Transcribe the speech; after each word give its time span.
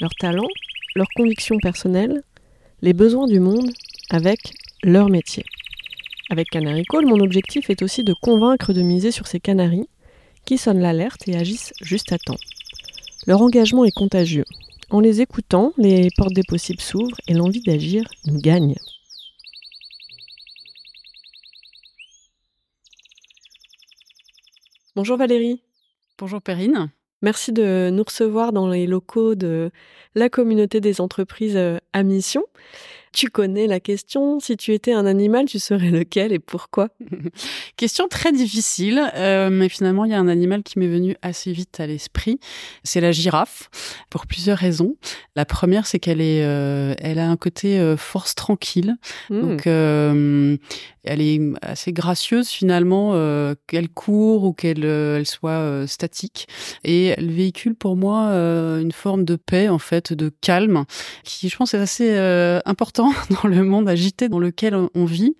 leurs 0.00 0.14
talents, 0.14 0.48
leurs 0.94 1.08
convictions 1.14 1.58
personnelles, 1.58 2.22
les 2.82 2.92
besoins 2.92 3.26
du 3.26 3.40
monde 3.40 3.70
avec 4.10 4.38
leur 4.82 5.08
métier. 5.08 5.44
Avec 6.28 6.50
Canary 6.50 6.84
Call, 6.84 7.06
mon 7.06 7.20
objectif 7.20 7.70
est 7.70 7.82
aussi 7.82 8.02
de 8.04 8.14
convaincre 8.20 8.72
de 8.72 8.82
miser 8.82 9.10
sur 9.10 9.26
ces 9.26 9.40
canaris 9.40 9.88
qui 10.44 10.58
sonnent 10.58 10.80
l'alerte 10.80 11.28
et 11.28 11.36
agissent 11.36 11.72
juste 11.80 12.12
à 12.12 12.18
temps. 12.18 12.36
Leur 13.26 13.42
engagement 13.42 13.84
est 13.84 13.94
contagieux. 13.94 14.44
En 14.90 15.00
les 15.00 15.20
écoutant, 15.20 15.72
les 15.78 16.08
portes 16.16 16.32
des 16.32 16.44
possibles 16.44 16.80
s'ouvrent 16.80 17.20
et 17.26 17.34
l'envie 17.34 17.62
d'agir 17.62 18.04
nous 18.26 18.40
gagne. 18.40 18.74
Bonjour 24.94 25.16
Valérie. 25.16 25.60
Bonjour 26.18 26.40
Perrine. 26.40 26.90
Merci 27.22 27.52
de 27.52 27.90
nous 27.90 28.04
recevoir 28.04 28.52
dans 28.52 28.68
les 28.68 28.86
locaux 28.86 29.34
de 29.34 29.70
la 30.14 30.28
communauté 30.28 30.80
des 30.80 31.00
entreprises 31.00 31.56
euh, 31.56 31.78
à 31.92 32.02
mission. 32.02 32.44
Tu 33.12 33.30
connais 33.30 33.66
la 33.66 33.80
question, 33.80 34.40
si 34.40 34.56
tu 34.56 34.74
étais 34.74 34.92
un 34.92 35.06
animal, 35.06 35.46
tu 35.46 35.58
serais 35.58 35.90
lequel 35.90 36.32
et 36.32 36.38
pourquoi? 36.38 36.88
Question 37.76 38.08
très 38.08 38.32
difficile, 38.32 39.00
euh, 39.14 39.48
mais 39.50 39.68
finalement 39.68 40.04
il 40.04 40.10
y 40.10 40.14
a 40.14 40.18
un 40.18 40.28
animal 40.28 40.62
qui 40.62 40.78
m'est 40.78 40.88
venu 40.88 41.16
assez 41.22 41.52
vite 41.52 41.80
à 41.80 41.86
l'esprit, 41.86 42.38
c'est 42.84 43.00
la 43.00 43.12
girafe, 43.12 43.70
pour 44.10 44.26
plusieurs 44.26 44.58
raisons. 44.58 44.96
La 45.34 45.44
première, 45.44 45.86
c'est 45.86 45.98
qu'elle 45.98 46.20
est, 46.20 46.44
euh, 46.44 46.94
elle 46.98 47.18
a 47.18 47.28
un 47.28 47.36
côté 47.36 47.78
euh, 47.78 47.96
force 47.96 48.34
tranquille, 48.34 48.96
mmh. 49.30 49.40
donc 49.40 49.66
elle 49.66 51.20
est 51.20 51.40
assez 51.62 51.92
gracieuse 51.92 52.48
finalement, 52.48 53.12
qu'elle 53.66 53.88
court 53.88 54.44
ou 54.44 54.52
qu'elle 54.52 54.84
elle 54.84 55.26
soit 55.26 55.86
statique, 55.86 56.48
et 56.84 57.06
elle 57.06 57.30
véhicule 57.30 57.74
pour 57.74 57.96
moi 57.96 58.30
une 58.80 58.92
forme 58.92 59.24
de 59.24 59.36
paix 59.36 59.68
en 59.68 59.78
fait, 59.78 60.12
de 60.12 60.30
calme, 60.40 60.84
qui 61.22 61.48
je 61.48 61.56
pense 61.56 61.74
est 61.74 61.78
assez 61.78 62.16
important 62.64 63.05
dans 63.42 63.48
le 63.48 63.64
monde 63.64 63.88
agité 63.88 64.28
dans 64.28 64.38
lequel 64.38 64.76
on 64.94 65.04
vit. 65.04 65.36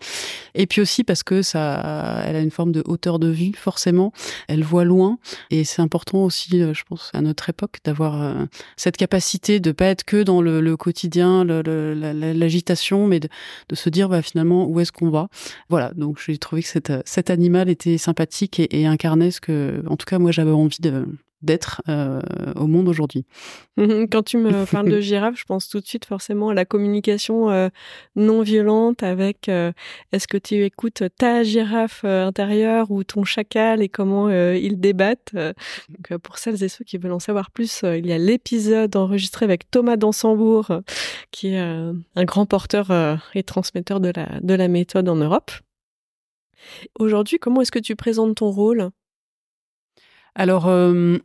Et 0.54 0.66
puis 0.66 0.80
aussi 0.80 1.04
parce 1.04 1.22
que 1.22 1.42
ça, 1.42 2.22
elle 2.24 2.36
a 2.36 2.40
une 2.40 2.50
forme 2.50 2.72
de 2.72 2.82
hauteur 2.86 3.18
de 3.18 3.28
vue, 3.28 3.52
forcément. 3.56 4.12
Elle 4.48 4.64
voit 4.64 4.84
loin. 4.84 5.18
Et 5.50 5.64
c'est 5.64 5.82
important 5.82 6.24
aussi, 6.24 6.62
euh, 6.62 6.74
je 6.74 6.82
pense, 6.84 7.10
à 7.14 7.20
notre 7.20 7.48
époque, 7.48 7.78
d'avoir 7.84 8.22
euh, 8.22 8.44
cette 8.76 8.96
capacité 8.96 9.60
de 9.60 9.72
pas 9.72 9.86
être 9.86 10.04
que 10.04 10.22
dans 10.22 10.40
le, 10.40 10.76
quotidien, 10.76 11.44
l'agitation, 11.44 13.06
mais 13.06 13.20
de, 13.20 13.28
se 13.74 13.88
dire, 13.90 14.08
bah, 14.08 14.22
finalement, 14.22 14.66
où 14.66 14.80
est-ce 14.80 14.92
qu'on 14.92 15.10
va? 15.10 15.28
Voilà. 15.68 15.92
Donc, 15.94 16.18
j'ai 16.24 16.38
trouvé 16.38 16.62
que 16.62 16.68
cet 17.04 17.30
animal 17.30 17.68
était 17.68 17.98
sympathique 17.98 18.58
et, 18.60 18.80
et 18.80 18.86
incarnait 18.86 19.30
ce 19.30 19.40
que, 19.40 19.82
en 19.86 19.96
tout 19.96 20.06
cas, 20.06 20.18
moi, 20.18 20.32
j'avais 20.32 20.50
envie 20.50 20.80
de, 20.80 21.06
d'être 21.42 21.82
euh, 21.88 22.20
au 22.56 22.66
monde 22.66 22.88
aujourd'hui. 22.88 23.24
Quand 23.76 24.22
tu 24.22 24.38
me 24.38 24.64
parles 24.70 24.90
de 24.90 25.00
girafe, 25.00 25.38
je 25.38 25.44
pense 25.44 25.68
tout 25.68 25.80
de 25.80 25.86
suite 25.86 26.06
forcément 26.06 26.48
à 26.48 26.54
la 26.54 26.64
communication 26.64 27.50
euh, 27.50 27.68
non 28.14 28.42
violente 28.42 29.02
avec 29.02 29.48
euh, 29.48 29.72
est-ce 30.12 30.26
que 30.28 30.38
tu 30.38 30.64
écoutes 30.64 31.02
ta 31.18 31.42
girafe 31.42 32.04
intérieure 32.04 32.90
ou 32.90 33.04
ton 33.04 33.24
chacal 33.24 33.82
et 33.82 33.88
comment 33.88 34.30
ils 34.30 34.80
débattent. 34.80 35.34
Donc, 35.34 36.18
pour 36.22 36.38
celles 36.38 36.62
et 36.62 36.68
ceux 36.68 36.84
qui 36.84 36.98
veulent 36.98 37.12
en 37.12 37.18
savoir 37.18 37.50
plus, 37.50 37.82
il 37.82 38.06
y 38.06 38.12
a 38.12 38.18
l'épisode 38.18 38.96
enregistré 38.96 39.44
avec 39.44 39.70
Thomas 39.70 39.96
Dansembourg, 39.96 40.80
qui 41.30 41.48
est 41.48 41.58
un 41.58 42.24
grand 42.24 42.46
porteur 42.46 42.90
et 43.34 43.42
transmetteur 43.42 44.00
de 44.00 44.12
la, 44.14 44.40
de 44.40 44.54
la 44.54 44.68
méthode 44.68 45.08
en 45.08 45.16
Europe. 45.16 45.50
Aujourd'hui, 46.98 47.38
comment 47.38 47.62
est-ce 47.62 47.72
que 47.72 47.78
tu 47.78 47.96
présentes 47.96 48.36
ton 48.36 48.50
rôle? 48.50 48.90
Alors, 50.36 50.66
euh, 50.68 51.18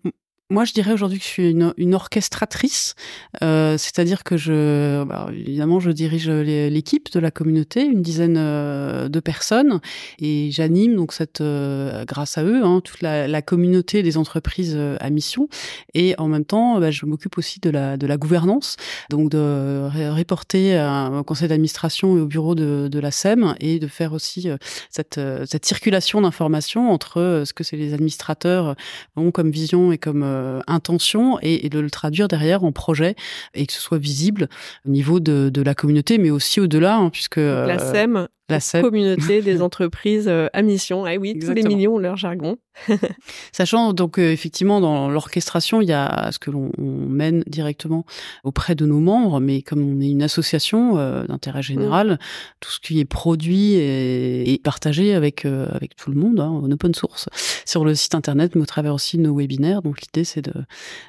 moi, 0.52 0.66
je 0.66 0.74
dirais 0.74 0.92
aujourd'hui 0.92 1.18
que 1.18 1.24
je 1.24 1.30
suis 1.30 1.50
une, 1.50 1.74
une 1.78 1.96
orchestratrice, 1.96 2.96
euh, 3.42 3.78
c'est-à-dire 3.78 4.24
que 4.24 4.36
je, 4.36 5.04
bah, 5.06 5.30
évidemment, 5.32 5.80
je 5.80 5.92
dirige 5.92 6.30
l'équipe 6.30 7.10
de 7.14 7.20
la 7.22 7.32
communauté, 7.32 7.86
une 7.86 8.02
dizaine 8.02 8.36
euh, 8.38 9.08
de 9.08 9.20
personnes, 9.22 9.80
et 10.20 10.52
j'anime 10.52 10.98
donc 10.98 11.14
cette, 11.14 11.40
euh, 11.40 12.04
grâce 12.04 12.38
à 12.38 12.44
eux, 12.44 12.66
hein, 12.66 12.82
toute 12.84 13.02
la, 13.02 13.30
la, 13.30 13.42
communauté 13.42 14.04
des 14.04 14.18
entreprises 14.18 14.74
euh, 14.76 14.98
à 15.00 15.10
mission, 15.10 15.48
et 15.94 16.16
en 16.18 16.28
même 16.28 16.44
temps, 16.44 16.82
bah, 16.82 16.92
je 16.92 17.06
m'occupe 17.06 17.38
aussi 17.38 17.62
de 17.62 17.70
la 17.70 17.96
de 17.96 18.06
la 18.06 18.18
gouvernance, 18.18 18.76
donc 19.10 19.32
de 19.32 19.88
reporter 20.10 20.78
au 21.18 21.24
conseil 21.24 21.48
d'administration 21.48 22.18
et 22.18 22.22
au 22.22 22.26
bureau 22.26 22.56
de, 22.56 22.90
de 22.92 23.00
la 23.00 23.12
SEM, 23.12 23.56
et 23.62 23.80
de 23.80 23.88
faire 23.88 24.12
aussi 24.12 24.50
cette 24.90 25.20
cette 25.46 25.66
circulation 25.66 26.20
d'informations 26.22 26.92
entre 26.92 27.44
ce 27.46 27.54
que 27.54 27.64
c'est 27.64 27.78
les 27.78 27.94
administrateurs 27.94 28.76
ont 29.16 29.32
comme 29.32 29.50
vision 29.50 29.94
et 29.94 29.98
comme 29.98 30.24
euh, 30.41 30.59
intention 30.68 31.38
et, 31.41 31.69
de 31.69 31.79
le 31.79 31.90
traduire 31.90 32.28
derrière 32.28 32.63
en 32.63 32.72
projet 32.72 33.16
et 33.53 33.66
que 33.66 33.74
ce 33.74 33.79
soit 33.79 33.97
visible 33.97 34.50
au 34.85 34.90
niveau 34.90 35.19
de, 35.19 35.62
la 35.62 35.75
communauté, 35.75 36.18
mais 36.18 36.31
aussi 36.31 36.59
au-delà, 36.59 36.96
hein, 36.96 37.09
puisque 37.09 37.38
la 37.38 37.79
euh, 37.79 37.94
SEM, 37.94 38.28
la 38.52 38.82
communauté 38.82 39.42
des 39.42 39.62
entreprises 39.64 40.28
euh, 40.28 40.48
à 40.54 40.62
mission. 40.62 41.06
Ah 41.06 41.16
oui, 41.16 41.40
tous 41.40 41.54
les 41.54 41.64
millions 41.64 41.96
ont 41.96 42.00
leur 42.00 42.18
jargon. 42.18 42.58
Sachant 43.52 43.94
donc 43.94 44.18
effectivement 44.18 44.80
dans 44.80 45.10
l'orchestration, 45.10 45.82
il 45.82 45.90
y 45.90 45.94
a 45.94 46.32
ce 46.32 46.40
que 46.40 46.52
l'on 46.52 46.72
mène 46.78 47.44
directement 47.48 48.06
auprès 48.44 48.76
de 48.76 48.86
nos 48.86 49.00
membres, 49.00 49.40
mais 49.40 49.62
comme 49.62 49.82
on 49.82 50.00
est 50.00 50.10
une 50.10 50.24
association 50.24 50.96
d'intérêt 51.26 51.62
général, 51.62 52.14
mm. 52.14 52.18
tout 52.62 52.72
ce 52.72 52.80
qui 52.80 53.00
est 53.00 53.06
produit 53.06 53.74
est, 53.74 54.62
partagé 54.64 55.14
avec 55.14 55.46
avec 55.46 55.96
tout 55.96 56.12
le 56.12 56.18
monde 56.18 56.40
hein, 56.40 56.48
en 56.48 56.72
open 56.72 56.94
source 56.94 57.28
sur 57.66 57.84
le 57.84 57.96
site 57.96 58.16
internet, 58.16 58.56
mais 58.56 58.62
au 58.62 58.66
travers 58.66 58.94
aussi 58.94 59.18
de 59.18 59.24
nos 59.24 59.36
webinaires. 59.36 59.82
Donc 59.82 60.02
l'idée 60.02 60.24
c'est 60.24 60.42
de 60.42 60.54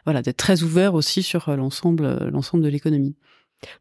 voilà 0.04 0.22
d'être 0.22 0.36
très 0.36 0.62
ouvert 0.62 0.94
aussi 0.94 1.22
sur 1.22 1.48
euh, 1.48 1.56
l'ensemble 1.56 2.04
euh, 2.04 2.30
l'ensemble 2.30 2.62
de 2.62 2.68
l'économie. 2.68 3.16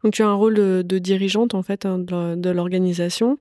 Donc 0.03 0.13
tu 0.13 0.23
as 0.23 0.27
un 0.27 0.33
rôle 0.33 0.55
de, 0.55 0.99
dirigeante 0.99 1.53
en 1.53 1.63
fait 1.63 1.85
hein, 1.85 1.99
de, 1.99 2.49
l'organisation. 2.49 3.37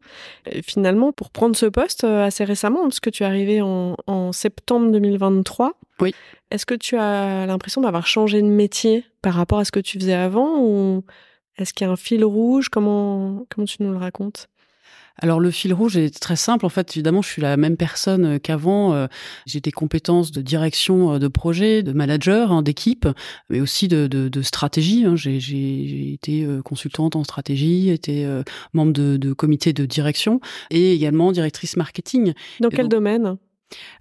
Finalement, 0.64 1.12
pour 1.12 1.30
prendre 1.30 1.56
ce 1.56 1.66
poste 1.66 2.04
euh, 2.04 2.24
assez 2.24 2.44
récemment, 2.44 2.82
parce 2.82 3.00
que 3.00 3.10
tu 3.10 3.22
es 3.22 3.26
arrivé 3.26 3.62
en, 3.62 3.96
en 4.06 4.32
septembre 4.32 4.90
2023. 4.92 5.78
Oui. 6.00 6.14
Est-ce 6.50 6.66
que 6.66 6.74
tu 6.74 6.96
as 6.96 7.46
l'impression 7.46 7.80
d'avoir 7.80 8.06
changé 8.06 8.42
de 8.42 8.46
métier 8.46 9.04
par 9.22 9.34
rapport 9.34 9.58
à 9.58 9.64
ce 9.64 9.72
que 9.72 9.80
tu 9.80 9.98
faisais 9.98 10.14
avant 10.14 10.60
ou 10.60 11.04
est-ce 11.56 11.72
qu'il 11.72 11.86
y 11.86 11.90
a 11.90 11.92
un 11.92 11.96
fil 11.96 12.24
rouge? 12.24 12.68
Comment 12.68 13.46
comment 13.50 13.66
tu 13.66 13.82
nous 13.82 13.92
le 13.92 13.98
racontes? 13.98 14.48
Alors 15.20 15.40
le 15.40 15.50
fil 15.50 15.72
rouge 15.72 15.96
est 15.96 16.18
très 16.18 16.36
simple. 16.36 16.66
En 16.66 16.68
fait, 16.68 16.96
évidemment, 16.96 17.22
je 17.22 17.28
suis 17.28 17.42
la 17.42 17.56
même 17.56 17.76
personne 17.76 18.24
euh, 18.24 18.38
qu'avant. 18.38 18.94
Euh, 18.94 19.06
j'ai 19.46 19.60
des 19.60 19.70
compétences 19.70 20.32
de 20.32 20.40
direction 20.40 21.14
euh, 21.14 21.18
de 21.18 21.28
projet, 21.28 21.82
de 21.82 21.92
manager, 21.92 22.52
hein, 22.52 22.62
d'équipe, 22.62 23.06
mais 23.48 23.60
aussi 23.60 23.88
de, 23.88 24.06
de, 24.06 24.42
stratégie. 24.42 25.04
Hein. 25.04 25.16
J'ai 25.16 26.12
été 26.12 26.46
consultante 26.64 27.14
en 27.14 27.24
stratégie, 27.24 27.90
été 27.90 28.26
membre 28.72 28.92
de, 28.92 29.16
de 29.16 29.32
comité 29.32 29.72
de 29.72 29.84
direction 29.84 30.40
et 30.70 30.94
également 30.94 31.32
directrice 31.32 31.76
marketing. 31.76 32.32
Dans 32.60 32.70
quel 32.70 32.88
domaine? 32.88 33.36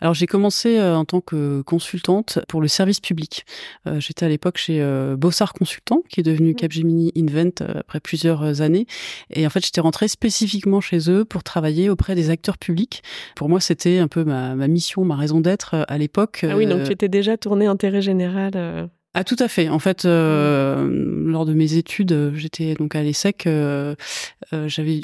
Alors 0.01 0.13
j'ai 0.13 0.27
commencé 0.27 0.77
euh, 0.77 0.95
en 0.95 1.05
tant 1.05 1.21
que 1.21 1.61
consultante 1.61 2.39
pour 2.47 2.61
le 2.61 2.67
service 2.67 2.99
public. 2.99 3.45
Euh, 3.87 3.99
j'étais 3.99 4.25
à 4.25 4.29
l'époque 4.29 4.57
chez 4.57 4.81
euh, 4.81 5.15
Bossard 5.15 5.53
Consultant, 5.53 6.03
qui 6.09 6.19
est 6.19 6.23
devenu 6.23 6.51
mmh. 6.51 6.55
Capgemini 6.55 7.11
Invent 7.17 7.65
après 7.75 7.99
plusieurs 7.99 8.61
années. 8.61 8.85
Et 9.29 9.45
en 9.45 9.49
fait, 9.49 9.63
j'étais 9.63 9.81
rentrée 9.81 10.07
spécifiquement 10.07 10.81
chez 10.81 11.09
eux 11.09 11.25
pour 11.25 11.43
travailler 11.43 11.89
auprès 11.89 12.15
des 12.15 12.29
acteurs 12.29 12.57
publics. 12.57 13.03
Pour 13.35 13.49
moi, 13.49 13.59
c'était 13.59 13.99
un 13.99 14.07
peu 14.07 14.23
ma, 14.23 14.55
mission, 14.67 15.03
ma 15.03 15.15
raison 15.15 15.39
d'être 15.39 15.85
à 15.87 15.97
l'époque. 15.97 16.45
Ah 16.49 16.55
oui, 16.55 16.65
donc 16.65 16.83
tu 16.83 16.91
étais 16.91 17.09
déjà 17.09 17.37
tournée 17.37 17.65
intérêt 17.65 18.01
général. 18.01 18.89
Ah 19.13 19.23
tout 19.23 19.35
à 19.39 19.47
fait. 19.47 19.69
En 19.69 19.79
fait, 19.79 20.05
lors 20.05 21.45
de 21.45 21.53
mes 21.53 21.73
études, 21.73 22.33
j'étais 22.35 22.75
donc 22.75 22.95
à 22.95 23.03
l'ESSEC. 23.03 23.47
J'avais 24.51 25.01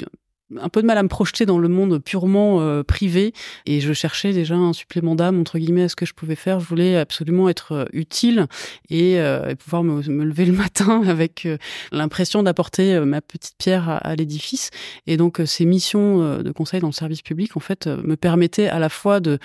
un 0.54 0.68
peu 0.68 0.80
de 0.80 0.86
mal 0.86 0.98
à 0.98 1.02
me 1.02 1.08
projeter 1.08 1.44
dans 1.44 1.58
le 1.58 1.68
monde 1.68 1.98
purement 1.98 2.60
euh, 2.60 2.82
privé 2.82 3.32
et 3.66 3.80
je 3.80 3.92
cherchais 3.92 4.32
déjà 4.32 4.54
un 4.54 4.72
supplément 4.72 5.14
d'âme 5.14 5.40
entre 5.40 5.58
guillemets 5.58 5.84
à 5.84 5.88
ce 5.88 5.96
que 5.96 6.06
je 6.06 6.14
pouvais 6.14 6.36
faire. 6.36 6.60
Je 6.60 6.66
voulais 6.66 6.96
absolument 6.96 7.48
être 7.48 7.72
euh, 7.72 7.84
utile 7.92 8.46
et, 8.88 9.18
euh, 9.18 9.54
pouvoir 9.56 9.82
me, 9.82 10.02
lever 10.24 10.44
le 10.44 10.52
matin 10.56 11.02
avec 11.06 11.48
l'impression 11.90 12.42
d'apporter 12.42 13.00
ma 13.00 13.20
petite 13.20 13.56
pierre 13.58 13.88
à, 13.88 14.14
l'édifice. 14.14 14.70
Et 15.06 15.16
donc 15.16 15.40
ces 15.44 15.64
missions 15.64 16.42
de 16.42 16.50
conseil 16.52 16.80
dans 16.80 16.88
le 16.88 16.92
service 16.92 17.22
public 17.22 17.56
en 17.56 17.60
fait 17.60 17.86
me 17.86 18.16
permettaient 18.16 18.68
à 18.68 18.78
la 18.78 18.88
fois 18.88 19.20
de 19.20 19.38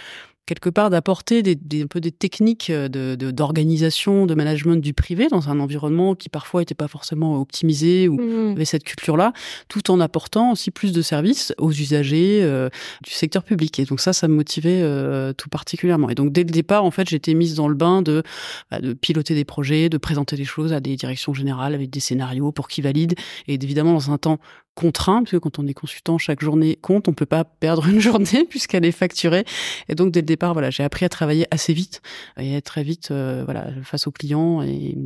quelque 0.45 0.69
part 0.69 0.89
d'apporter 0.89 1.43
des, 1.43 1.55
des, 1.55 1.83
un 1.83 1.87
peu 1.87 2.01
des 2.01 2.11
techniques 2.11 2.71
de, 2.71 3.15
d'organisation, 3.15 4.25
de, 4.25 4.33
management 4.33 4.81
du 4.81 4.93
privé 4.93 5.27
dans 5.29 5.49
un 5.49 5.59
environnement 5.59 6.15
qui 6.15 6.29
parfois 6.29 6.61
n'était 6.61 6.75
pas 6.75 6.87
forcément 6.87 7.39
optimisé 7.39 8.07
ou 8.07 8.17
mmh. 8.17 8.51
avait 8.51 8.65
cette 8.65 8.83
culture-là, 8.83 9.33
tout 9.67 9.91
en 9.91 9.99
apportant 9.99 10.51
aussi 10.51 10.71
plus 10.71 10.91
de 10.91 11.01
services 11.01 11.53
aux 11.57 11.71
usagers 11.71 12.39
euh, 12.41 12.69
du 13.03 13.11
secteur 13.11 13.43
public. 13.43 13.79
Et 13.79 13.85
donc 13.85 13.99
ça, 13.99 14.13
ça 14.13 14.27
me 14.27 14.35
motivait 14.35 14.81
euh, 14.81 15.33
tout 15.33 15.49
particulièrement. 15.49 16.09
Et 16.09 16.15
donc 16.15 16.31
dès 16.31 16.43
le 16.43 16.49
départ, 16.49 16.83
en 16.85 16.91
fait, 16.91 17.09
j'étais 17.09 17.33
mise 17.33 17.55
dans 17.55 17.67
le 17.67 17.75
bain 17.75 18.01
de, 18.01 18.23
bah, 18.71 18.79
de 18.79 18.93
piloter 18.93 19.35
des 19.35 19.45
projets, 19.45 19.89
de 19.89 19.97
présenter 19.97 20.35
des 20.35 20.45
choses 20.45 20.73
à 20.73 20.79
des 20.79 20.95
directions 20.95 21.33
générales 21.33 21.73
avec 21.73 21.89
des 21.89 21.99
scénarios 21.99 22.51
pour 22.51 22.67
qu'ils 22.67 22.83
valident. 22.83 23.15
Et 23.47 23.53
évidemment, 23.53 23.93
dans 23.93 24.11
un 24.11 24.17
temps 24.17 24.39
contraint, 24.81 25.23
parce 25.23 25.31
que 25.31 25.37
quand 25.37 25.59
on 25.59 25.67
est 25.67 25.73
consultant, 25.73 26.17
chaque 26.17 26.41
journée 26.41 26.75
compte, 26.75 27.07
on 27.07 27.13
peut 27.13 27.25
pas 27.25 27.43
perdre 27.43 27.87
une 27.87 27.99
journée 28.09 28.45
puisqu'elle 28.49 28.85
est 28.85 28.91
facturée. 28.91 29.45
Et 29.87 29.95
donc 29.95 30.11
dès 30.11 30.21
le 30.21 30.25
départ, 30.25 30.53
voilà, 30.53 30.69
j'ai 30.69 30.83
appris 30.83 31.05
à 31.05 31.09
travailler 31.09 31.45
assez 31.51 31.73
vite 31.73 32.01
et 32.37 32.55
être 32.55 32.65
très 32.65 32.83
vite, 32.83 33.11
euh, 33.11 33.43
voilà, 33.45 33.67
face 33.83 34.07
aux 34.07 34.11
clients 34.11 34.61
et, 34.63 34.97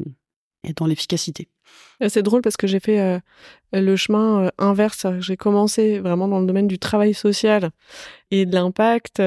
et 0.63 0.73
dans 0.73 0.85
l'efficacité. 0.85 1.49
C'est 2.07 2.23
drôle 2.23 2.41
parce 2.41 2.57
que 2.57 2.67
j'ai 2.67 2.79
fait 2.79 2.99
euh, 2.99 3.19
le 3.73 3.95
chemin 3.95 4.45
euh, 4.45 4.49
inverse. 4.57 5.05
J'ai 5.19 5.37
commencé 5.37 5.99
vraiment 5.99 6.27
dans 6.27 6.39
le 6.39 6.45
domaine 6.45 6.67
du 6.67 6.79
travail 6.79 7.13
social 7.13 7.71
et 8.31 8.45
de 8.45 8.53
l'impact. 8.53 9.19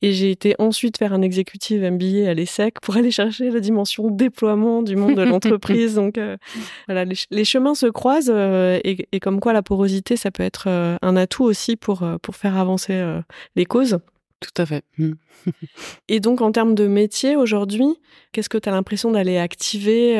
Et 0.00 0.12
j'ai 0.12 0.30
été 0.30 0.54
ensuite 0.58 0.98
faire 0.98 1.12
un 1.12 1.22
exécutif 1.22 1.80
MBA 1.80 2.28
à 2.28 2.34
l'ESSEC 2.34 2.80
pour 2.80 2.96
aller 2.96 3.10
chercher 3.10 3.50
la 3.50 3.60
dimension 3.60 4.10
déploiement 4.10 4.82
du 4.82 4.96
monde 4.96 5.16
de 5.16 5.22
l'entreprise. 5.24 5.94
Donc 5.94 6.18
euh, 6.18 6.36
voilà, 6.86 7.04
les, 7.04 7.44
chemins 7.44 7.74
se 7.74 7.86
croisent 7.86 8.32
euh, 8.32 8.78
et, 8.84 9.08
et, 9.10 9.20
comme 9.20 9.40
quoi 9.40 9.52
la 9.52 9.62
porosité, 9.62 10.16
ça 10.16 10.30
peut 10.30 10.44
être 10.44 10.66
euh, 10.68 10.96
un 11.02 11.16
atout 11.16 11.44
aussi 11.44 11.76
pour, 11.76 12.04
pour 12.22 12.36
faire 12.36 12.56
avancer 12.56 13.02
les 13.56 13.66
causes. 13.66 13.98
Tout 14.40 14.62
à 14.62 14.66
fait. 14.66 14.84
Mmh. 14.98 15.12
et 16.08 16.20
donc, 16.20 16.42
en 16.42 16.52
termes 16.52 16.76
de 16.76 16.86
métier 16.86 17.34
aujourd'hui, 17.34 17.96
qu'est-ce 18.30 18.48
que 18.48 18.58
tu 18.58 18.68
as 18.68 18.72
l'impression 18.72 19.10
d'aller 19.10 19.36
activer 19.36 20.16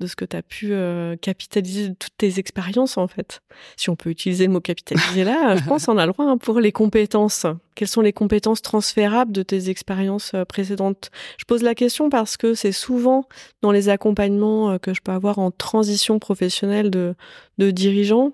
de 0.00 0.06
ce 0.06 0.16
que 0.16 0.24
tu 0.24 0.36
as 0.36 0.42
pu 0.42 0.68
euh, 0.72 1.16
capitaliser 1.16 1.90
de 1.90 1.94
toutes 1.94 2.16
tes 2.16 2.38
expériences, 2.38 2.96
en 2.96 3.06
fait 3.06 3.42
Si 3.76 3.90
on 3.90 3.96
peut 3.96 4.10
utiliser 4.10 4.46
le 4.46 4.52
mot 4.52 4.60
capitaliser 4.60 5.24
là, 5.24 5.56
je 5.56 5.64
pense 5.68 5.86
qu'on 5.86 5.98
a 5.98 6.06
le 6.06 6.12
droit 6.12 6.24
hein, 6.24 6.38
pour 6.38 6.60
les 6.60 6.72
compétences. 6.72 7.46
Quelles 7.74 7.88
sont 7.88 8.00
les 8.00 8.12
compétences 8.12 8.62
transférables 8.62 9.32
de 9.32 9.42
tes 9.42 9.70
expériences 9.70 10.32
euh, 10.34 10.44
précédentes? 10.44 11.10
Je 11.38 11.44
pose 11.44 11.62
la 11.62 11.74
question 11.74 12.08
parce 12.10 12.36
que 12.36 12.54
c'est 12.54 12.72
souvent 12.72 13.24
dans 13.62 13.72
les 13.72 13.88
accompagnements 13.88 14.78
que 14.78 14.94
je 14.94 15.00
peux 15.02 15.12
avoir 15.12 15.38
en 15.38 15.50
transition 15.50 16.18
professionnelle 16.18 16.90
de, 16.90 17.14
de 17.58 17.70
dirigeants, 17.70 18.32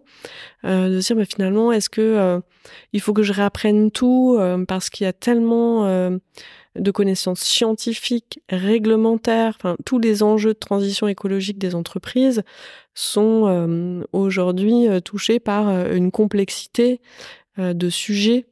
de 0.65 1.01
se 1.01 1.07
dire, 1.07 1.17
mais 1.17 1.25
finalement, 1.25 1.73
est-ce 1.73 1.91
que 1.91 2.41
il 2.93 3.01
faut 3.01 3.13
que 3.13 3.23
je 3.23 3.33
réapprenne 3.33 3.91
tout 3.91 4.39
parce 4.67 4.91
qu'il 4.91 5.05
y 5.05 5.09
a 5.09 5.13
tellement 5.13 5.87
euh, 5.87 6.19
de 6.79 6.91
connaissances 6.91 7.41
scientifiques, 7.41 8.41
réglementaires, 8.49 9.59
tous 9.85 9.99
les 9.99 10.23
enjeux 10.23 10.55
de 10.55 10.59
transition 10.59 11.09
écologique 11.09 11.59
des 11.59 11.75
entreprises 11.75 12.43
sont 12.95 13.47
euh, 13.47 14.05
aujourd'hui 14.13 14.89
euh, 14.89 15.01
touchés 15.01 15.41
par 15.41 15.69
une 15.93 16.11
complexité 16.11 17.01
de 17.59 17.89
sujets. 17.89 18.45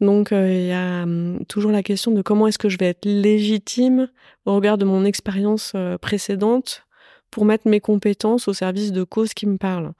Donc 0.00 0.28
il 0.30 0.66
y 0.66 0.72
a 0.72 1.02
hum, 1.02 1.40
toujours 1.48 1.72
la 1.72 1.82
question 1.82 2.12
de 2.12 2.22
comment 2.22 2.46
est-ce 2.46 2.58
que 2.58 2.68
je 2.68 2.78
vais 2.78 2.86
être 2.86 3.04
légitime 3.04 4.08
au 4.44 4.54
regard 4.54 4.78
de 4.78 4.84
mon 4.84 5.04
expérience 5.04 5.72
précédente 6.00 6.84
pour 7.30 7.44
mettre 7.44 7.66
mes 7.66 7.80
compétences 7.80 8.46
au 8.46 8.52
service 8.52 8.92
de 8.92 9.02
causes 9.02 9.34
qui 9.34 9.46
me 9.46 9.56
parlent. 9.56 9.92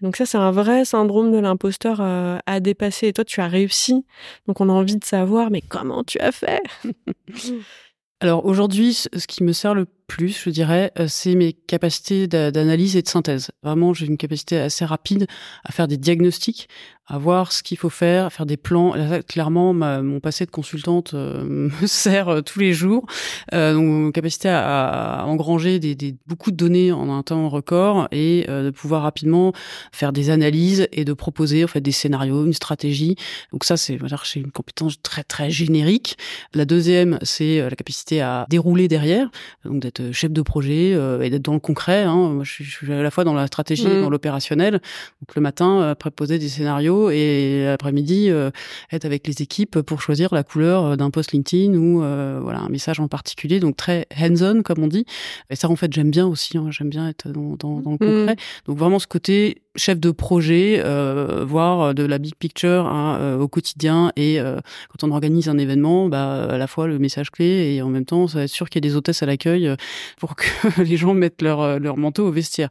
Donc 0.00 0.16
ça, 0.16 0.26
c'est 0.26 0.38
un 0.38 0.50
vrai 0.50 0.84
syndrome 0.84 1.30
de 1.30 1.38
l'imposteur 1.38 1.98
euh, 2.00 2.38
à 2.46 2.60
dépasser. 2.60 3.08
Et 3.08 3.12
toi, 3.12 3.24
tu 3.24 3.40
as 3.40 3.48
réussi. 3.48 4.04
Donc 4.46 4.60
on 4.60 4.68
a 4.68 4.72
envie 4.72 4.96
de 4.96 5.04
savoir, 5.04 5.50
mais 5.50 5.60
comment 5.60 6.04
tu 6.04 6.18
as 6.18 6.32
fait? 6.32 6.62
Alors 8.20 8.44
aujourd'hui, 8.44 8.94
ce 8.94 9.26
qui 9.26 9.42
me 9.44 9.52
sert 9.52 9.74
le 9.74 9.86
plus, 10.10 10.42
je 10.44 10.50
dirais, 10.50 10.90
euh, 10.98 11.06
c'est 11.08 11.36
mes 11.36 11.52
capacités 11.52 12.26
d'analyse 12.26 12.96
et 12.96 13.02
de 13.02 13.08
synthèse. 13.08 13.52
Vraiment, 13.62 13.94
j'ai 13.94 14.06
une 14.06 14.16
capacité 14.16 14.58
assez 14.58 14.84
rapide 14.84 15.28
à 15.62 15.70
faire 15.70 15.86
des 15.86 15.98
diagnostics, 15.98 16.68
à 17.06 17.16
voir 17.16 17.52
ce 17.52 17.62
qu'il 17.62 17.78
faut 17.78 17.90
faire, 17.90 18.26
à 18.26 18.30
faire 18.30 18.44
des 18.44 18.56
plans. 18.56 18.94
clairement, 19.28 19.72
mon 19.72 20.18
passé 20.18 20.46
de 20.46 20.50
consultante 20.50 21.14
euh, 21.14 21.70
me 21.80 21.86
sert 21.86 22.28
euh, 22.28 22.40
tous 22.40 22.58
les 22.58 22.72
jours. 22.72 23.06
Donc, 23.52 24.12
capacité 24.12 24.48
à, 24.48 25.24
engranger 25.26 25.78
des, 25.78 26.16
beaucoup 26.26 26.50
de 26.50 26.56
données 26.56 26.90
en 26.90 27.08
un 27.16 27.22
temps 27.22 27.48
record 27.48 28.08
et 28.10 28.46
de 28.48 28.70
pouvoir 28.70 29.02
rapidement 29.02 29.52
faire 29.92 30.12
des 30.12 30.30
analyses 30.30 30.88
et 30.92 31.04
de 31.04 31.12
proposer 31.12 31.62
en 31.62 31.68
fait 31.68 31.80
des 31.80 31.92
scénarios, 31.92 32.44
une 32.44 32.52
stratégie. 32.52 33.16
Donc 33.52 33.64
ça, 33.64 33.76
c'est 33.76 33.94
une 34.34 34.50
compétence 34.50 35.00
très 35.02 35.22
très 35.22 35.50
générique. 35.50 36.16
La 36.54 36.64
deuxième, 36.64 37.18
c'est 37.22 37.60
la 37.60 37.76
capacité 37.76 38.20
à 38.20 38.46
dérouler 38.48 38.88
derrière, 38.88 39.30
donc 39.64 39.80
d'être 39.80 39.99
chef 40.12 40.32
de 40.32 40.42
projet 40.42 40.90
et 40.90 41.30
d'être 41.30 41.42
dans 41.42 41.54
le 41.54 41.60
concret. 41.60 42.02
Hein. 42.02 42.30
Moi, 42.30 42.44
je 42.44 42.62
suis, 42.62 42.92
à 42.92 43.02
la 43.02 43.10
fois 43.10 43.24
dans 43.24 43.34
la 43.34 43.46
stratégie 43.46 43.86
et 43.86 43.98
mmh. 43.98 44.02
dans 44.02 44.10
l'opérationnel. 44.10 44.74
Donc 44.74 45.34
le 45.34 45.40
matin, 45.40 45.90
après 45.90 46.10
poser 46.10 46.38
des 46.38 46.48
scénarios 46.48 47.10
et 47.10 47.64
l'après-midi 47.66 48.30
euh, 48.30 48.50
être 48.92 49.04
avec 49.04 49.26
les 49.26 49.42
équipes 49.42 49.80
pour 49.80 50.02
choisir 50.02 50.34
la 50.34 50.42
couleur 50.42 50.84
euh, 50.84 50.96
d'un 50.96 51.10
post 51.10 51.32
LinkedIn 51.32 51.74
ou 51.74 52.02
euh, 52.02 52.40
voilà 52.42 52.60
un 52.60 52.68
message 52.68 53.00
en 53.00 53.08
particulier. 53.08 53.60
Donc 53.60 53.76
très 53.76 54.06
hands-on 54.18 54.62
comme 54.62 54.82
on 54.82 54.88
dit. 54.88 55.04
Et 55.50 55.56
ça 55.56 55.68
en 55.68 55.76
fait 55.76 55.92
j'aime 55.92 56.10
bien 56.10 56.26
aussi. 56.26 56.58
Hein. 56.58 56.68
j'aime 56.70 56.90
bien 56.90 57.08
être 57.08 57.28
dans, 57.28 57.56
dans, 57.56 57.80
dans 57.80 57.90
le 57.92 57.96
mmh. 57.96 58.26
concret. 58.26 58.36
Donc 58.66 58.78
vraiment 58.78 58.98
ce 58.98 59.06
côté 59.06 59.62
chef 59.76 60.00
de 60.00 60.10
projet, 60.10 60.82
euh, 60.84 61.44
voir 61.46 61.94
de 61.94 62.02
la 62.02 62.18
big 62.18 62.34
picture 62.34 62.86
hein, 62.86 63.18
euh, 63.20 63.38
au 63.38 63.46
quotidien 63.46 64.12
et 64.16 64.40
euh, 64.40 64.58
quand 64.88 65.06
on 65.06 65.12
organise 65.12 65.48
un 65.48 65.58
événement, 65.58 66.08
bah, 66.08 66.44
à 66.50 66.58
la 66.58 66.66
fois 66.66 66.88
le 66.88 66.98
message 66.98 67.30
clé 67.30 67.74
et 67.74 67.82
en 67.82 67.88
même 67.88 68.04
temps, 68.04 68.26
ça 68.26 68.38
va 68.38 68.44
être 68.44 68.50
sûr 68.50 68.68
qu'il 68.68 68.84
y 68.84 68.86
a 68.86 68.88
des 68.88 68.96
hôtesses 68.96 69.22
à 69.22 69.26
l'accueil 69.26 69.68
euh, 69.68 69.76
pour 70.18 70.34
que 70.34 70.44
les 70.82 70.96
gens 70.96 71.14
mettent 71.14 71.40
leur, 71.40 71.78
leur 71.78 71.96
manteau 71.96 72.26
au 72.26 72.32
vestiaire. 72.32 72.68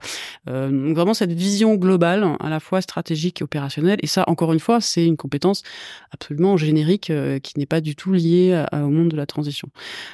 donc 0.48 0.96
vraiment 0.96 1.13
cette 1.13 1.31
vision 1.31 1.75
globale, 1.75 2.28
à 2.40 2.50
la 2.50 2.60
fois 2.60 2.81
stratégique 2.81 3.42
et 3.42 3.44
opérationnelle. 3.44 4.00
Et 4.01 4.07
ça, 4.07 4.24
encore 4.28 4.54
une 4.54 4.60
fois, 4.60 4.81
c'est 4.81 5.06
une 5.06 5.18
compétence 5.18 5.63
absolument 6.12 6.57
générique 6.57 7.12
qui 7.44 7.60
n'est 7.60 7.66
pas 7.66 7.81
du 7.81 7.96
tout 7.96 8.12
liée 8.12 8.63
au 8.74 8.90
monde 8.90 9.10
de 9.10 9.16
la 9.16 9.25
transition. 9.25 9.69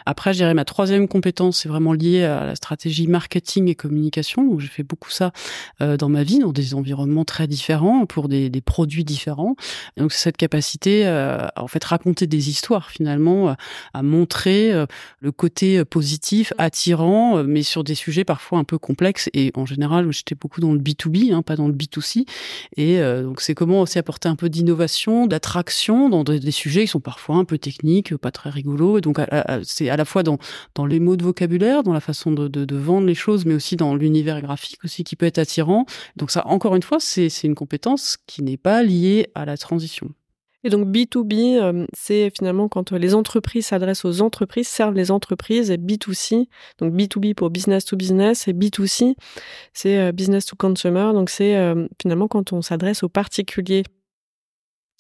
Après, 0.05 0.33
je 0.33 0.39
dirais 0.39 0.53
ma 0.53 0.65
troisième 0.65 1.07
compétence, 1.07 1.61
c'est 1.61 1.69
vraiment 1.69 1.93
lié 1.93 2.23
à 2.23 2.45
la 2.45 2.55
stratégie 2.55 3.07
marketing 3.07 3.67
et 3.69 3.75
communication. 3.75 4.43
Donc 4.47 4.59
j'ai 4.59 4.67
fait 4.67 4.83
beaucoup 4.83 5.11
ça 5.11 5.31
dans 5.79 6.09
ma 6.09 6.23
vie, 6.23 6.39
dans 6.39 6.51
des 6.51 6.74
environnements 6.75 7.25
très 7.25 7.47
différents, 7.47 8.05
pour 8.05 8.27
des, 8.29 8.49
des 8.49 8.61
produits 8.61 9.03
différents. 9.03 9.55
Et 9.97 10.01
donc 10.01 10.13
cette 10.13 10.37
capacité 10.37 11.05
euh, 11.07 11.47
à 11.55 11.63
en 11.63 11.67
fait 11.67 11.83
raconter 11.83 12.27
des 12.27 12.49
histoires 12.49 12.89
finalement, 12.89 13.49
euh, 13.49 13.53
à 13.93 14.03
montrer 14.03 14.71
euh, 14.71 14.85
le 15.19 15.31
côté 15.31 15.83
positif, 15.85 16.53
attirant, 16.57 17.43
mais 17.43 17.63
sur 17.63 17.83
des 17.83 17.95
sujets 17.95 18.23
parfois 18.23 18.59
un 18.59 18.63
peu 18.63 18.77
complexes. 18.77 19.29
Et 19.33 19.51
en 19.55 19.65
général, 19.65 20.11
j'étais 20.11 20.35
beaucoup 20.35 20.61
dans 20.61 20.73
le 20.73 20.79
B2B, 20.79 21.33
hein, 21.33 21.41
pas 21.41 21.55
dans 21.55 21.67
le 21.67 21.73
B2C. 21.73 22.25
Et 22.77 22.99
donc 22.99 23.41
c'est 23.41 23.53
comment 23.53 23.81
aussi 23.81 23.97
apporter 23.97 24.27
un 24.27 24.35
peu 24.35 24.49
d'innovation, 24.49 25.27
d'attraction 25.27 26.09
dans 26.09 26.23
des, 26.23 26.51
sujets 26.51 26.81
qui 26.81 26.87
sont 26.87 26.99
parfois 26.99 27.35
un 27.35 27.45
peu 27.45 27.57
techniques, 27.57 28.15
pas 28.17 28.31
très 28.31 28.49
rigolos. 28.49 28.97
Et 28.97 29.01
donc 29.01 29.19
c'est 29.63 29.89
à 29.89 29.97
la 29.97 30.05
fois 30.05 30.23
dans, 30.23 30.37
dans 30.75 30.85
les 30.85 30.99
mots 30.99 31.15
de 31.15 31.23
vocabulaire, 31.23 31.83
dans 31.83 31.93
la 31.93 31.99
façon 31.99 32.31
de, 32.31 32.47
de, 32.47 32.65
de 32.65 32.75
vendre 32.75 33.07
les 33.07 33.15
choses, 33.15 33.45
mais 33.45 33.53
aussi 33.53 33.75
dans 33.75 33.95
l'univers 33.95 34.41
graphique 34.41 34.79
aussi 34.83 35.03
qui 35.03 35.15
peut 35.15 35.25
être 35.25 35.39
attirant. 35.39 35.85
Donc 36.17 36.31
ça 36.31 36.45
encore 36.47 36.64
encore 36.65 36.75
une 36.75 36.81
fois, 36.81 36.99
c'est 36.99 37.29
une 37.43 37.53
compétence 37.53 38.17
qui 38.25 38.41
n'est 38.41 38.57
pas 38.57 38.81
liée 38.81 39.29
à 39.35 39.45
la 39.45 39.55
transition. 39.55 40.09
Et 40.63 40.71
donc 40.71 40.87
B2B, 40.87 41.61
euh, 41.61 41.85
c'est 41.93 42.31
finalement 42.35 42.67
quand 42.69 42.91
les 42.91 43.13
entreprises 43.13 43.67
s'adressent 43.67 44.03
aux 44.03 44.21
entreprises, 44.21 44.67
servent 44.67 44.95
les 44.95 45.11
entreprises, 45.11 45.69
et 45.69 45.77
B2C, 45.77 46.47
donc 46.79 46.95
B2B 46.95 47.35
pour 47.35 47.51
business 47.51 47.85
to 47.85 47.95
business, 47.95 48.47
et 48.47 48.53
B2C, 48.53 49.13
c'est 49.73 49.99
euh, 49.99 50.11
business 50.11 50.47
to 50.47 50.55
consumer, 50.55 51.11
donc 51.13 51.29
c'est 51.29 51.55
euh, 51.55 51.87
finalement 52.01 52.27
quand 52.27 52.51
on 52.51 52.63
s'adresse 52.63 53.03
aux 53.03 53.09
particuliers. 53.09 53.83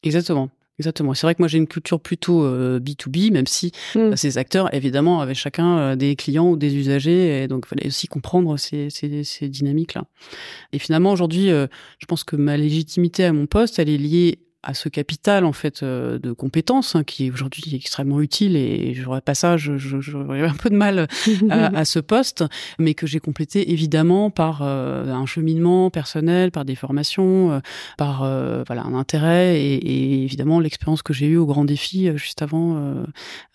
Exactement. 0.03 0.51
Exactement. 0.77 1.13
C'est 1.13 1.25
vrai 1.25 1.35
que 1.35 1.41
moi 1.41 1.47
j'ai 1.47 1.57
une 1.57 1.67
culture 1.67 2.01
plutôt 2.01 2.43
B2B, 2.79 3.29
euh, 3.29 3.31
même 3.31 3.47
si 3.47 3.71
hmm. 3.95 4.09
bah, 4.09 4.17
ces 4.17 4.37
acteurs, 4.37 4.73
évidemment, 4.73 5.21
avaient 5.21 5.33
chacun 5.33 5.77
euh, 5.77 5.95
des 5.95 6.17
clients 6.17 6.49
ou 6.49 6.57
des 6.57 6.75
usagers, 6.75 7.43
et 7.43 7.47
donc 7.47 7.63
il 7.65 7.69
fallait 7.69 7.87
aussi 7.87 8.07
comprendre 8.07 8.57
ces, 8.57 8.89
ces, 8.89 9.23
ces 9.23 9.47
dynamiques-là. 9.47 10.03
Et 10.73 10.79
finalement, 10.79 11.13
aujourd'hui, 11.13 11.49
euh, 11.49 11.67
je 11.99 12.05
pense 12.07 12.25
que 12.25 12.35
ma 12.35 12.57
légitimité 12.57 13.23
à 13.23 13.31
mon 13.31 13.45
poste, 13.45 13.79
elle 13.79 13.89
est 13.89 13.97
liée 13.97 14.39
à 14.65 14.73
ce 14.73 14.89
capital 14.89 15.45
en 15.45 15.53
fait 15.53 15.83
euh, 15.83 16.17
de 16.19 16.31
compétences 16.31 16.95
hein, 16.95 17.03
qui 17.03 17.27
est 17.27 17.31
aujourd'hui 17.31 17.75
extrêmement 17.75 18.19
utile 18.19 18.57
et 18.57 18.93
j'aurais 18.95 19.21
pas 19.21 19.35
ça, 19.35 19.57
j'aurais 19.57 20.41
un 20.41 20.53
peu 20.53 20.69
de 20.69 20.75
mal 20.75 21.07
à, 21.49 21.85
ce 21.85 21.99
poste, 21.99 22.43
mais 22.79 22.95
que 22.95 23.05
j'ai 23.05 23.19
complété 23.19 23.71
évidemment 23.71 24.31
par 24.31 24.61
euh, 24.61 25.11
un 25.11 25.25
cheminement 25.25 25.91
personnel, 25.91 26.51
par 26.51 26.65
des 26.65 26.75
formations, 26.75 27.51
euh, 27.51 27.59
par 27.97 28.19
voilà 28.65 28.83
un 28.83 28.95
intérêt 28.95 29.61
et, 29.61 30.23
évidemment 30.23 30.59
l'expérience 30.59 31.03
que 31.03 31.13
j'ai 31.13 31.27
eue 31.27 31.37
au 31.37 31.45
grand 31.45 31.65
défi 31.65 32.09
juste 32.15 32.41
avant 32.41 33.05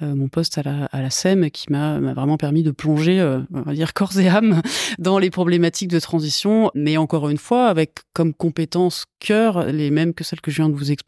mon 0.00 0.28
poste 0.28 0.58
à 0.58 0.62
la, 0.62 0.84
à 0.86 1.02
la 1.02 1.10
SEM 1.10 1.50
qui 1.50 1.72
m'a 1.72 1.98
vraiment 1.98 2.36
permis 2.36 2.62
de 2.62 2.70
plonger, 2.70 3.20
on 3.52 3.62
va 3.62 3.72
dire 3.72 3.92
corps 3.92 4.18
et 4.18 4.28
âme 4.28 4.62
dans 4.98 5.18
les 5.18 5.30
problématiques 5.30 5.90
de 5.90 5.98
transition, 5.98 6.70
mais 6.74 6.96
encore 6.96 7.28
une 7.28 7.38
fois 7.38 7.66
avec 7.66 7.94
comme 8.12 8.32
compétence 8.32 9.06
cœur 9.18 9.66
les 9.66 9.90
mêmes 9.90 10.14
que 10.14 10.24
celles 10.24 10.40
que 10.40 10.50
je 10.50 10.56
viens 10.56 10.68
de 10.68 10.74
vous 10.74 10.92
expliquer 10.92 10.99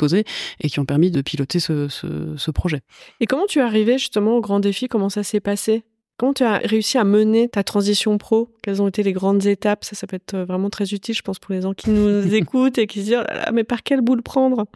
et 0.61 0.69
qui 0.69 0.81
ont 0.81 0.85
permis 0.85 1.11
de 1.11 1.23
piloter 1.23 1.61
ce, 1.61 1.89
ce, 1.89 2.35
ce 2.37 2.51
projet. 2.51 2.81
Et 3.21 3.27
comment 3.27 3.47
tu 3.47 3.59
es 3.59 3.63
arrivé 3.63 3.99
justement 3.99 4.37
au 4.37 4.41
grand 4.41 4.61
défi? 4.61 4.89
Comment 4.89 5.09
ça 5.09 5.23
s'est 5.23 5.41
passé? 5.41 5.85
Comment 6.23 6.35
tu 6.35 6.45
as 6.45 6.59
réussi 6.59 6.99
à 6.99 7.03
mener 7.03 7.49
ta 7.49 7.65
transition 7.65 8.17
pro? 8.17 8.49
Quelles 8.63 8.81
ont 8.81 8.87
été 8.87 9.03
les 9.03 9.13
grandes 9.13 9.45
étapes? 9.45 9.85
Ça, 9.85 9.97
ça 9.97 10.07
peut 10.07 10.15
être 10.15 10.39
vraiment 10.39 10.71
très 10.71 10.93
utile, 10.93 11.17
je 11.17 11.23
pense, 11.23 11.41
pour 11.41 11.53
les 11.53 11.63
gens 11.63 11.75
qui 11.75 11.91
nous 11.91 12.33
écoutent 12.35 12.79
et 12.79 12.87
qui 12.87 13.01
se 13.01 13.05
disent 13.07 13.19
oh 13.19 13.51
mais 13.53 13.65
par 13.65 13.83
quel 13.83 14.03
bout 14.03 14.15
le 14.15 14.23
prendre? 14.23 14.67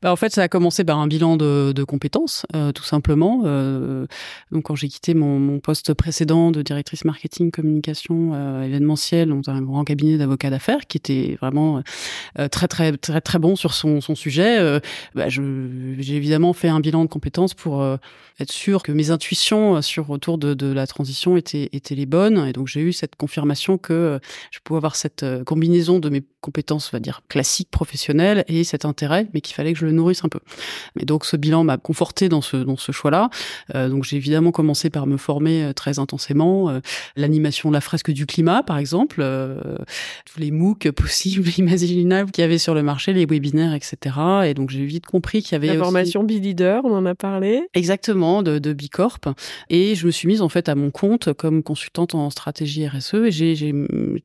Bah, 0.00 0.12
En 0.12 0.16
fait, 0.16 0.32
ça 0.32 0.42
a 0.42 0.48
commencé 0.48 0.84
par 0.84 1.00
un 1.00 1.08
bilan 1.08 1.36
de, 1.36 1.72
de 1.74 1.82
compétences, 1.82 2.46
euh, 2.54 2.70
tout 2.70 2.84
simplement. 2.84 3.42
Euh, 3.46 4.06
donc, 4.52 4.66
quand 4.66 4.76
j'ai 4.76 4.86
quitté 4.86 5.14
mon, 5.14 5.40
mon, 5.40 5.58
poste 5.58 5.92
précédent 5.92 6.52
de 6.52 6.62
directrice 6.62 7.04
marketing, 7.04 7.50
communication 7.50 8.30
euh, 8.34 8.62
événementielle 8.62 9.30
dans 9.30 9.50
un 9.50 9.60
grand 9.60 9.82
cabinet 9.82 10.18
d'avocats 10.18 10.50
d'affaires, 10.50 10.86
qui 10.86 10.98
était 10.98 11.36
vraiment 11.40 11.82
euh, 12.38 12.46
très, 12.46 12.68
très, 12.68 12.96
très, 12.96 13.20
très 13.20 13.40
bon 13.40 13.56
sur 13.56 13.74
son, 13.74 14.00
son 14.00 14.14
sujet, 14.14 14.60
euh, 14.60 14.78
bah, 15.16 15.28
j'ai 15.28 16.14
évidemment 16.14 16.52
fait 16.52 16.68
un 16.68 16.78
bilan 16.78 17.02
de 17.02 17.08
compétences 17.08 17.54
pour 17.54 17.84
être 18.38 18.52
sûr 18.52 18.82
que 18.82 18.92
mes 18.92 19.10
intuitions 19.10 19.80
sur 19.82 20.10
autour 20.10 20.38
de, 20.38 20.43
de 20.52 20.72
la 20.72 20.86
transition 20.86 21.36
étaient, 21.36 21.70
étaient 21.72 21.94
les 21.94 22.06
bonnes. 22.06 22.46
Et 22.46 22.52
donc, 22.52 22.68
j'ai 22.68 22.80
eu 22.80 22.92
cette 22.92 23.16
confirmation 23.16 23.78
que 23.78 24.20
je 24.50 24.58
pouvais 24.62 24.78
avoir 24.78 24.96
cette 24.96 25.24
combinaison 25.44 25.98
de 25.98 26.08
mes 26.10 26.22
compétences, 26.40 26.90
on 26.92 26.96
va 26.96 27.00
dire, 27.00 27.22
classiques, 27.28 27.70
professionnelles 27.70 28.44
et 28.48 28.64
cet 28.64 28.84
intérêt, 28.84 29.28
mais 29.32 29.40
qu'il 29.40 29.54
fallait 29.54 29.72
que 29.72 29.78
je 29.78 29.86
le 29.86 29.92
nourrisse 29.92 30.24
un 30.24 30.28
peu. 30.28 30.40
Et 31.00 31.06
donc, 31.06 31.24
ce 31.24 31.36
bilan 31.36 31.64
m'a 31.64 31.78
conforté 31.78 32.28
dans 32.28 32.42
ce, 32.42 32.58
dans 32.58 32.76
ce 32.76 32.92
choix-là. 32.92 33.30
Euh, 33.74 33.88
donc, 33.88 34.04
j'ai 34.04 34.16
évidemment 34.16 34.52
commencé 34.52 34.90
par 34.90 35.06
me 35.06 35.16
former 35.16 35.72
très 35.74 35.98
intensément. 35.98 36.68
Euh, 36.68 36.80
L'animation 37.16 37.70
de 37.70 37.74
la 37.74 37.80
fresque 37.80 38.10
du 38.10 38.26
climat, 38.26 38.62
par 38.62 38.78
exemple, 38.78 39.20
euh, 39.20 39.76
tous 40.26 40.40
les 40.40 40.50
MOOC 40.50 40.90
possibles, 40.90 41.48
imaginables 41.58 42.30
qu'il 42.30 42.42
y 42.42 42.44
avait 42.44 42.58
sur 42.58 42.74
le 42.74 42.82
marché, 42.82 43.12
les 43.12 43.26
webinaires, 43.26 43.74
etc. 43.74 44.16
Et 44.46 44.54
donc, 44.54 44.70
j'ai 44.70 44.84
vite 44.84 45.06
compris 45.06 45.42
qu'il 45.42 45.52
y 45.52 45.54
avait 45.54 45.68
la 45.68 45.82
formation 45.82 46.24
aussi... 46.24 46.40
B-Leader, 46.40 46.84
on 46.84 46.94
en 46.94 47.06
a 47.06 47.14
parlé. 47.14 47.62
Exactement, 47.74 48.42
de, 48.42 48.58
de 48.58 48.72
Bicorp. 48.72 49.20
Et 49.70 49.94
je 49.94 50.06
me 50.06 50.10
suis 50.10 50.28
en 50.40 50.48
fait 50.48 50.68
à 50.68 50.74
mon 50.74 50.90
compte 50.90 51.32
comme 51.32 51.62
consultante 51.62 52.14
en 52.14 52.30
stratégie 52.30 52.86
RSE 52.86 53.14
et 53.14 53.30
j'ai 53.30 53.72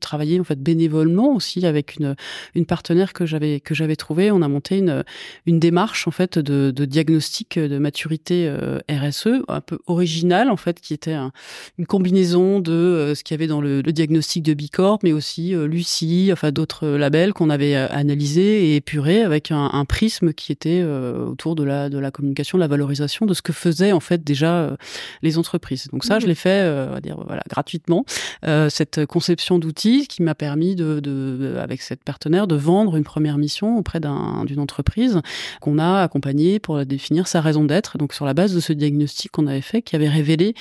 travaillé 0.00 0.40
en 0.40 0.44
fait 0.44 0.60
bénévolement 0.60 1.34
aussi 1.34 1.66
avec 1.66 1.96
une 1.96 2.16
une 2.54 2.66
partenaire 2.66 3.12
que 3.12 3.26
j'avais 3.26 3.60
que 3.60 3.74
j'avais 3.74 3.96
trouvé. 3.96 4.30
On 4.30 4.42
a 4.42 4.48
monté 4.48 4.78
une 4.78 5.04
une 5.46 5.58
démarche 5.58 6.08
en 6.08 6.10
fait 6.10 6.38
de, 6.38 6.70
diagnostic 6.84 7.58
de 7.58 7.78
maturité 7.78 8.46
euh, 8.48 8.78
RSE 8.90 9.42
un 9.48 9.60
peu 9.60 9.78
originale 9.86 10.50
en 10.50 10.56
fait 10.56 10.80
qui 10.80 10.94
était 10.94 11.12
un, 11.12 11.32
une 11.78 11.86
combinaison 11.86 12.60
de 12.60 12.72
euh, 12.72 13.14
ce 13.14 13.24
qu'il 13.24 13.34
y 13.34 13.38
avait 13.38 13.46
dans 13.46 13.60
le, 13.60 13.82
le, 13.82 13.92
diagnostic 13.92 14.42
de 14.42 14.54
Bicorp 14.54 15.00
mais 15.02 15.12
aussi 15.12 15.54
euh, 15.54 15.66
Lucie 15.66 16.30
enfin 16.32 16.52
d'autres 16.52 16.86
labels 16.86 17.32
qu'on 17.32 17.50
avait 17.50 17.74
analysés 17.74 18.70
et 18.70 18.76
épurés 18.76 19.22
avec 19.22 19.50
un, 19.50 19.70
un 19.72 19.84
prisme 19.84 20.32
qui 20.32 20.52
était 20.52 20.82
autour 20.82 21.54
de 21.54 21.64
la 21.64 21.88
de 21.88 21.98
la 21.98 22.10
communication 22.10 22.58
de 22.58 22.60
la 22.60 22.68
valorisation 22.68 23.26
de 23.26 23.34
ce 23.34 23.42
que 23.42 23.52
faisaient 23.52 23.92
en 23.92 24.00
fait 24.00 24.22
déjà 24.24 24.76
les 25.22 25.38
entreprises. 25.38 25.88
Donc 25.92 26.04
ça, 26.04 26.16
mmh. 26.16 26.20
je 26.20 26.26
l'ai 26.26 26.34
fait, 26.34 26.86
on 26.88 26.92
va 26.92 27.00
dire 27.00 27.16
voilà, 27.26 27.42
gratuitement. 27.48 28.04
Euh, 28.46 28.68
cette 28.70 29.06
conception 29.06 29.58
d'outils 29.58 30.06
qui 30.08 30.22
m'a 30.22 30.34
permis 30.34 30.74
de, 30.74 31.00
de, 31.00 31.56
avec 31.60 31.82
cette 31.82 32.04
partenaire, 32.04 32.46
de 32.46 32.56
vendre 32.56 32.96
une 32.96 33.04
première 33.04 33.38
mission 33.38 33.76
auprès 33.76 34.00
d'une 34.00 34.60
entreprise 34.60 35.20
qu'on 35.60 35.78
a 35.78 36.02
accompagnée 36.02 36.58
pour 36.58 36.84
définir 36.84 37.26
sa 37.26 37.40
raison 37.40 37.64
d'être. 37.64 37.98
Donc 37.98 38.14
sur 38.14 38.24
la 38.24 38.34
base 38.34 38.54
de 38.54 38.60
ce 38.60 38.72
diagnostic 38.72 39.32
qu'on 39.32 39.46
avait 39.46 39.60
fait, 39.60 39.82
qui 39.82 39.96
avait 39.96 40.08
révélé 40.08 40.54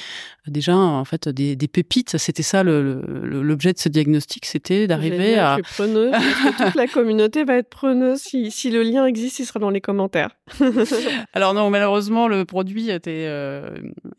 déjà 0.50 0.76
en 0.76 1.06
fait 1.06 1.30
des, 1.30 1.56
des 1.56 1.68
pépites. 1.68 2.18
C'était 2.18 2.44
ça 2.44 2.64
l'objet 2.64 3.74
de 3.74 3.80
ce 3.80 3.90
diagnostic, 3.90 4.46
c'était 4.46 4.88
d'arriver 4.88 5.38
à. 5.38 5.58
Je 5.58 5.64
suis 5.64 5.74
preneuse. 5.76 6.12
que 6.12 6.64
toute 6.66 6.76
la 6.76 6.88
communauté 6.88 7.44
va 7.44 7.56
être 7.56 7.70
preneuse. 7.70 8.20
Si, 8.20 8.52
si 8.52 8.70
le 8.72 8.84
lien 8.84 9.06
existe, 9.06 9.40
il 9.40 9.46
sera 9.46 9.60
dans 9.60 9.70
les 9.70 9.82
commentaires. 9.82 10.32
Alors 11.34 11.54
non, 11.54 11.70
malheureusement, 11.70 12.28
le 12.28 12.46
produit 12.46 12.90
était 12.90 13.26
euh, 13.28 13.70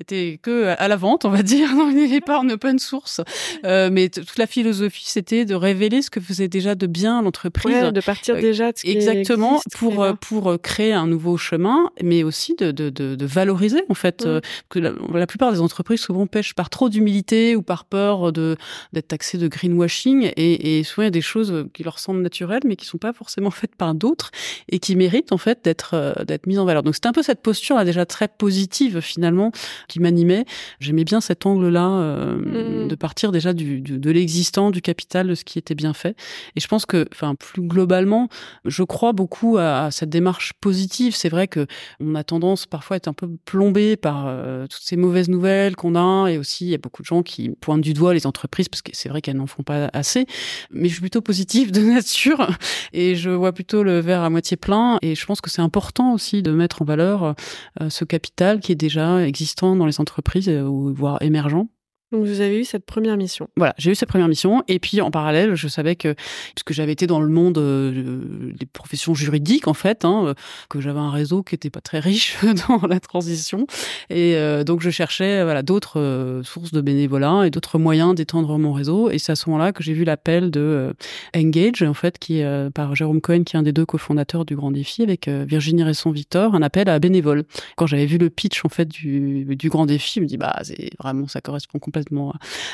était 0.00 0.38
que 0.42 0.74
à 0.78 0.88
la 0.88 0.96
vente, 1.00 1.24
on 1.24 1.30
va 1.30 1.42
dire. 1.42 1.68
Non, 1.80 1.88
il 1.90 2.10
n'est 2.10 2.20
pas 2.20 2.38
en 2.38 2.48
open 2.48 2.78
source. 2.78 3.20
Euh, 3.64 3.88
mais 3.90 4.08
toute 4.08 4.36
la 4.38 4.46
philosophie, 4.46 5.04
c'était 5.06 5.44
de 5.44 5.54
révéler 5.54 6.02
ce 6.02 6.10
que 6.10 6.20
faisait 6.20 6.48
déjà 6.48 6.74
de 6.74 6.86
bien 6.86 7.22
l'entreprise. 7.22 7.74
Ouais, 7.74 7.92
de 7.92 8.00
partir 8.00 8.34
euh, 8.34 8.40
déjà 8.40 8.72
de 8.72 8.78
ce 8.78 8.86
exactement 8.86 9.56
existe, 9.56 9.76
pour 9.78 10.02
euh, 10.02 10.12
pour 10.12 10.60
créer 10.60 10.92
un 10.92 11.06
nouveau 11.06 11.36
chemin, 11.36 11.90
mais 12.02 12.22
aussi 12.22 12.54
de 12.54 12.70
de, 12.70 12.90
de, 12.90 13.14
de 13.14 13.26
valoriser 13.26 13.82
en 13.88 13.94
fait 13.94 14.28
que 14.68 14.78
la, 14.78 14.92
la 15.14 15.26
plupart 15.26 15.52
des 15.52 15.60
entreprises 15.60 16.00
souvent 16.00 16.26
pêchent 16.26 16.54
par 16.54 16.68
trop 16.70 16.88
d'humilité 16.88 17.56
ou 17.56 17.62
par 17.62 17.84
peur 17.84 18.32
d'être 18.32 19.08
taxées 19.08 19.38
de 19.38 19.48
greenwashing 19.48 20.32
et, 20.36 20.78
et 20.78 20.84
souvent 20.84 21.02
il 21.02 21.06
y 21.06 21.08
a 21.08 21.10
des 21.10 21.20
choses 21.20 21.66
qui 21.72 21.82
leur 21.82 21.98
semblent 21.98 22.22
naturelles 22.22 22.62
mais 22.66 22.76
qui 22.76 22.86
sont 22.86 22.98
pas 22.98 23.12
forcément 23.12 23.50
faites 23.50 23.74
par 23.76 23.94
d'autres 23.94 24.30
et 24.68 24.78
qui 24.78 24.96
méritent 24.96 25.32
en 25.32 25.38
fait 25.38 25.64
d'être 25.64 26.24
d'être 26.26 26.46
mises 26.46 26.58
en 26.58 26.64
valeur. 26.64 26.82
Donc 26.82 26.94
c'était 26.94 27.08
un 27.08 27.12
peu 27.12 27.22
cette 27.22 27.42
posture 27.42 27.76
là 27.76 27.84
déjà 27.84 28.04
très 28.04 28.28
positive 28.28 29.00
finalement 29.00 29.52
qui 29.88 30.00
m'animait. 30.00 30.44
J'aimais 30.90 31.04
bien 31.04 31.20
cet 31.20 31.46
angle 31.46 31.68
là 31.68 31.88
euh, 31.88 32.34
Mm. 32.34 32.88
de 32.88 32.94
partir 32.96 33.30
déjà 33.30 33.52
du, 33.52 33.80
du 33.80 33.98
de 34.00 34.10
l'existant, 34.10 34.72
du 34.72 34.82
capital, 34.82 35.28
de 35.28 35.36
ce 35.36 35.44
qui 35.44 35.56
était 35.56 35.76
bien 35.76 35.92
fait. 35.94 36.16
Et 36.56 36.60
je 36.60 36.66
pense 36.66 36.84
que, 36.84 37.06
enfin 37.12 37.36
plus 37.36 37.62
globalement, 37.62 38.28
je 38.64 38.82
crois 38.82 39.12
beaucoup 39.12 39.56
à, 39.56 39.84
à 39.84 39.90
cette 39.92 40.10
démarche 40.10 40.52
positive. 40.60 41.14
C'est 41.14 41.28
vrai 41.28 41.46
que 41.46 41.68
on 42.00 42.16
a 42.16 42.24
tendance 42.24 42.66
parfois 42.66 42.94
à 42.94 42.98
être 42.98 43.06
un 43.06 43.12
peu 43.12 43.28
plombé 43.44 43.96
par 43.96 44.24
euh, 44.26 44.66
toutes 44.66 44.82
ces 44.82 44.96
mauvaises 44.96 45.28
nouvelles 45.28 45.76
qu'on 45.76 45.94
a, 45.94 46.28
et 46.28 46.38
aussi 46.38 46.66
il 46.66 46.70
y 46.70 46.74
a 46.74 46.78
beaucoup 46.78 47.02
de 47.02 47.06
gens 47.06 47.22
qui 47.22 47.50
pointent 47.60 47.82
du 47.82 47.94
doigt 47.94 48.14
les 48.14 48.26
entreprises 48.26 48.68
parce 48.68 48.82
que 48.82 48.90
c'est 48.94 49.08
vrai 49.08 49.20
qu'elles 49.20 49.36
n'en 49.36 49.46
font 49.46 49.62
pas 49.62 49.90
assez. 49.92 50.26
Mais 50.72 50.88
je 50.88 50.94
suis 50.94 51.02
plutôt 51.02 51.20
positive 51.22 51.70
de 51.70 51.80
nature 51.94 52.50
et 52.92 53.14
je 53.14 53.30
vois 53.30 53.52
plutôt 53.52 53.84
le 53.84 54.00
verre 54.00 54.22
à 54.22 54.30
moitié 54.30 54.56
plein. 54.56 54.98
Et 55.02 55.14
je 55.14 55.24
pense 55.24 55.40
que 55.40 55.50
c'est 55.50 55.62
important 55.62 56.12
aussi 56.14 56.42
de 56.42 56.50
mettre 56.50 56.82
en 56.82 56.84
valeur 56.84 57.36
euh, 57.80 57.90
ce 57.90 58.04
capital 58.04 58.58
qui 58.58 58.72
est 58.72 58.76
déjà 58.76 59.24
existant 59.24 59.76
dans 59.76 59.86
les 59.86 60.00
entreprises 60.00 60.48
euh, 60.48 60.66
voire 60.88 61.20
émergent. 61.22 61.66
Donc 62.12 62.24
vous 62.24 62.40
avez 62.40 62.58
eu 62.58 62.64
cette 62.64 62.84
première 62.84 63.16
mission. 63.16 63.48
Voilà, 63.56 63.72
j'ai 63.78 63.92
eu 63.92 63.94
cette 63.94 64.08
première 64.08 64.26
mission 64.26 64.64
et 64.66 64.80
puis 64.80 65.00
en 65.00 65.12
parallèle, 65.12 65.54
je 65.54 65.68
savais 65.68 65.94
que 65.94 66.14
puisque 66.56 66.72
j'avais 66.72 66.92
été 66.92 67.06
dans 67.06 67.20
le 67.20 67.28
monde 67.28 67.58
euh, 67.58 68.52
des 68.58 68.66
professions 68.66 69.14
juridiques 69.14 69.68
en 69.68 69.74
fait, 69.74 70.04
hein, 70.04 70.34
que 70.68 70.80
j'avais 70.80 70.98
un 70.98 71.10
réseau 71.10 71.44
qui 71.44 71.54
était 71.54 71.70
pas 71.70 71.80
très 71.80 72.00
riche 72.00 72.36
dans 72.68 72.84
la 72.88 72.98
transition 72.98 73.66
et 74.08 74.34
euh, 74.34 74.64
donc 74.64 74.80
je 74.80 74.90
cherchais 74.90 75.44
voilà 75.44 75.62
d'autres 75.62 76.00
euh, 76.00 76.42
sources 76.42 76.72
de 76.72 76.80
bénévolat 76.80 77.46
et 77.46 77.50
d'autres 77.50 77.78
moyens 77.78 78.14
d'étendre 78.16 78.58
mon 78.58 78.72
réseau 78.72 79.08
et 79.10 79.18
c'est 79.18 79.30
à 79.30 79.36
ce 79.36 79.48
moment-là 79.50 79.72
que 79.72 79.84
j'ai 79.84 79.92
vu 79.92 80.02
l'appel 80.02 80.50
de 80.50 80.92
Engage 81.36 81.82
en 81.82 81.94
fait 81.94 82.18
qui 82.18 82.40
est 82.40 82.70
par 82.72 82.96
Jérôme 82.96 83.20
Cohen 83.20 83.44
qui 83.44 83.54
est 83.54 83.58
un 83.58 83.62
des 83.62 83.72
deux 83.72 83.86
cofondateurs 83.86 84.44
du 84.44 84.56
Grand 84.56 84.72
Défi 84.72 85.02
avec 85.02 85.28
Virginie 85.28 85.84
Resson-Victor, 85.84 86.54
un 86.54 86.62
appel 86.62 86.88
à 86.88 86.98
bénévoles. 86.98 87.44
Quand 87.76 87.86
j'avais 87.86 88.06
vu 88.06 88.18
le 88.18 88.30
pitch 88.30 88.64
en 88.64 88.68
fait 88.68 88.88
du, 88.88 89.44
du 89.44 89.68
Grand 89.68 89.86
Défi, 89.86 90.14
je 90.16 90.20
me 90.20 90.26
dis 90.26 90.36
bah 90.36 90.58
c'est 90.62 90.90
vraiment 90.98 91.28
ça 91.28 91.40
correspond 91.40 91.78
complètement 91.78 91.99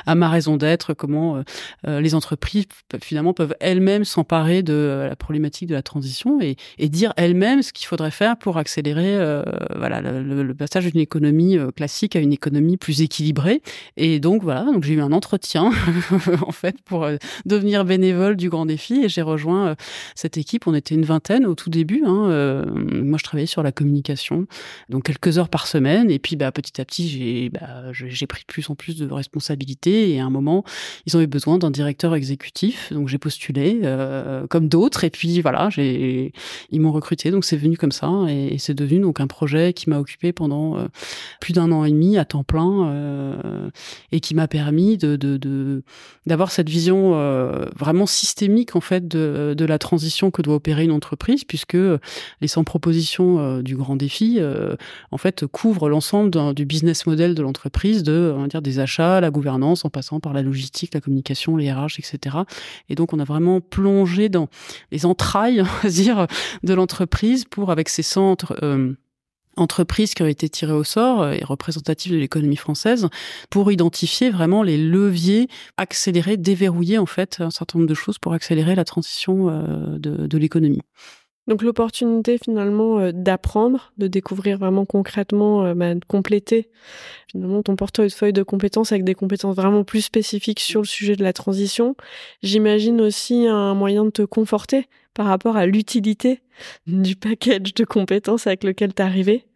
à, 0.07 0.15
ma 0.15 0.29
raison 0.29 0.57
d'être, 0.57 0.95
comment 0.95 1.43
euh, 1.87 2.01
les 2.01 2.15
entreprises 2.15 2.67
finalement 3.03 3.33
peuvent 3.33 3.55
elles-mêmes 3.61 4.05
s'emparer 4.05 4.63
de 4.63 4.73
euh, 4.73 5.09
la 5.09 5.17
problématique 5.17 5.69
de 5.69 5.75
la 5.75 5.83
transition 5.83 6.41
et, 6.41 6.57
dire 6.87 7.13
elles-mêmes 7.17 7.63
ce 7.63 7.73
qu'il 7.73 7.87
faudrait 7.87 8.13
faire 8.13 8.37
pour 8.37 8.59
accélérer 8.59 9.17
euh, 9.17 9.43
voilà 9.77 10.01
le, 10.01 10.55
passage 10.55 10.91
d'une 10.91 11.01
économie 11.01 11.59
euh, 11.59 11.71
classique 11.71 12.17
à 12.17 12.21
une 12.21 12.33
économie 12.33 12.77
plus 12.77 13.03
équilibrée. 13.03 13.61
Et 13.97 14.21
donc 14.21 14.43
voilà, 14.43 14.65
donc 14.65 14.85
j'ai 14.85 14.95
eu 14.95 15.01
un 15.01 15.13
entretien 15.13 15.73
en 16.47 16.53
fait 16.53 16.81
pour 16.83 17.05
euh, 17.05 17.17
devenir 17.45 17.85
bénévole 17.85 18.37
du 18.37 18.49
Grand 18.49 18.67
Défi 18.67 19.05
et 19.05 19.09
j'ai 19.09 19.23
rejoint 19.23 19.69
euh, 19.69 19.75
cette 20.15 20.37
équipe. 20.39 20.67
On 20.67 20.75
était 20.75 20.95
une 20.95 21.05
vingtaine 21.05 21.47
au 21.47 21.55
tout 21.55 21.71
début. 21.71 22.03
Hein, 22.05 22.29
euh, 22.31 22.65
moi, 22.67 23.19
je 23.19 23.25
travaillais 23.25 23.47
sur 23.47 23.63
la 23.63 23.73
communication, 23.73 24.47
donc 24.89 25.05
quelques 25.05 25.39
heures 25.39 25.49
par 25.49 25.67
semaine. 25.67 26.11
Et 26.11 26.19
puis, 26.19 26.37
bah, 26.37 26.53
petit 26.53 26.81
à 26.81 26.85
petit, 26.85 27.51
bah, 27.51 27.93
j'ai 27.93 28.27
pris 28.27 28.43
de 28.43 28.47
plus 28.47 28.69
en 28.71 28.75
plus 28.75 28.97
de 28.97 29.07
responsabilités. 29.17 30.13
Et 30.13 30.21
à 30.21 30.25
un 30.25 30.31
moment, 30.31 30.65
ils 31.07 31.17
ont 31.17 31.21
eu 31.21 31.27
besoin 31.27 31.59
d'un 31.59 31.71
directeur 31.71 32.15
exécutif. 32.15 32.93
Donc, 32.93 33.09
j'ai 33.09 33.19
postulé 33.19 33.81
euh, 33.83 34.47
comme 34.47 34.69
d'autres. 34.69 35.05
Et 35.05 35.11
puis, 35.11 35.41
voilà, 35.41 35.69
j'ai 35.71 36.33
ils 36.71 36.81
m'ont 36.81 36.93
recruté. 36.93 37.31
Donc, 37.31 37.45
c'est 37.45 37.57
venu 37.57 37.77
comme 37.77 37.93
ça. 37.93 38.11
Et, 38.29 38.57
c'est 38.59 38.75
devenu 38.75 39.01
donc 39.01 39.21
un 39.21 39.27
projet 39.27 39.73
qui 39.73 39.91
m'a 39.91 39.99
occupé 39.99 40.33
pendant 40.33 40.79
euh, 40.79 40.87
plus 41.41 41.53
d'un 41.53 41.73
an 41.73 41.85
et 41.85 41.91
demi 41.91 42.19
à 42.19 42.25
temps 42.25 42.45
plein 42.45 42.89
euh, 42.89 43.71
et 44.13 44.21
qui 44.21 44.35
m'a 44.35 44.49
permis 44.49 44.97
de 44.97 45.17
d'avoir 46.27 46.51
cette 46.51 46.69
vision 46.69 47.13
vraiment 47.77 48.07
systémique 48.07 48.77
en 48.77 48.81
fait 48.81 49.07
de, 49.09 49.65
la 49.67 49.79
transition 49.79 50.31
que 50.31 50.43
doit 50.43 50.55
opérer 50.55 50.85
une 50.85 50.93
entreprise, 50.93 51.45
puisque 51.45 51.77
les 52.41 52.49
100 52.49 52.65
propositions 52.65 53.61
du 53.63 53.77
grand 53.77 53.97
défi 53.97 54.39
en 55.11 55.19
fait 55.19 55.47
couvrent 55.47 55.89
l'ensemble 55.89 56.55
du 56.55 56.65
business 56.65 57.07
model 57.07 57.35
de 57.35 57.43
l'entreprise, 57.43 58.03
de 58.03 58.33
on 58.35 58.43
va 58.43 58.49
dire 58.49 58.63
des 58.63 58.79
achats, 58.79 59.06
la 59.21 59.31
gouvernance, 59.31 59.85
en 59.85 59.91
passant 59.91 60.21
par 60.21 60.33
la 60.33 60.43
logistique, 60.43 60.95
la 60.95 61.01
communication, 61.01 61.57
les 61.57 61.73
RH, 61.73 61.99
etc. 61.99 62.37
Et 62.89 62.95
donc 62.95 63.13
on 63.13 63.19
a 63.19 63.25
vraiment 63.25 63.61
plongé 63.61 64.29
dans 64.29 64.49
les 64.93 65.07
entrailles, 65.07 65.61
on 65.83 65.83
va 65.83 65.89
dire, 65.89 66.27
de 66.63 66.75
l'entreprise 66.75 67.45
pour 67.45 67.71
avec 67.71 67.89
ces 67.89 68.03
centres 68.03 68.57
euh, 68.63 68.95
entreprises 69.57 70.15
qui 70.15 70.23
ont 70.23 70.27
été 70.27 70.49
tirées 70.49 70.73
au 70.73 70.85
sort 70.85 71.29
et 71.29 71.43
représentatives 71.43 72.13
de 72.13 72.19
l'économie 72.19 72.57
française 72.57 73.09
pour 73.51 73.73
identifier 73.73 74.31
vraiment 74.31 74.63
les 74.63 74.77
leviers, 74.77 75.49
accélérer, 75.77 76.37
déverrouiller 76.37 76.99
en 76.99 77.07
fait 77.07 77.41
un 77.41 77.51
certain 77.51 77.79
nombre 77.79 77.89
de 77.89 77.95
choses 77.95 78.19
pour 78.19 78.35
accélérer 78.35 78.75
la 78.75 78.85
transition 78.85 79.49
euh, 79.49 79.99
de 79.99 80.39
l'économie. 80.39 80.83
Donc 81.47 81.63
l'opportunité 81.63 82.39
finalement 82.39 82.99
euh, 82.99 83.13
d'apprendre, 83.13 83.93
de 83.99 84.09
découvrir 84.09 84.59
vraiment 84.59 84.85
concrètement, 84.85 85.65
euh, 85.65 85.75
bah, 85.75 85.95
de 85.95 86.05
compléter 86.05 86.69
finalement 87.31 87.63
ton 87.63 87.77
portefeuille 87.77 88.33
de 88.33 88.43
compétences 88.43 88.93
avec 88.93 89.05
des 89.05 89.15
compétences 89.15 89.55
vraiment 89.55 89.85
plus 89.85 90.01
spécifiques 90.01 90.61
sur 90.61 90.81
le 90.81 90.87
sujet 90.87 91.15
de 91.15 91.23
la 91.23 91.33
transition. 91.33 91.95
J'imagine 92.43 93.01
aussi 93.01 93.47
un 93.47 93.75
moyen 93.75 94.05
de 94.05 94.11
te 94.11 94.23
conforter 94.23 94.89
par 95.15 95.27
rapport 95.27 95.57
à 95.57 95.67
l'utilité 95.67 96.41
du 96.87 97.15
package 97.15 97.75
de 97.75 97.85
compétences 97.85 98.47
avec 98.47 98.65
lequel 98.65 98.93
tu 98.93 99.03
arrivé 99.03 99.47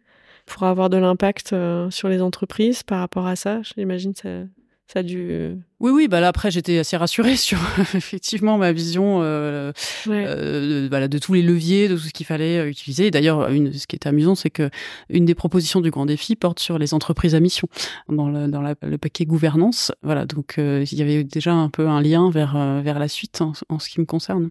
pour 0.45 0.63
avoir 0.63 0.89
de 0.89 0.97
l'impact 0.97 1.53
euh, 1.53 1.89
sur 1.91 2.07
les 2.07 2.21
entreprises 2.21 2.83
par 2.83 2.99
rapport 2.99 3.27
à 3.27 3.35
ça. 3.35 3.61
J'imagine 3.63 4.13
que 4.13 4.47
ça 4.87 4.99
a 4.99 5.03
dû 5.03 5.55
oui, 5.81 5.91
oui, 5.91 6.07
bah 6.07 6.19
là 6.19 6.27
après 6.27 6.51
j'étais 6.51 6.77
assez 6.77 6.95
rassurée 6.95 7.35
sur 7.37 7.57
effectivement 7.95 8.59
ma 8.59 8.71
vision 8.71 9.21
euh, 9.23 9.71
euh, 10.07 10.87
voilà, 10.89 11.07
de 11.07 11.17
tous 11.17 11.33
les 11.33 11.41
leviers, 11.41 11.87
de 11.87 11.95
tout 11.95 12.03
ce 12.03 12.13
qu'il 12.13 12.25
fallait 12.25 12.59
euh, 12.59 12.69
utiliser. 12.69 13.09
D'ailleurs, 13.09 13.49
une, 13.49 13.73
ce 13.73 13.87
qui 13.87 13.95
est 13.95 14.05
amusant, 14.05 14.35
c'est 14.35 14.51
que 14.51 14.69
une 15.09 15.25
des 15.25 15.33
propositions 15.33 15.81
du 15.81 15.89
Grand 15.89 16.05
Défi 16.05 16.35
porte 16.35 16.59
sur 16.59 16.77
les 16.77 16.93
entreprises 16.93 17.33
à 17.33 17.39
mission 17.39 17.67
dans 18.09 18.29
le, 18.29 18.47
dans 18.47 18.61
le 18.61 18.97
paquet 18.97 19.25
gouvernance. 19.25 19.91
Voilà, 20.03 20.25
donc 20.25 20.59
euh, 20.59 20.85
il 20.91 20.97
y 20.99 21.01
avait 21.01 21.23
déjà 21.23 21.53
un 21.53 21.69
peu 21.69 21.87
un 21.87 21.99
lien 21.99 22.29
vers 22.29 22.81
vers 22.83 22.99
la 22.99 23.07
suite 23.07 23.41
en, 23.41 23.53
en, 23.69 23.79
ce 23.79 23.89
qui 23.89 23.99
me 23.99 24.05
concerne. 24.05 24.49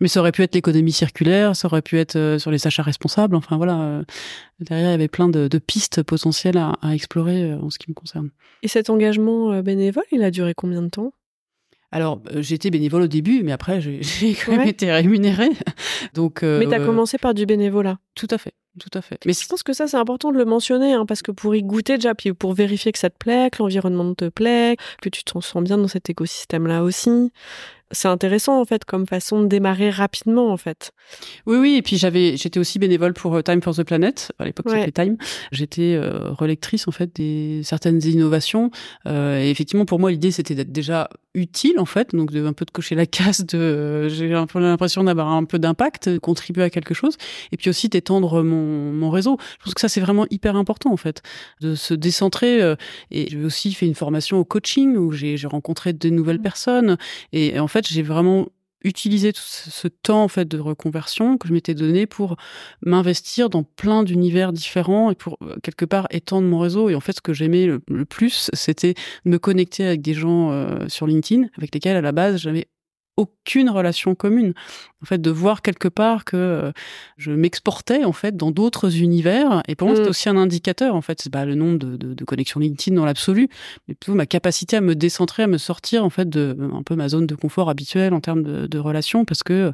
Mais 0.00 0.08
ça 0.08 0.20
aurait 0.20 0.32
pu 0.32 0.42
être 0.42 0.54
l'économie 0.54 0.92
circulaire, 0.92 1.56
ça 1.56 1.68
aurait 1.68 1.80
pu 1.80 1.98
être 1.98 2.36
sur 2.38 2.50
les 2.50 2.66
achats 2.66 2.82
responsables. 2.82 3.34
Enfin 3.34 3.56
voilà, 3.56 4.02
derrière 4.60 4.88
il 4.88 4.90
y 4.90 4.94
avait 4.94 5.08
plein 5.08 5.28
de, 5.28 5.48
de 5.48 5.58
pistes 5.58 6.02
potentielles 6.02 6.58
à, 6.58 6.74
à, 6.82 6.94
explorer 6.94 7.54
en 7.54 7.70
ce 7.70 7.78
qui 7.78 7.86
me 7.88 7.94
concerne. 7.94 8.28
Et 8.62 8.68
cet 8.68 8.90
engagement 8.90 9.62
bénévole, 9.62 10.04
il 10.12 10.22
a 10.22 10.30
duré 10.30 10.52
combien 10.54 10.65
de 10.66 10.88
temps? 10.88 11.12
Alors, 11.92 12.20
euh, 12.34 12.42
j'étais 12.42 12.70
bénévole 12.70 13.02
au 13.02 13.06
début, 13.06 13.42
mais 13.42 13.52
après, 13.52 13.80
j'ai 13.80 14.00
quand 14.44 14.52
même 14.52 14.68
été 14.68 14.90
rémunérée. 14.92 15.50
Donc, 16.14 16.42
euh, 16.42 16.58
mais 16.58 16.66
tu 16.66 16.74
as 16.74 16.84
commencé 16.84 17.16
par 17.18 17.32
du 17.32 17.46
bénévolat? 17.46 17.98
Tout 18.14 18.28
à 18.30 18.38
fait. 18.38 18.52
Tout 18.78 18.90
à 18.92 19.00
fait. 19.00 19.18
Mais 19.24 19.32
je 19.32 19.46
pense 19.46 19.62
que 19.62 19.72
ça, 19.72 19.86
c'est 19.86 19.96
important 19.96 20.30
de 20.30 20.36
le 20.36 20.44
mentionner, 20.44 20.92
hein, 20.92 21.06
parce 21.06 21.22
que 21.22 21.30
pour 21.30 21.54
y 21.54 21.62
goûter 21.62 21.96
déjà, 21.96 22.14
puis 22.14 22.34
pour 22.34 22.52
vérifier 22.52 22.92
que 22.92 22.98
ça 22.98 23.08
te 23.08 23.16
plaît, 23.16 23.48
que 23.50 23.62
l'environnement 23.62 24.14
te 24.14 24.28
plaît, 24.28 24.76
que 25.00 25.08
tu 25.08 25.24
te 25.24 25.30
sens 25.40 25.62
bien 25.62 25.78
dans 25.78 25.88
cet 25.88 26.10
écosystème-là 26.10 26.82
aussi, 26.82 27.32
c'est 27.92 28.08
intéressant 28.08 28.60
en 28.60 28.64
fait 28.64 28.84
comme 28.84 29.06
façon 29.06 29.42
de 29.42 29.46
démarrer 29.46 29.90
rapidement 29.90 30.50
en 30.50 30.56
fait. 30.56 30.92
Oui 31.46 31.56
oui 31.56 31.74
et 31.76 31.82
puis 31.82 31.96
j'avais 31.96 32.36
j'étais 32.36 32.58
aussi 32.58 32.78
bénévole 32.78 33.12
pour 33.12 33.34
euh, 33.34 33.42
Time 33.42 33.62
for 33.62 33.74
the 33.74 33.84
Planet 33.84 34.32
à 34.38 34.44
l'époque 34.44 34.66
c'était 34.68 34.92
Time. 34.92 35.16
J'étais 35.52 35.94
euh, 35.94 36.30
relectrice 36.32 36.88
en 36.88 36.92
fait 36.92 37.14
des 37.14 37.60
certaines 37.62 38.02
innovations 38.04 38.70
euh, 39.06 39.40
et 39.40 39.50
effectivement 39.50 39.84
pour 39.84 39.98
moi 39.98 40.10
l'idée 40.10 40.30
c'était 40.30 40.54
d'être 40.54 40.72
déjà 40.72 41.08
utile 41.36 41.78
en 41.78 41.84
fait 41.84 42.14
donc 42.14 42.32
de 42.32 42.44
un 42.44 42.52
peu 42.52 42.64
de 42.64 42.70
cocher 42.70 42.94
la 42.94 43.06
case 43.06 43.44
de 43.46 43.58
euh, 43.58 44.08
j'ai 44.08 44.32
un 44.34 44.46
peu 44.46 44.58
l'impression 44.58 45.04
d'avoir 45.04 45.28
un 45.28 45.44
peu 45.44 45.58
d'impact, 45.58 46.08
de 46.08 46.18
contribuer 46.18 46.64
à 46.64 46.70
quelque 46.70 46.94
chose 46.94 47.16
et 47.52 47.56
puis 47.56 47.70
aussi 47.70 47.88
d'étendre 47.88 48.42
mon 48.42 48.92
mon 48.92 49.10
réseau. 49.10 49.38
Je 49.58 49.64
pense 49.64 49.74
que 49.74 49.80
ça 49.80 49.88
c'est 49.88 50.00
vraiment 50.00 50.26
hyper 50.30 50.56
important 50.56 50.92
en 50.92 50.96
fait 50.96 51.22
de 51.60 51.74
se 51.74 51.94
décentrer 51.94 52.74
et 53.10 53.28
j'ai 53.28 53.44
aussi 53.44 53.72
fait 53.72 53.86
une 53.86 53.94
formation 53.94 54.38
au 54.38 54.44
coaching 54.44 54.96
où 54.96 55.12
j'ai 55.12 55.36
rencontré 55.46 55.92
de 55.92 56.08
nouvelles 56.10 56.38
mmh. 56.38 56.42
personnes 56.42 56.96
et 57.32 57.58
en 57.58 57.68
fait, 57.68 57.86
j'ai 57.86 58.02
vraiment 58.02 58.48
utilisé 58.82 59.32
tout 59.32 59.42
ce 59.42 59.88
temps 59.88 60.24
en 60.24 60.28
fait 60.28 60.46
de 60.46 60.58
reconversion 60.58 61.38
que 61.38 61.48
je 61.48 61.52
m'étais 61.52 61.74
donné 61.74 62.06
pour 62.06 62.36
m'investir 62.82 63.50
dans 63.50 63.62
plein 63.62 64.02
d'univers 64.04 64.52
différents 64.52 65.10
et 65.10 65.14
pour 65.14 65.38
euh, 65.42 65.56
quelque 65.62 65.84
part 65.84 66.06
étendre 66.10 66.46
mon 66.46 66.58
réseau. 66.58 66.88
Et 66.88 66.94
en 66.94 67.00
fait 67.00 67.14
ce 67.14 67.20
que 67.20 67.32
j'aimais 67.32 67.66
le, 67.66 68.04
plus 68.04 68.50
c'était 68.52 68.94
me 69.24 69.38
connecter 69.38 69.84
avec 69.84 70.02
des 70.02 70.14
gens 70.14 70.52
euh, 70.52 70.88
sur 70.88 71.06
LinkedIn 71.06 71.48
avec 71.56 71.74
lesquels 71.74 71.96
à 71.96 72.00
la 72.00 72.12
base 72.12 72.38
j'avais 72.38 72.68
aucune 73.16 73.70
relation 73.70 74.14
commune. 74.14 74.54
En 75.02 75.06
fait, 75.06 75.20
de 75.20 75.30
voir 75.30 75.62
quelque 75.62 75.88
part 75.88 76.24
que 76.24 76.36
euh, 76.36 76.72
je 77.18 77.30
m'exportais 77.30 78.04
en 78.04 78.12
fait 78.12 78.36
dans 78.36 78.50
d'autres 78.50 78.98
univers. 79.00 79.62
Et 79.68 79.74
pour 79.74 79.88
moi, 79.88 79.96
c'était 79.96 80.08
mm. 80.08 80.10
aussi 80.10 80.28
un 80.28 80.36
indicateur. 80.36 80.94
En 80.94 81.02
fait, 81.02 81.20
c'est 81.20 81.32
pas 81.32 81.44
le 81.44 81.54
nombre 81.54 81.78
de, 81.78 81.96
de, 81.96 82.14
de 82.14 82.24
connexions 82.24 82.60
LinkedIn 82.60 82.96
dans 82.96 83.04
l'absolu, 83.04 83.48
mais 83.86 83.94
plutôt 83.94 84.14
ma 84.14 84.26
capacité 84.26 84.76
à 84.76 84.80
me 84.80 84.94
décentrer, 84.94 85.42
à 85.42 85.46
me 85.46 85.58
sortir 85.58 86.04
en 86.04 86.10
fait 86.10 86.28
de 86.28 86.56
un 86.72 86.82
peu 86.82 86.96
ma 86.96 87.08
zone 87.08 87.26
de 87.26 87.34
confort 87.34 87.68
habituelle 87.70 88.14
en 88.14 88.20
termes 88.20 88.42
de, 88.42 88.66
de 88.66 88.78
relations, 88.78 89.24
parce 89.24 89.42
que 89.42 89.68
à 89.68 89.72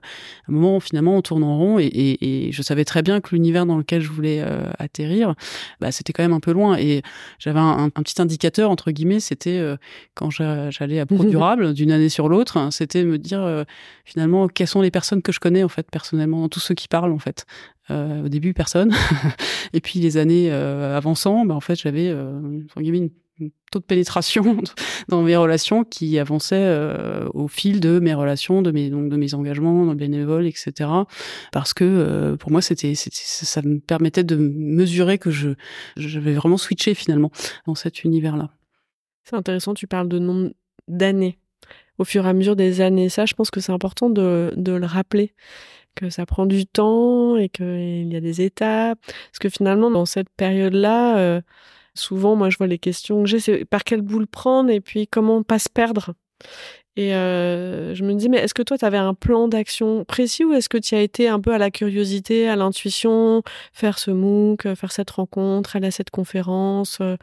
un 0.48 0.52
moment 0.52 0.80
finalement 0.80 1.16
on 1.16 1.22
tourne 1.22 1.44
en 1.44 1.56
rond 1.56 1.78
et, 1.78 1.84
et, 1.84 2.48
et 2.48 2.52
je 2.52 2.62
savais 2.62 2.84
très 2.84 3.02
bien 3.02 3.20
que 3.20 3.34
l'univers 3.34 3.66
dans 3.66 3.78
lequel 3.78 4.02
je 4.02 4.10
voulais 4.10 4.40
euh, 4.40 4.70
atterrir, 4.78 5.34
bah, 5.80 5.92
c'était 5.92 6.12
quand 6.12 6.22
même 6.22 6.32
un 6.32 6.40
peu 6.40 6.52
loin. 6.52 6.76
Et 6.78 7.02
j'avais 7.38 7.60
un, 7.60 7.90
un, 7.94 8.02
petit 8.02 8.20
indicateur 8.20 8.70
entre 8.70 8.90
guillemets, 8.90 9.20
c'était 9.20 9.58
euh, 9.58 9.76
quand 10.14 10.30
j'allais 10.30 11.00
à 11.00 11.06
Pro 11.06 11.24
Durable 11.24 11.74
d'une 11.74 11.92
année 11.92 12.08
sur 12.08 12.28
l'autre, 12.28 12.56
hein, 12.56 12.70
c'était 12.70 13.04
me 13.04 13.18
dire 13.18 13.31
euh, 13.40 13.64
finalement 14.04 14.48
quelles 14.48 14.66
sont 14.66 14.82
les 14.82 14.90
personnes 14.90 15.22
que 15.22 15.32
je 15.32 15.40
connais 15.40 15.62
en 15.62 15.68
fait 15.68 15.90
personnellement, 15.90 16.48
tous 16.48 16.60
ceux 16.60 16.74
qui 16.74 16.88
parlent 16.88 17.12
en 17.12 17.18
fait. 17.18 17.46
Euh, 17.90 18.24
au 18.24 18.28
début, 18.28 18.54
personne. 18.54 18.94
et 19.72 19.80
puis 19.80 19.98
les 19.98 20.16
années 20.16 20.52
euh, 20.52 20.96
avançant, 20.96 21.44
bah, 21.44 21.54
en 21.54 21.60
fait, 21.60 21.74
j'avais 21.74 22.08
une 22.10 23.10
taux 23.72 23.80
de 23.80 23.84
pénétration 23.84 24.58
dans 25.08 25.22
mes 25.22 25.36
relations 25.36 25.82
qui 25.82 26.18
avançait 26.18 26.78
au 27.34 27.48
fil 27.48 27.80
de 27.80 27.98
mes 27.98 28.14
relations, 28.14 28.62
de 28.62 28.70
mes 28.70 28.88
donc 28.90 29.08
de 29.08 29.16
mes 29.16 29.34
engagements 29.34 29.84
dans 29.84 29.94
bénévoles, 29.94 30.46
etc. 30.46 30.90
Parce 31.50 31.74
que 31.74 32.36
pour 32.38 32.52
moi, 32.52 32.62
c'était 32.62 32.94
ça 32.94 33.62
me 33.62 33.80
permettait 33.80 34.24
de 34.24 34.36
mesurer 34.36 35.18
que 35.18 35.30
je 35.30 35.50
j'avais 35.96 36.34
vraiment 36.34 36.58
switché 36.58 36.94
finalement 36.94 37.32
dans 37.66 37.74
cet 37.74 38.04
univers-là. 38.04 38.50
C'est 39.24 39.36
intéressant. 39.36 39.74
Tu 39.74 39.86
parles 39.86 40.08
de 40.08 40.18
nombre 40.18 40.50
d'années 40.88 41.38
au 41.98 42.04
fur 42.04 42.26
et 42.26 42.28
à 42.28 42.32
mesure 42.32 42.56
des 42.56 42.80
années. 42.80 43.08
Ça, 43.08 43.26
je 43.26 43.34
pense 43.34 43.50
que 43.50 43.60
c'est 43.60 43.72
important 43.72 44.10
de, 44.10 44.52
le 44.56 44.86
rappeler, 44.86 45.34
que 45.94 46.10
ça 46.10 46.26
prend 46.26 46.46
du 46.46 46.66
temps 46.66 47.36
et 47.36 47.48
qu'il 47.48 48.12
y 48.12 48.16
a 48.16 48.20
des 48.20 48.42
étapes. 48.42 48.98
Parce 49.02 49.38
que 49.40 49.48
finalement, 49.48 49.90
dans 49.90 50.06
cette 50.06 50.30
période-là, 50.30 51.18
euh, 51.18 51.40
souvent, 51.94 52.36
moi, 52.36 52.50
je 52.50 52.58
vois 52.58 52.66
les 52.66 52.78
questions 52.78 53.22
que 53.22 53.28
j'ai, 53.28 53.40
c'est 53.40 53.64
par 53.64 53.84
quel 53.84 54.02
bout 54.02 54.20
le 54.20 54.26
prendre 54.26 54.70
et 54.70 54.80
puis 54.80 55.06
comment 55.06 55.42
pas 55.42 55.58
se 55.58 55.68
perdre. 55.68 56.14
Et 56.96 57.14
euh, 57.14 57.94
je 57.94 58.04
me 58.04 58.12
dis, 58.14 58.28
mais 58.28 58.38
est-ce 58.38 58.52
que 58.52 58.62
toi, 58.62 58.76
tu 58.76 58.84
avais 58.84 58.98
un 58.98 59.14
plan 59.14 59.48
d'action 59.48 60.04
précis 60.04 60.44
ou 60.44 60.52
est-ce 60.52 60.68
que 60.68 60.76
tu 60.76 60.94
as 60.94 61.00
été 61.00 61.26
un 61.28 61.40
peu 61.40 61.54
à 61.54 61.58
la 61.58 61.70
curiosité, 61.70 62.48
à 62.48 62.56
l'intuition, 62.56 63.42
faire 63.72 63.98
ce 63.98 64.10
MOOC, 64.10 64.74
faire 64.74 64.92
cette 64.92 65.10
rencontre, 65.10 65.76
aller 65.76 65.88
à 65.88 65.90
cette 65.90 66.10
conférence, 66.10 66.98
euh, 67.00 67.16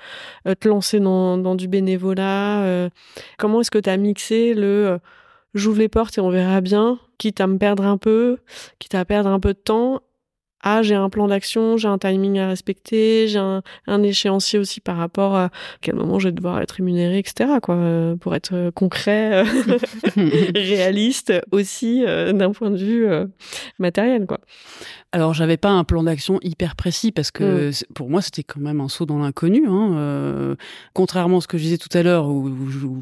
te 0.59 0.67
lancer 0.67 0.99
dans, 0.99 1.37
dans 1.37 1.55
du 1.55 1.67
bénévolat 1.67 2.63
euh, 2.63 2.89
Comment 3.37 3.61
est-ce 3.61 3.71
que 3.71 3.77
tu 3.77 3.89
as 3.89 3.97
mixé 3.97 4.53
le 4.55 4.99
j'ouvre 5.53 5.79
les 5.79 5.89
portes 5.89 6.17
et 6.17 6.21
on 6.21 6.29
verra 6.29 6.61
bien, 6.61 6.99
quitte 7.17 7.41
à 7.41 7.47
me 7.47 7.57
perdre 7.57 7.83
un 7.83 7.97
peu, 7.97 8.37
quitte 8.77 8.95
à 8.95 9.05
perdre 9.05 9.29
un 9.29 9.39
peu 9.39 9.53
de 9.53 9.59
temps, 9.59 10.01
ah 10.61 10.81
j'ai 10.81 10.95
un 10.95 11.09
plan 11.09 11.27
d'action, 11.27 11.77
j'ai 11.77 11.87
un 11.87 11.97
timing 11.97 12.37
à 12.39 12.47
respecter, 12.47 13.27
j'ai 13.27 13.39
un, 13.39 13.61
un, 13.87 14.03
échéancier 14.03 14.59
aussi 14.59 14.81
par 14.81 14.97
rapport 14.97 15.35
à 15.35 15.49
quel 15.81 15.95
moment 15.95 16.19
je 16.19 16.27
vais 16.27 16.33
devoir 16.33 16.59
être 16.61 16.71
rémunéré, 16.73 17.19
etc. 17.19 17.59
quoi, 17.61 17.75
euh, 17.75 18.15
pour 18.15 18.35
être 18.35 18.53
euh, 18.53 18.71
concret, 18.71 19.45
euh, 19.45 19.77
réaliste 20.55 21.33
aussi 21.51 22.03
d'un 22.03 22.51
point 22.51 22.71
de 22.71 22.77
vue 22.77 23.07
matériel, 23.79 24.25
quoi. 24.25 24.39
Alors 25.11 25.33
j'avais 25.33 25.57
pas 25.57 25.69
un 25.69 25.83
plan 25.83 26.03
d'action 26.03 26.39
hyper 26.43 26.75
précis 26.75 27.11
parce 27.11 27.31
que 27.31 27.69
mm. 27.69 27.93
pour 27.95 28.11
moi 28.11 28.21
c'était 28.21 28.43
quand 28.43 28.59
même 28.59 28.79
un 28.79 28.89
saut 28.89 29.07
dans 29.07 29.17
l'inconnu. 29.17 29.63
Hein. 29.67 29.93
Euh, 29.95 30.55
contrairement 30.93 31.39
à 31.39 31.41
ce 31.41 31.47
que 31.47 31.57
je 31.57 31.63
disais 31.63 31.77
tout 31.77 31.89
à 31.97 32.03
l'heure 32.03 32.27
où, 32.27 32.47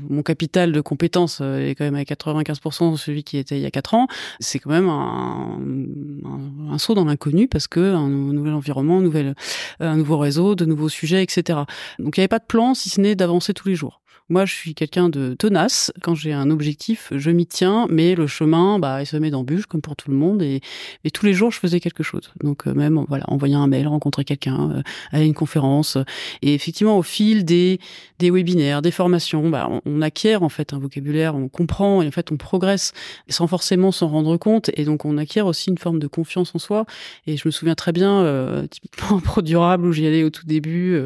mon 0.10 0.24
capital 0.24 0.72
de 0.72 0.80
compétences 0.80 1.41
est 1.41 1.76
quand 1.78 1.84
même 1.84 1.96
à 1.96 2.04
95% 2.04 2.96
celui 2.96 3.24
qui 3.24 3.38
était 3.38 3.58
il 3.58 3.62
y 3.62 3.65
a 3.65 3.72
4 3.72 3.93
ans, 3.93 4.08
c'est 4.39 4.60
quand 4.60 4.70
même 4.70 4.88
un, 4.88 5.60
un, 6.26 6.74
un 6.74 6.78
saut 6.78 6.93
dans 6.93 7.04
l'inconnu 7.04 7.47
parce 7.48 7.68
que 7.68 7.94
un, 7.94 8.08
nouvel 8.10 8.54
environnement, 8.54 8.98
un, 8.98 9.02
nouvel, 9.02 9.36
un 9.80 9.98
nouveau 9.98 10.18
réseau, 10.18 10.56
de 10.56 10.66
nouveaux 10.66 10.90
sujets, 10.90 11.24
etc. 11.24 11.60
Donc 12.00 12.18
il 12.18 12.20
n'y 12.20 12.24
avait 12.24 12.28
pas 12.28 12.40
de 12.40 12.46
plan 12.46 12.74
si 12.74 12.90
ce 12.90 13.02
n'est 13.02 13.16
d'avancer 13.16 13.54
tous 13.54 13.68
les 13.68 13.76
jours. 13.76 14.02
Moi, 14.30 14.46
je 14.46 14.54
suis 14.54 14.76
quelqu'un 14.76 15.08
de 15.08 15.36
tenace. 15.36 15.94
Quand 16.02 16.13
j'ai 16.13 16.34
un 16.34 16.52
objectif, 16.52 17.13
je 17.16 17.32
m'y 17.32 17.46
tiens, 17.46 17.88
mais 17.90 18.13
le 18.13 18.28
chemin, 18.28 18.78
bah, 18.78 19.02
il 19.02 19.06
se 19.06 19.16
met 19.16 19.30
d'embûches, 19.30 19.68
comme 19.68 19.82
pour 19.82 19.96
tout 19.96 20.12
le 20.12 20.18
monde. 20.18 20.42
Et, 20.42 20.60
et, 21.06 21.12
tous 21.12 21.26
les 21.26 21.34
jours, 21.34 21.50
je 21.50 21.60
faisais 21.60 21.80
quelque 21.80 22.04
chose. 22.04 22.34
Donc, 22.44 22.68
euh, 22.68 22.74
même, 22.74 23.06
voilà, 23.08 23.24
envoyer 23.30 23.56
un 23.56 23.68
mail, 23.68 23.88
rencontrer 23.88 24.26
quelqu'un, 24.26 24.72
euh, 24.72 24.82
aller 25.13 25.24
à 25.24 25.26
une 25.26 25.34
conférence. 25.34 25.98
Et 26.42 26.54
effectivement, 26.54 26.98
au 26.98 27.04
fil 27.04 27.46
des, 27.46 27.80
des 28.20 28.30
webinaires, 28.30 28.82
des 28.82 28.92
formations, 28.92 29.50
bah, 29.50 29.70
on, 29.86 30.02
acquiert, 30.02 30.44
en 30.44 30.50
fait, 30.50 30.74
un 30.74 30.80
vocabulaire, 30.80 31.34
on 31.36 31.48
comprend, 31.48 32.02
et 32.02 32.08
en 32.08 32.12
fait, 32.12 32.30
on 32.30 32.36
progresse 32.36 32.92
sans 33.30 33.48
forcément 33.48 33.94
s'en 33.94 34.10
rendre 34.10 34.36
compte. 34.36 34.72
Et 34.74 34.84
donc, 34.84 35.06
on 35.06 35.18
acquiert 35.18 35.46
aussi 35.46 35.70
une 35.70 35.78
forme 35.78 36.00
de 36.00 36.08
confiance 36.08 36.54
en 36.54 36.60
soi. 36.60 36.86
Et 37.28 37.38
je 37.38 37.48
me 37.48 37.52
souviens 37.52 37.76
très 37.76 37.94
bien, 37.94 38.20
euh, 38.24 38.68
typiquement, 38.68 39.20
Pro 39.24 39.42
Durable, 39.42 39.86
où 39.88 39.94
j'y 39.94 40.06
allais 40.06 40.26
au 40.26 40.32
tout 40.32 40.46
début, 40.46 41.00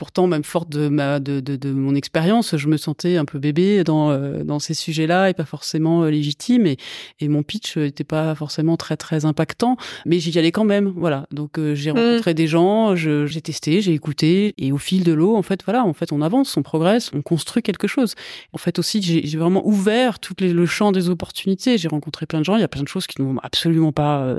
Pourtant, 0.00 0.26
même 0.26 0.44
forte 0.44 0.70
de 0.70 0.88
ma 0.88 1.20
de, 1.20 1.40
de, 1.40 1.56
de 1.56 1.72
mon 1.72 1.94
expérience, 1.94 2.56
je 2.56 2.68
me 2.68 2.78
sentais 2.78 3.18
un 3.18 3.26
peu 3.26 3.38
bébé 3.38 3.84
dans 3.84 4.10
euh, 4.10 4.44
dans 4.44 4.58
ces 4.58 4.72
sujets-là 4.72 5.28
et 5.28 5.34
pas 5.34 5.44
forcément 5.44 6.04
euh, 6.04 6.10
légitime. 6.10 6.66
Et, 6.66 6.78
et 7.20 7.28
mon 7.28 7.42
pitch 7.42 7.76
n'était 7.76 8.02
pas 8.02 8.34
forcément 8.34 8.78
très 8.78 8.96
très 8.96 9.26
impactant, 9.26 9.76
mais 10.06 10.18
j'y 10.18 10.38
allais 10.38 10.52
quand 10.52 10.64
même. 10.64 10.90
Voilà. 10.96 11.26
Donc 11.32 11.58
euh, 11.58 11.74
j'ai 11.74 11.92
mmh. 11.92 11.98
rencontré 11.98 12.32
des 12.32 12.46
gens, 12.46 12.96
j'ai 12.96 13.42
testé, 13.42 13.82
j'ai 13.82 13.92
écouté, 13.92 14.54
et 14.56 14.72
au 14.72 14.78
fil 14.78 15.04
de 15.04 15.12
l'eau, 15.12 15.36
en 15.36 15.42
fait, 15.42 15.62
voilà, 15.66 15.84
en 15.84 15.92
fait, 15.92 16.12
on 16.12 16.22
avance, 16.22 16.56
on 16.56 16.62
progresse, 16.62 17.10
on 17.12 17.20
construit 17.20 17.62
quelque 17.62 17.86
chose. 17.86 18.14
En 18.54 18.58
fait, 18.58 18.78
aussi, 18.78 19.02
j'ai 19.02 19.36
vraiment 19.36 19.66
ouvert 19.66 20.18
tout 20.18 20.32
le 20.40 20.64
champ 20.64 20.92
des 20.92 21.10
opportunités. 21.10 21.76
J'ai 21.76 21.88
rencontré 21.88 22.24
plein 22.24 22.38
de 22.38 22.46
gens. 22.46 22.56
Il 22.56 22.62
y 22.62 22.64
a 22.64 22.68
plein 22.68 22.84
de 22.84 22.88
choses 22.88 23.06
qui 23.06 23.20
n'ont 23.20 23.36
absolument 23.42 23.92
pas 23.92 24.34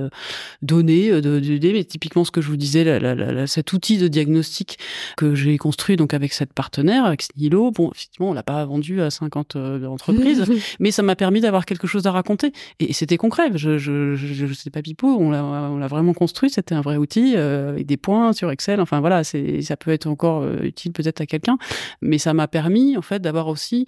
donné 0.63 1.21
d'idées, 1.21 1.74
mais 1.74 1.84
typiquement 1.84 2.26
ce 2.26 2.32
que 2.32 2.41
je 2.41 2.47
vous 2.47 2.58
disais, 2.58 2.84
la, 2.84 2.97
la, 2.97 3.13
la, 3.13 3.45
cet 3.45 3.74
outil 3.74 4.00
de 4.00 4.08
diagnostic 4.08 4.80
que 5.17 5.36
j'ai 5.36 5.51
construit 5.58 5.96
donc 5.96 6.14
avec 6.14 6.34
cette 6.34 6.54
partenaire, 6.54 7.06
avec 7.06 7.22
Snilo. 7.22 7.72
Bon, 7.72 7.92
effectivement, 7.92 8.30
on 8.30 8.34
l'a 8.34 8.44
pas 8.44 8.64
vendu 8.66 9.02
à 9.02 9.10
50 9.10 9.56
euh, 9.56 9.86
entreprises, 9.86 10.46
mais 10.80 10.92
ça 10.92 11.04
m'a 11.04 11.16
permis 11.16 11.42
d'avoir 11.42 11.66
quelque 11.66 11.88
chose 11.88 12.08
à 12.08 12.12
raconter. 12.12 12.52
Et, 12.80 12.94
c'était 12.94 13.18
concret. 13.18 13.50
Je, 13.56 13.78
je, 13.78 14.16
je, 14.16 14.46
je 14.46 14.54
sais 14.54 14.70
pas 14.70 14.82
pipeau, 14.82 15.18
on 15.20 15.32
l'a, 15.32 15.44
on 15.44 15.78
l'a 15.78 15.88
vraiment 15.88 16.14
construit. 16.14 16.50
C'était 16.50 16.76
un 16.76 16.82
vrai 16.82 16.98
outil 16.98 17.34
euh, 17.36 17.72
avec 17.72 17.86
des 17.86 17.98
points 17.98 18.34
sur 18.34 18.52
Excel. 18.52 18.82
Enfin 18.82 19.00
voilà, 19.00 19.24
c'est, 19.24 19.62
ça 19.62 19.78
peut 19.78 19.92
être 19.92 20.08
encore 20.08 20.42
euh, 20.42 20.58
utile 20.64 20.92
peut-être 20.92 21.22
à 21.22 21.26
quelqu'un, 21.26 21.58
mais 22.02 22.18
ça 22.18 22.34
m'a 22.34 22.48
permis 22.48 22.98
en 22.98 23.02
fait 23.02 23.20
d'avoir 23.20 23.48
aussi 23.48 23.86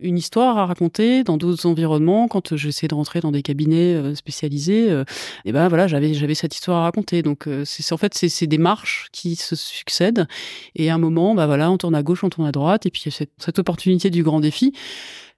une 0.00 0.18
histoire 0.18 0.58
à 0.58 0.66
raconter 0.66 1.24
dans 1.24 1.36
d'autres 1.36 1.66
environnements. 1.66 2.28
Quand 2.28 2.56
j'essaie 2.56 2.88
de 2.88 2.94
rentrer 2.94 3.20
dans 3.20 3.30
des 3.30 3.42
cabinets 3.42 4.14
spécialisés, 4.14 5.02
et 5.44 5.52
ben 5.52 5.68
voilà, 5.68 5.86
j'avais 5.86 6.14
j'avais 6.14 6.34
cette 6.34 6.54
histoire 6.54 6.78
à 6.78 6.82
raconter. 6.82 7.22
Donc 7.22 7.48
c'est 7.64 7.92
en 7.92 7.96
fait 7.96 8.14
c'est, 8.14 8.46
des 8.46 8.58
marches 8.58 9.08
qui 9.12 9.36
se 9.36 9.56
succèdent 9.56 10.26
et 10.74 10.90
à 10.90 10.94
un 10.94 10.98
moment, 10.98 11.34
bah 11.34 11.46
voilà, 11.46 11.70
on 11.70 11.78
tourne 11.78 11.94
à 11.94 12.02
gauche, 12.02 12.24
on 12.24 12.30
tourne 12.30 12.46
à 12.46 12.52
droite, 12.52 12.86
et 12.86 12.90
puis 12.90 13.10
cette, 13.10 13.30
cette 13.38 13.58
opportunité 13.58 14.10
du 14.10 14.22
grand 14.22 14.40
défi 14.40 14.72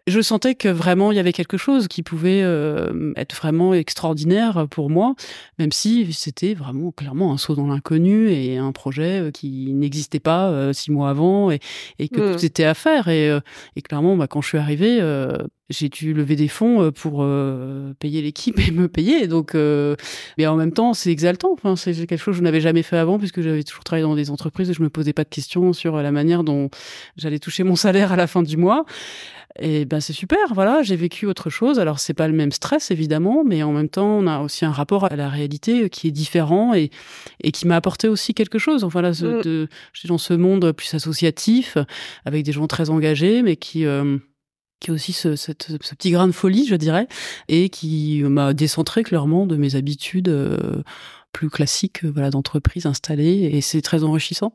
je 0.07 0.21
sentais 0.21 0.55
que 0.55 0.69
vraiment 0.69 1.11
il 1.11 1.17
y 1.17 1.19
avait 1.19 1.33
quelque 1.33 1.57
chose 1.57 1.89
qui 1.89 2.03
pouvait 2.03 2.43
euh, 2.43 3.13
être 3.17 3.35
vraiment 3.35 3.75
extraordinaire 3.75 4.67
pour 4.71 4.89
moi, 4.89 5.17
même 5.59 5.73
si 5.73 6.13
c'était 6.13 6.55
vraiment 6.55 6.93
clairement 6.93 7.33
un 7.33 7.39
saut 7.39 7.57
dans 7.57 7.67
l'inconnu 7.67 8.31
et 8.31 8.57
un 8.57 8.71
projet 8.71 9.21
euh, 9.21 9.31
qui 9.33 9.73
n'existait 9.73 10.21
pas 10.21 10.49
euh, 10.49 10.73
six 10.73 10.93
mois 10.93 11.11
avant 11.11 11.51
et, 11.51 11.59
et 11.99 12.09
que 12.09 12.21
mmh. 12.21 12.37
tout 12.37 12.45
était 12.45 12.65
à 12.65 12.75
faire. 12.75 13.09
Et, 13.09 13.37
et 13.75 13.83
clairement, 13.83 14.17
bah, 14.17 14.29
quand 14.29 14.41
je 14.41 14.49
suis 14.49 14.59
arrivée, 14.59 15.01
j'ai 15.69 15.89
dû 15.89 16.15
lever 16.15 16.37
des 16.37 16.49
fonds 16.49 16.91
pour 16.93 17.27
payer 17.99 18.23
l'équipe 18.23 18.59
et 18.67 18.71
me 18.71 18.89
payer. 18.89 19.27
Donc, 19.27 19.55
mais 19.55 20.47
en 20.47 20.57
même 20.57 20.73
temps, 20.73 20.95
c'est 20.95 21.11
exaltant. 21.11 21.53
Enfin, 21.53 21.77
c'est 21.77 21.95
quelque 22.07 22.17
chose 22.17 22.35
que 22.35 22.39
je 22.39 22.43
n'avais 22.43 22.61
jamais 22.61 22.83
fait 22.83 22.97
avant 22.97 23.19
puisque 23.19 23.41
j'avais 23.41 23.63
toujours 23.63 23.85
travaillé 23.85 24.07
dans 24.07 24.15
des 24.15 24.31
entreprises 24.31 24.71
et 24.71 24.75
je 24.75 24.83
me 24.83 24.91
posais 24.91 25.13
pas 25.13 25.25
de 25.25 25.29
questions 25.29 25.73
sur 25.73 25.97
la 25.97 26.13
manière 26.13 26.45
dont 26.45 26.71
j'allais 27.17 27.39
toucher 27.39 27.65
mon 27.65 27.77
salaire 27.77 28.13
à 28.13 28.17
la 28.17 28.27
fin 28.27 28.43
du 28.43 28.57
mois. 28.57 28.85
Et 29.59 29.85
ben 29.85 30.01
c'est 30.01 30.13
super, 30.13 30.39
voilà, 30.53 30.83
j'ai 30.83 30.97
vécu 30.97 31.27
autre 31.27 31.51
chose. 31.51 31.79
Alors 31.79 31.99
c'est 31.99 32.15
pas 32.15 32.29
le 32.29 32.35
même 32.35 32.53
stress 32.53 32.91
évidemment, 32.91 33.45
mais 33.45 33.63
en 33.63 33.73
même 33.73 33.89
temps 33.89 34.19
on 34.19 34.27
a 34.27 34.41
aussi 34.41 34.65
un 34.65 34.73
rapport 34.73 35.05
à 35.05 35.17
la 35.17 35.29
réalité 35.29 35.89
qui 35.91 36.09
est 36.09 36.13
différent 36.13 36.75
et 36.75 36.91
et 37.43 37.53
qui 37.53 37.67
m'a 37.67 37.77
apporté 37.77 38.09
aussi 38.09 38.35
quelque 38.35 38.59
chose. 38.59 38.85
Enfin 38.85 39.03
là, 39.03 39.11
mm. 39.11 39.43
de, 39.43 39.69
suis 39.93 40.09
dans 40.09 40.19
ce 40.19 40.35
monde 40.35 40.73
plus 40.73 40.93
associatif 40.95 41.79
avec 42.25 42.45
des 42.45 42.53
gens 42.53 42.67
très 42.67 42.91
engagés, 42.91 43.43
mais 43.43 43.57
qui 43.57 43.87
euh, 43.87 44.19
qui 44.81 44.91
a 44.91 44.95
aussi 44.95 45.13
ce, 45.13 45.37
ce, 45.37 45.53
petit 45.53 46.11
grain 46.11 46.27
de 46.27 46.33
folie, 46.33 46.67
je 46.67 46.75
dirais, 46.75 47.09
et 47.49 47.71
qui 47.71 48.23
m'a 48.25 48.53
décentré 48.53 49.03
clairement 49.03 49.47
de 49.47 49.57
mes 49.57 49.75
habitudes 49.75 50.29
euh, 50.29 50.83
plus 51.33 51.51
classiques, 51.51 52.05
voilà, 52.05 52.31
d'entreprise 52.31 52.87
installée, 52.87 53.51
et 53.53 53.61
c'est 53.61 53.81
très 53.81 54.05
enrichissant. 54.05 54.55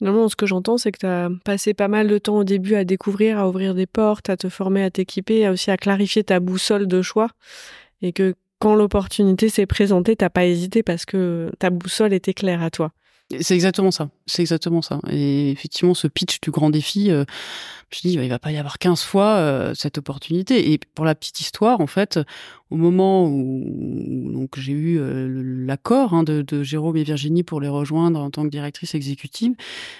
Non, 0.00 0.28
ce 0.28 0.36
que 0.36 0.46
j'entends, 0.46 0.78
c'est 0.78 0.92
que 0.92 0.98
tu 0.98 1.06
as 1.06 1.28
passé 1.44 1.74
pas 1.74 1.88
mal 1.88 2.06
de 2.06 2.18
temps 2.18 2.36
au 2.36 2.44
début 2.44 2.76
à 2.76 2.84
découvrir, 2.84 3.38
à 3.38 3.48
ouvrir 3.48 3.74
des 3.74 3.86
portes, 3.86 4.30
à 4.30 4.36
te 4.36 4.48
former, 4.48 4.84
à 4.84 4.90
t'équiper, 4.90 5.48
aussi 5.48 5.70
à 5.70 5.76
clarifier 5.76 6.22
ta 6.22 6.38
boussole 6.38 6.86
de 6.86 7.02
choix. 7.02 7.30
Et 8.00 8.12
que 8.12 8.34
quand 8.60 8.76
l'opportunité 8.76 9.48
s'est 9.48 9.66
présentée, 9.66 10.14
t'as 10.14 10.30
pas 10.30 10.44
hésité 10.44 10.82
parce 10.82 11.04
que 11.04 11.50
ta 11.58 11.70
boussole 11.70 12.12
était 12.12 12.34
claire 12.34 12.62
à 12.62 12.70
toi. 12.70 12.92
C'est 13.40 13.54
exactement 13.54 13.90
ça. 13.90 14.08
C'est 14.26 14.40
exactement 14.40 14.80
ça. 14.80 15.00
Et 15.10 15.50
effectivement, 15.50 15.92
ce 15.92 16.06
pitch 16.06 16.40
du 16.40 16.50
grand 16.50 16.70
défi, 16.70 17.10
euh, 17.10 17.24
je 17.90 18.00
dis, 18.00 18.12
il 18.14 18.28
va 18.28 18.38
pas 18.38 18.52
y 18.52 18.56
avoir 18.56 18.78
15 18.78 19.02
fois 19.02 19.36
euh, 19.36 19.74
cette 19.74 19.98
opportunité. 19.98 20.72
Et 20.72 20.78
pour 20.94 21.04
la 21.04 21.14
petite 21.14 21.40
histoire, 21.40 21.80
en 21.80 21.86
fait, 21.86 22.18
au 22.70 22.76
moment 22.76 23.26
où 23.26 24.30
donc 24.32 24.58
j'ai 24.58 24.72
eu 24.72 24.98
euh, 25.00 25.42
l'accord 25.66 26.12
hein, 26.14 26.22
de, 26.22 26.42
de, 26.42 26.62
Jérôme 26.62 26.96
et 26.96 27.02
Virginie 27.02 27.42
pour 27.42 27.60
les 27.60 27.68
rejoindre 27.68 28.20
en 28.20 28.30
tant 28.30 28.44
que 28.44 28.48
directrice 28.48 28.94
exécutive, 28.94 29.54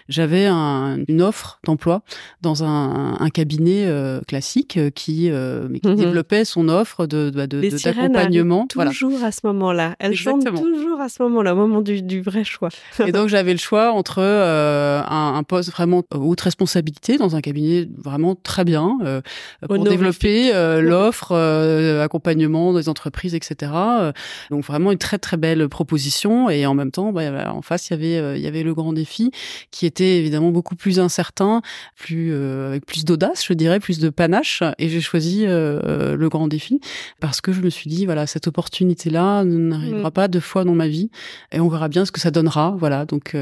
j'avais 0.09 0.47
un, 0.47 0.99
une 1.09 1.23
offre 1.23 1.61
d'emploi 1.65 2.03
dans 2.43 2.65
un, 2.65 3.17
un 3.19 3.31
cabinet 3.31 3.87
euh, 3.87 4.21
classique 4.27 4.77
euh, 4.77 4.91
qui, 4.91 5.31
mais 5.71 5.81
qui 5.81 5.89
mhm. 5.89 5.97
développait 5.97 6.45
son 6.45 6.69
offre 6.69 7.07
de 7.07 7.31
bah, 7.35 7.47
d'accompagnement. 7.47 8.67
Toujours 8.67 9.25
à 9.25 9.33
ce 9.33 9.41
moment-là, 9.45 9.97
elles 9.99 10.15
chantent 10.15 10.45
toujours 10.45 11.01
à 11.01 11.09
ce 11.09 11.23
moment-là, 11.23 11.55
au 11.55 11.57
moment 11.57 11.81
du, 11.81 12.03
du 12.03 12.21
vrai 12.21 12.45
choix. 12.45 12.69
et 13.07 13.13
donc 13.13 13.29
j'avais 13.29 13.53
le 13.53 13.59
choix 13.59 13.93
entre 13.93 14.21
un, 14.21 15.35
un, 15.37 15.43
poste 15.43 15.71
vraiment 15.71 16.03
haute 16.15 16.41
responsabilité 16.41 17.17
dans 17.17 17.35
un 17.35 17.41
cabinet 17.41 17.89
vraiment 17.97 18.35
très 18.35 18.65
bien 18.65 18.99
pour 19.67 19.85
développer 19.85 20.53
l'offre 20.81 21.35
accompagnement 22.03 22.58
des 22.75 22.89
entreprises, 22.89 23.35
etc. 23.35 23.73
Euh, 23.75 24.13
donc 24.51 24.65
vraiment 24.65 24.93
une 24.93 24.99
très 24.99 25.19
très 25.19 25.37
belle 25.37 25.69
proposition 25.69 26.51
et 26.51 26.67
en 26.67 26.75
même 26.75 26.91
temps, 26.91 27.13
bah, 27.13 27.53
en 27.53 27.63
face 27.63 27.89
il 27.89 27.93
y 27.93 27.95
avait 27.95 28.19
euh, 28.19 28.37
il 28.37 28.43
y 28.43 28.47
avait 28.47 28.63
le 28.63 28.75
grand 28.75 28.93
défi 28.93 29.31
qui 29.71 29.87
était 29.87 30.19
évidemment 30.19 30.51
beaucoup 30.51 30.77
plus 30.77 31.01
incertain, 31.01 31.63
plus 31.97 32.31
euh, 32.33 32.69
avec 32.69 32.87
plus 32.87 33.05
d'audace, 33.05 33.45
je 33.47 33.53
dirais, 33.53 33.81
plus 33.81 33.99
de 33.99 34.11
panache. 34.11 34.63
Et 34.79 34.89
j'ai 34.89 35.01
choisi 35.01 35.47
le 35.47 36.29
grand 36.29 36.49
défi 36.49 36.81
parce 37.21 37.41
que 37.41 37.53
je 37.53 37.61
me 37.61 37.71
suis 37.71 37.91
dit 37.91 38.07
voilà 38.07 38.27
cette 38.27 38.47
opportunité 38.47 39.11
là 39.11 39.45
n'arrivera 39.45 40.11
mm. 40.11 40.13
pas 40.13 40.29
deux 40.29 40.41
fois 40.41 40.65
dans 40.65 40.75
ma 40.75 40.89
vie 40.89 41.11
et 41.53 41.61
on 41.61 41.69
verra 41.69 41.89
bien 41.89 42.05
ce 42.05 42.13
que 42.13 42.21
ça 42.21 42.31
donnera. 42.31 42.75
Voilà 42.79 43.05
donc 43.05 43.35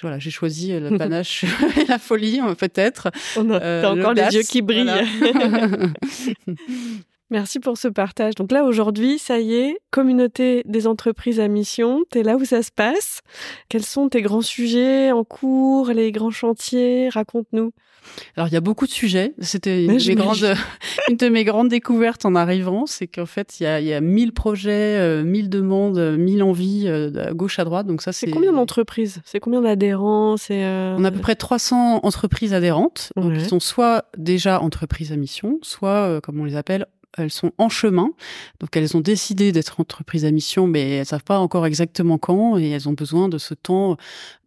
voilà, 0.00 0.18
j'ai 0.18 0.30
choisi 0.30 0.78
le 0.78 0.90
panache 0.98 1.44
et 1.80 1.84
la 1.84 1.98
folie, 1.98 2.40
peut-être. 2.58 3.10
On 3.36 3.50
a 3.50 3.90
encore 3.90 4.14
les 4.14 4.34
yeux 4.34 4.42
qui 4.42 4.62
brillent. 4.62 4.88
Merci 7.32 7.60
pour 7.60 7.78
ce 7.78 7.88
partage. 7.88 8.34
Donc 8.34 8.52
là, 8.52 8.62
aujourd'hui, 8.62 9.18
ça 9.18 9.40
y 9.40 9.54
est, 9.54 9.78
communauté 9.90 10.60
des 10.66 10.86
entreprises 10.86 11.40
à 11.40 11.48
mission, 11.48 12.04
tu 12.12 12.18
es 12.18 12.22
là 12.22 12.36
où 12.36 12.44
ça 12.44 12.62
se 12.62 12.70
passe. 12.70 13.20
Quels 13.70 13.86
sont 13.86 14.10
tes 14.10 14.20
grands 14.20 14.42
sujets 14.42 15.12
en 15.12 15.24
cours, 15.24 15.88
les 15.88 16.12
grands 16.12 16.30
chantiers? 16.30 17.08
Raconte-nous. 17.08 17.72
Alors, 18.36 18.48
il 18.48 18.52
y 18.52 18.56
a 18.56 18.60
beaucoup 18.60 18.86
de 18.86 18.90
sujets. 18.90 19.32
C'était 19.38 19.82
une, 19.82 19.92
une, 21.08 21.16
de 21.16 21.28
mes 21.30 21.44
grandes 21.44 21.70
découvertes 21.70 22.26
en 22.26 22.34
arrivant, 22.34 22.84
c'est 22.84 23.06
qu'en 23.06 23.24
fait, 23.24 23.58
il 23.60 23.62
y 23.62 23.66
a, 23.66 23.80
il 23.80 23.86
y 23.86 23.94
a 23.94 24.02
1000 24.02 24.34
projets, 24.34 25.22
1000 25.22 25.46
euh, 25.46 25.48
demandes, 25.48 25.98
1000 26.18 26.42
envies 26.42 26.84
euh, 26.86 27.28
à 27.28 27.32
gauche, 27.32 27.58
à 27.58 27.64
droite. 27.64 27.86
Donc 27.86 28.02
ça, 28.02 28.12
c'est... 28.12 28.28
combien 28.28 28.52
d'entreprises? 28.52 29.22
C'est 29.24 29.40
combien 29.40 29.62
d'adhérents? 29.62 30.36
C'est 30.36 30.64
euh, 30.64 30.96
On 30.98 31.04
a 31.04 31.08
à 31.08 31.10
peu 31.10 31.20
près 31.20 31.34
300 31.34 32.00
entreprises 32.02 32.52
adhérentes, 32.52 33.10
qui 33.16 33.44
sont 33.46 33.60
soit 33.60 34.04
déjà 34.18 34.60
entreprises 34.60 35.12
à 35.12 35.16
mission, 35.16 35.58
soit, 35.62 36.20
comme 36.20 36.38
on 36.38 36.44
les 36.44 36.56
appelle, 36.56 36.86
elles 37.18 37.30
sont 37.30 37.52
en 37.58 37.68
chemin. 37.68 38.10
Donc 38.60 38.76
elles 38.76 38.96
ont 38.96 39.00
décidé 39.00 39.52
d'être 39.52 39.80
entreprises 39.80 40.24
à 40.24 40.30
mission, 40.30 40.66
mais 40.66 40.98
elles 40.98 41.06
savent 41.06 41.24
pas 41.24 41.38
encore 41.38 41.66
exactement 41.66 42.18
quand 42.18 42.58
et 42.58 42.70
elles 42.70 42.88
ont 42.88 42.92
besoin 42.92 43.28
de 43.28 43.38
ce 43.38 43.54
temps 43.54 43.96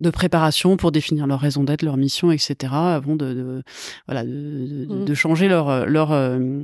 de 0.01 0.09
préparation 0.09 0.77
pour 0.77 0.91
définir 0.91 1.27
leur 1.27 1.39
raison 1.39 1.63
d'être, 1.63 1.83
leur 1.83 1.97
mission, 1.97 2.31
etc. 2.31 2.73
avant 2.73 3.15
de, 3.15 3.63
voilà 4.07 4.23
de, 4.23 4.85
de, 4.85 5.11
mmh. 5.11 5.15
changer 5.15 5.47
leur 5.47 5.85
leur 5.85 6.11
euh, 6.11 6.61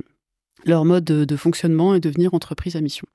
leur 0.64 0.84
mode 0.84 1.04
de, 1.04 1.36
fonctionnement 1.36 1.94
et 1.94 2.00
devenir 2.00 2.34
entreprise 2.34 2.76
à 2.76 2.80
mission. 2.80 3.06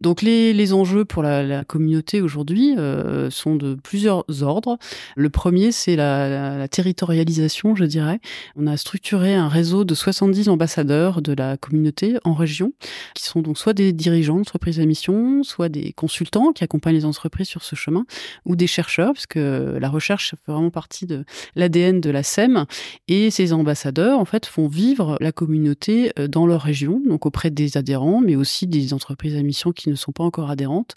Donc 0.00 0.22
les, 0.22 0.72
enjeux 0.72 1.04
pour 1.04 1.22
la, 1.22 1.42
la 1.42 1.64
communauté 1.64 2.20
aujourd'hui 2.20 2.74
euh, 2.76 3.30
sont 3.30 3.54
de 3.54 3.74
plusieurs 3.74 4.24
ordres. 4.42 4.78
Le 5.14 5.30
premier, 5.30 5.72
c'est 5.72 5.96
la, 5.96 6.56
la, 6.58 6.68
territorialisation, 6.68 7.76
je 7.76 7.84
dirais. 7.84 8.20
On 8.56 8.66
a 8.66 8.76
structuré 8.76 9.34
un 9.34 9.48
réseau 9.48 9.84
de 9.84 9.94
70 9.94 10.48
ambassadeurs 10.48 11.22
de 11.22 11.32
la 11.32 11.56
communauté 11.56 12.16
en 12.24 12.34
région, 12.34 12.72
qui 13.14 13.24
sont 13.24 13.42
donc 13.42 13.58
soit 13.58 13.74
des 13.74 13.92
dirigeants 13.92 14.36
d'entreprises 14.36 14.80
à 14.80 14.86
mission, 14.86 15.42
soit 15.42 15.68
des 15.68 15.92
consultants 15.92 16.52
qui 16.52 16.64
accompagnent 16.64 16.96
les 16.96 17.04
entreprises 17.04 17.48
sur 17.48 17.62
ce 17.62 17.76
chemin, 17.76 18.06
ou 18.44 18.56
des 18.56 18.66
chercheurs, 18.66 19.12
parce 19.12 19.26
que 19.26 19.76
la 19.80 19.88
recherche 19.88 20.30
fait 20.30 20.52
vraiment 20.52 20.70
partie 20.70 21.06
de 21.06 21.24
l'ADN 21.54 22.00
de 22.00 22.10
la 22.10 22.22
SEM. 22.22 22.66
Et 23.08 23.30
ces 23.30 23.52
ambassadeurs, 23.52 24.18
en 24.18 24.24
fait, 24.24 24.46
font 24.46 24.68
vivre 24.68 25.16
la 25.20 25.32
communauté 25.32 26.12
euh, 26.18 26.28
dans 26.28 26.46
leur 26.46 26.62
région 26.62 26.85
donc 26.86 27.26
auprès 27.26 27.50
des 27.50 27.76
adhérents, 27.76 28.20
mais 28.20 28.36
aussi 28.36 28.66
des 28.66 28.94
entreprises 28.94 29.36
à 29.36 29.42
mission 29.42 29.72
qui 29.72 29.88
ne 29.88 29.94
sont 29.94 30.12
pas 30.12 30.24
encore 30.24 30.50
adhérentes, 30.50 30.94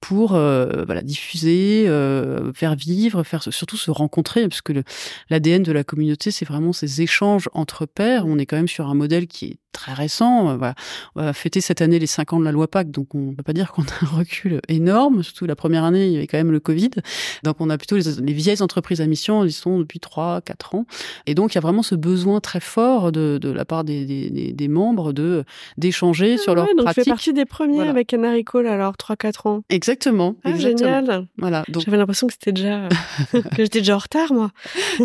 pour 0.00 0.34
euh, 0.34 0.84
voilà, 0.84 1.02
diffuser, 1.02 1.84
euh, 1.88 2.52
faire 2.52 2.74
vivre, 2.74 3.22
faire 3.22 3.42
surtout 3.42 3.76
se 3.76 3.90
rencontrer, 3.90 4.48
parce 4.48 4.62
que 4.62 4.72
l'ADN 5.30 5.62
de 5.62 5.72
la 5.72 5.84
communauté, 5.84 6.30
c'est 6.30 6.44
vraiment 6.44 6.72
ces 6.72 7.02
échanges 7.02 7.48
entre 7.52 7.86
pairs. 7.86 8.26
On 8.26 8.38
est 8.38 8.46
quand 8.46 8.56
même 8.56 8.68
sur 8.68 8.88
un 8.88 8.94
modèle 8.94 9.26
qui 9.26 9.46
est 9.46 9.58
très 9.72 9.92
récent. 9.92 10.56
Voilà. 10.56 10.74
On 11.16 11.22
va 11.22 11.32
fêter 11.32 11.60
cette 11.60 11.80
année 11.82 11.98
les 11.98 12.06
5 12.06 12.32
ans 12.34 12.40
de 12.40 12.44
la 12.44 12.52
loi 12.52 12.68
Pacte, 12.68 12.90
donc 12.90 13.14
on 13.14 13.30
ne 13.30 13.34
peut 13.34 13.42
pas 13.42 13.52
dire 13.52 13.72
qu'on 13.72 13.82
a 13.82 13.86
un 14.02 14.16
recul 14.18 14.60
énorme. 14.68 15.22
Surtout 15.22 15.46
la 15.46 15.56
première 15.56 15.84
année, 15.84 16.06
il 16.06 16.12
y 16.12 16.16
avait 16.16 16.26
quand 16.26 16.38
même 16.38 16.52
le 16.52 16.60
Covid. 16.60 16.90
Donc 17.42 17.56
on 17.60 17.70
a 17.70 17.78
plutôt 17.78 17.96
les, 17.96 18.04
les 18.20 18.32
vieilles 18.32 18.62
entreprises 18.62 19.00
à 19.00 19.06
mission, 19.06 19.44
ils 19.44 19.52
sont 19.52 19.78
depuis 19.78 20.00
3, 20.00 20.40
4 20.42 20.74
ans. 20.74 20.86
Et 21.26 21.34
donc 21.34 21.52
il 21.52 21.56
y 21.56 21.58
a 21.58 21.60
vraiment 21.62 21.82
ce 21.82 21.94
besoin 21.94 22.40
très 22.40 22.60
fort 22.60 23.12
de, 23.12 23.38
de 23.40 23.50
la 23.50 23.64
part 23.64 23.84
des, 23.84 24.04
des, 24.04 24.52
des 24.52 24.68
membres 24.68 25.12
de 25.12 25.44
d'échanger 25.78 26.36
sur 26.38 26.54
leur 26.54 26.66
donc 26.66 26.84
pratique. 26.84 27.02
Tu 27.02 27.04
fais 27.04 27.10
partie 27.10 27.32
des 27.32 27.44
premiers 27.44 27.74
Voilà. 27.76 27.90
avec 27.90 28.06
Canary 28.08 28.44
Call, 28.44 28.66
alors 28.66 28.94
3-4 28.94 29.48
ans. 29.48 29.62
Exactement. 29.70 30.36
Ah, 30.44 30.50
exactement. 30.50 30.90
génial. 31.00 31.26
Voilà. 31.38 31.64
Donc 31.68 31.82
J'avais 31.84 31.96
l'impression 31.96 32.26
que 32.26 32.32
c'était 32.32 32.52
déjà 32.52 32.88
que 33.32 33.38
j'étais 33.58 33.78
déjà 33.80 33.96
en 33.96 33.98
retard, 33.98 34.32
moi. 34.32 34.50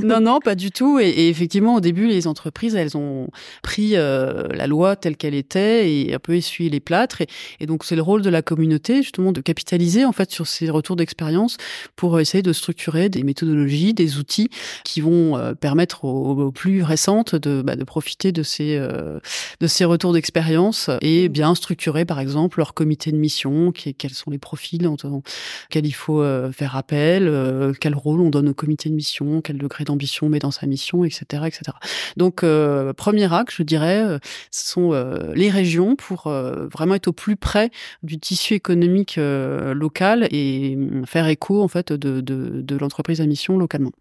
non, 0.03 0.19
non, 0.19 0.39
pas 0.39 0.55
du 0.55 0.71
tout. 0.71 0.99
Et, 0.99 1.09
et 1.09 1.29
effectivement, 1.29 1.75
au 1.75 1.79
début, 1.79 2.07
les 2.07 2.27
entreprises, 2.27 2.75
elles 2.75 2.97
ont 2.97 3.29
pris 3.63 3.95
euh, 3.95 4.47
la 4.57 4.67
loi 4.67 4.95
telle 4.95 5.17
qu'elle 5.17 5.35
était 5.35 5.91
et 5.91 6.13
un 6.13 6.19
peu 6.19 6.35
essuyé 6.35 6.69
les 6.69 6.79
plâtres. 6.79 7.21
Et, 7.21 7.27
et 7.59 7.65
donc, 7.65 7.83
c'est 7.83 7.95
le 7.95 8.01
rôle 8.01 8.21
de 8.21 8.29
la 8.29 8.41
communauté, 8.41 8.97
justement, 8.97 9.31
de 9.31 9.41
capitaliser 9.41 10.05
en 10.05 10.11
fait 10.11 10.31
sur 10.31 10.47
ces 10.47 10.69
retours 10.69 10.95
d'expérience 10.95 11.57
pour 11.95 12.19
essayer 12.19 12.41
de 12.41 12.53
structurer 12.53 13.09
des 13.09 13.23
méthodologies, 13.23 13.93
des 13.93 14.17
outils 14.17 14.49
qui 14.83 15.01
vont 15.01 15.37
euh, 15.37 15.53
permettre 15.53 16.05
aux, 16.05 16.37
aux 16.41 16.51
plus 16.51 16.83
récentes 16.83 17.35
de, 17.35 17.61
bah, 17.61 17.75
de 17.75 17.83
profiter 17.83 18.31
de 18.31 18.43
ces 18.43 18.77
euh, 18.77 19.19
de 19.59 19.67
ces 19.67 19.85
retours 19.85 20.13
d'expérience 20.13 20.89
et 21.01 21.29
bien 21.29 21.55
structurer, 21.55 22.05
par 22.05 22.19
exemple, 22.19 22.59
leur 22.59 22.73
comité 22.73 23.11
de 23.11 23.17
mission, 23.17 23.71
qui, 23.71 23.93
quels 23.93 24.13
sont 24.13 24.31
les 24.31 24.37
profils 24.37 24.85
auxquels 24.87 25.85
il 25.85 25.93
faut 25.93 26.21
euh, 26.21 26.51
faire 26.51 26.75
appel, 26.75 27.27
euh, 27.27 27.73
quel 27.79 27.95
rôle 27.95 28.21
on 28.21 28.29
donne 28.29 28.49
au 28.49 28.53
comité 28.53 28.89
de 28.89 28.95
mission, 28.95 29.41
quel 29.41 29.57
degré 29.57 29.83
d'ambition 29.83 30.27
on 30.27 30.29
met 30.29 30.39
dans 30.39 30.51
sa 30.51 30.67
mission, 30.67 31.03
etc., 31.03 31.43
etc. 31.45 31.61
Donc, 32.15 32.43
euh, 32.43 32.93
premier 32.93 33.31
axe, 33.33 33.55
je 33.57 33.63
dirais, 33.63 34.03
euh, 34.03 34.19
ce 34.51 34.71
sont 34.71 34.93
euh, 34.93 35.33
les 35.35 35.49
régions 35.49 35.95
pour 35.95 36.27
euh, 36.27 36.67
vraiment 36.67 36.95
être 36.95 37.07
au 37.07 37.13
plus 37.13 37.35
près 37.35 37.71
du 38.03 38.19
tissu 38.19 38.53
économique 38.53 39.17
euh, 39.17 39.73
local 39.73 40.27
et 40.31 40.75
hum, 40.75 41.05
faire 41.05 41.27
écho 41.27 41.61
en 41.61 41.67
fait 41.67 41.93
de 41.93 42.77
l'entreprise 42.77 43.21
à 43.21 43.25
mission 43.25 43.57
localement. 43.57 43.91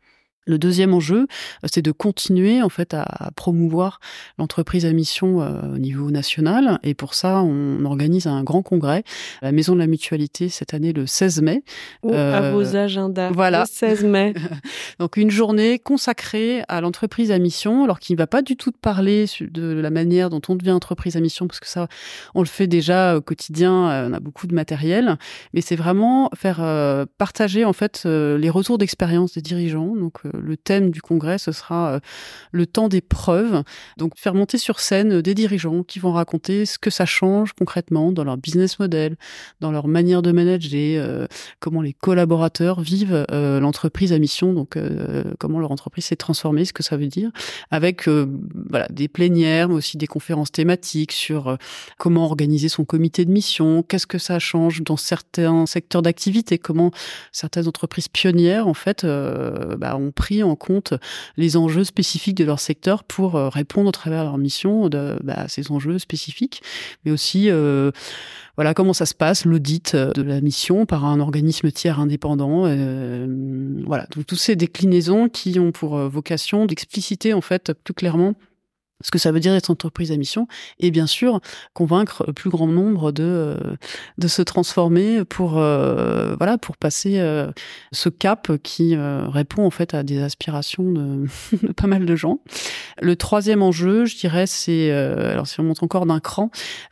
Le 0.47 0.59
deuxième 0.59 0.95
enjeu, 0.95 1.27
euh, 1.65 1.67
c'est 1.73 1.83
de 1.83 1.91
continuer 1.93 2.63
en 2.63 2.69
fait 2.69 2.95
à 2.95 3.31
promouvoir 3.35 4.01
l'entreprise 4.39 4.87
à 4.87 4.93
mission 4.93 5.43
euh, 5.43 5.75
au 5.75 5.79
niveau 5.79 6.11
national. 6.11 6.79
Et 6.83 6.95
pour 6.95 7.15
ça, 7.15 7.43
on 7.43 7.85
organise 7.85 8.27
un 8.27 8.43
grand 8.45 8.63
congrès 8.63 9.03
à 9.43 9.47
la 9.47 9.53
Maison 9.53 9.75
de 9.75 9.81
la 9.81 9.87
Mutualité 9.89 10.49
cette 10.49 10.73
année 10.75 10.93
le 10.93 11.07
16 11.07 11.43
mai. 11.43 11.63
Ou 12.03 12.13
à 12.13 12.17
Euh, 12.17 12.53
vos 12.53 12.77
agendas. 12.77 13.31
voilà. 13.31 13.61
Le 13.63 13.67
16 13.67 14.05
mai. 14.05 14.35
Donc 15.01 15.17
une 15.17 15.31
journée 15.31 15.79
consacrée 15.79 16.63
à 16.69 16.81
l'entreprise 16.81 17.31
à 17.33 17.39
mission, 17.39 17.85
alors 17.85 17.99
qu'il 17.99 18.15
ne 18.15 18.19
va 18.19 18.27
pas 18.27 18.43
du 18.43 18.57
tout 18.57 18.73
parler 18.73 19.27
de 19.41 19.73
la 19.73 19.91
manière 19.91 20.31
dont 20.31 20.41
on 20.49 20.55
devient 20.55 20.71
entreprise 20.73 21.17
à 21.17 21.21
mission, 21.21 21.47
parce 21.49 21.61
que 21.61 21.69
ça, 21.69 21.89
on 22.35 22.41
le 22.41 22.47
fait 22.47 22.67
déjà 22.67 23.17
au 23.17 23.21
quotidien, 23.21 24.07
on 24.09 24.13
a 24.13 24.21
beaucoup 24.21 24.47
de 24.47 24.55
matériel, 24.55 25.17
mais 25.55 25.61
c'est 25.61 25.77
vraiment 25.77 26.31
faire 26.35 26.59
euh, 26.63 27.05
partager 27.19 27.65
en 27.65 27.73
fait 27.73 28.05
les 28.05 28.51
retours 28.51 28.79
d'expérience 28.79 29.35
des 29.35 29.43
dirigeants. 29.43 29.95
Donc 29.97 30.21
le 30.43 30.57
thème 30.57 30.91
du 30.91 31.01
congrès, 31.03 31.39
ce 31.39 31.53
sera 31.53 31.95
euh, 31.95 32.01
le 32.53 32.67
temps 32.67 32.89
des 32.89 33.01
preuves. 33.01 33.63
Donc 33.97 34.13
faire 34.17 34.35
monter 34.35 34.59
sur 34.59 34.81
scène 34.81 35.15
euh, 35.15 35.23
des 35.23 35.35
dirigeants 35.35 35.83
qui 35.83 35.99
vont 35.99 36.13
raconter 36.13 36.67
ce 36.67 36.79
que 36.79 36.91
ça 36.91 37.07
change 37.07 37.53
concrètement 37.53 38.13
dans 38.13 38.25
leur 38.25 38.37
business 38.37 38.79
model, 38.79 39.17
dans 39.61 39.71
leur 39.71 39.89
manière 39.89 40.23
de 40.23 40.33
manager, 40.33 41.03
euh, 41.05 41.27
comment 41.61 41.83
les 41.83 41.93
collaborateurs 41.93 42.81
vivent 42.81 43.27
l'entreprise 43.31 44.13
à 44.13 44.19
mission, 44.19 44.53
donc 44.53 44.79
comment 45.39 45.59
leur 45.59 45.71
entreprise 45.71 46.07
s'est 46.07 46.17
transformée, 46.17 46.65
ce 46.65 46.73
que 46.73 46.83
ça 46.83 46.97
veut 46.97 47.07
dire, 47.07 47.31
avec 47.71 48.09
voilà 48.09 48.87
des 48.91 49.09
plénières, 49.09 49.69
mais 49.69 49.75
aussi 49.75 49.97
des 49.97 50.07
conférences 50.07 50.53
thématiques 50.53 51.13
sur 51.13 51.57
comment 51.99 52.25
organiser 52.25 52.69
son 52.69 52.85
comité 52.85 53.25
de 53.25 53.31
mission, 53.31 53.83
qu'est-ce 53.83 54.07
que 54.07 54.19
ça 54.19 54.39
change 54.39 54.83
dans 54.83 54.97
certains 54.97 55.67
secteurs 55.67 56.03
d'activité, 56.03 56.59
comment 56.59 56.91
certaines 57.33 57.69
entreprises 57.69 58.09
pionnières 58.09 58.67
en 58.67 58.75
fait 58.75 59.05
euh, 59.05 59.77
bah, 59.77 59.97
ont 59.97 60.11
pris 60.27 60.43
en 60.43 60.57
compte 60.57 60.95
les 61.37 61.57
enjeux 61.57 61.85
spécifiques 61.85 62.37
de 62.37 62.43
leur 62.45 62.59
secteur 62.59 63.05
pour 63.05 63.37
euh, 63.37 63.49
répondre 63.49 63.89
au 63.89 63.93
travers 63.93 64.23
de 64.23 64.25
leur 64.25 64.39
mission 64.39 64.89
de 64.89 65.17
bah, 65.23 65.35
à 65.37 65.49
ces 65.49 65.71
enjeux 65.71 66.01
spécifiques, 66.01 66.63
mais 67.05 67.13
aussi 67.13 67.49
euh, 67.49 67.93
voilà 68.57 68.75
comment 68.75 68.93
ça 68.93 69.07
se 69.07 69.15
passe 69.15 69.45
l'audit 69.45 69.95
euh, 69.95 70.13
de 70.15 70.23
la 70.23 70.41
mission 70.41 70.85
par 70.85 71.05
un 71.05 71.21
organisme 71.21 71.71
tiers 71.71 72.01
indépendant. 72.01 72.63
voilà, 73.87 74.07
donc 74.17 74.27
toutes 74.27 74.41
ces 74.41 74.57
déclinaisons 74.57 75.29
qui 75.29 75.61
ont 75.61 75.71
pour 75.71 75.97
vocation 75.97 76.67
d'expliciter 76.67 77.33
en 77.33 77.41
fait 77.41 77.73
plus 77.73 77.95
clairement 77.95 78.35
ce 79.03 79.11
que 79.11 79.19
ça 79.19 79.33
veut 79.33 79.41
dire 79.41 79.53
d'être 79.53 79.71
entreprise 79.71 80.11
à 80.13 80.17
mission 80.17 80.49
et 80.79 80.91
bien 80.91 81.07
sûr 81.07 81.41
convaincre 81.75 82.25
le 82.27 82.33
plus 82.33 82.51
grand 82.51 82.67
nombre 82.67 83.13
de 83.13 83.25
euh, 83.25 83.77
de 84.19 84.29
se 84.29 84.43
transformer 84.43 85.25
pour 85.25 85.59
euh, 85.59 86.35
voilà 86.37 86.59
pour 86.59 86.77
passer 86.77 87.19
euh, 87.19 87.51
ce 87.93 88.09
cap 88.09 88.51
qui 88.63 88.97
euh, 88.97 89.29
répond 89.29 89.65
en 89.65 89.71
fait 89.71 89.95
à 89.95 90.03
des 90.03 90.23
aspirations 90.23 90.93
de, 90.93 91.27
de 91.63 91.73
pas 91.73 91.87
mal 91.87 92.07
de 92.07 92.17
gens. 92.17 92.41
Le 93.01 93.15
troisième 93.15 93.63
enjeu, 93.63 94.07
je 94.07 94.17
dirais, 94.17 94.47
c'est 94.47 94.91
euh, 94.91 95.33
alors 95.33 95.47
si 95.47 95.61
on 95.61 95.65
monte 95.65 95.83
encore 95.83 96.07
d'un 96.07 96.21
cran, 96.21 96.51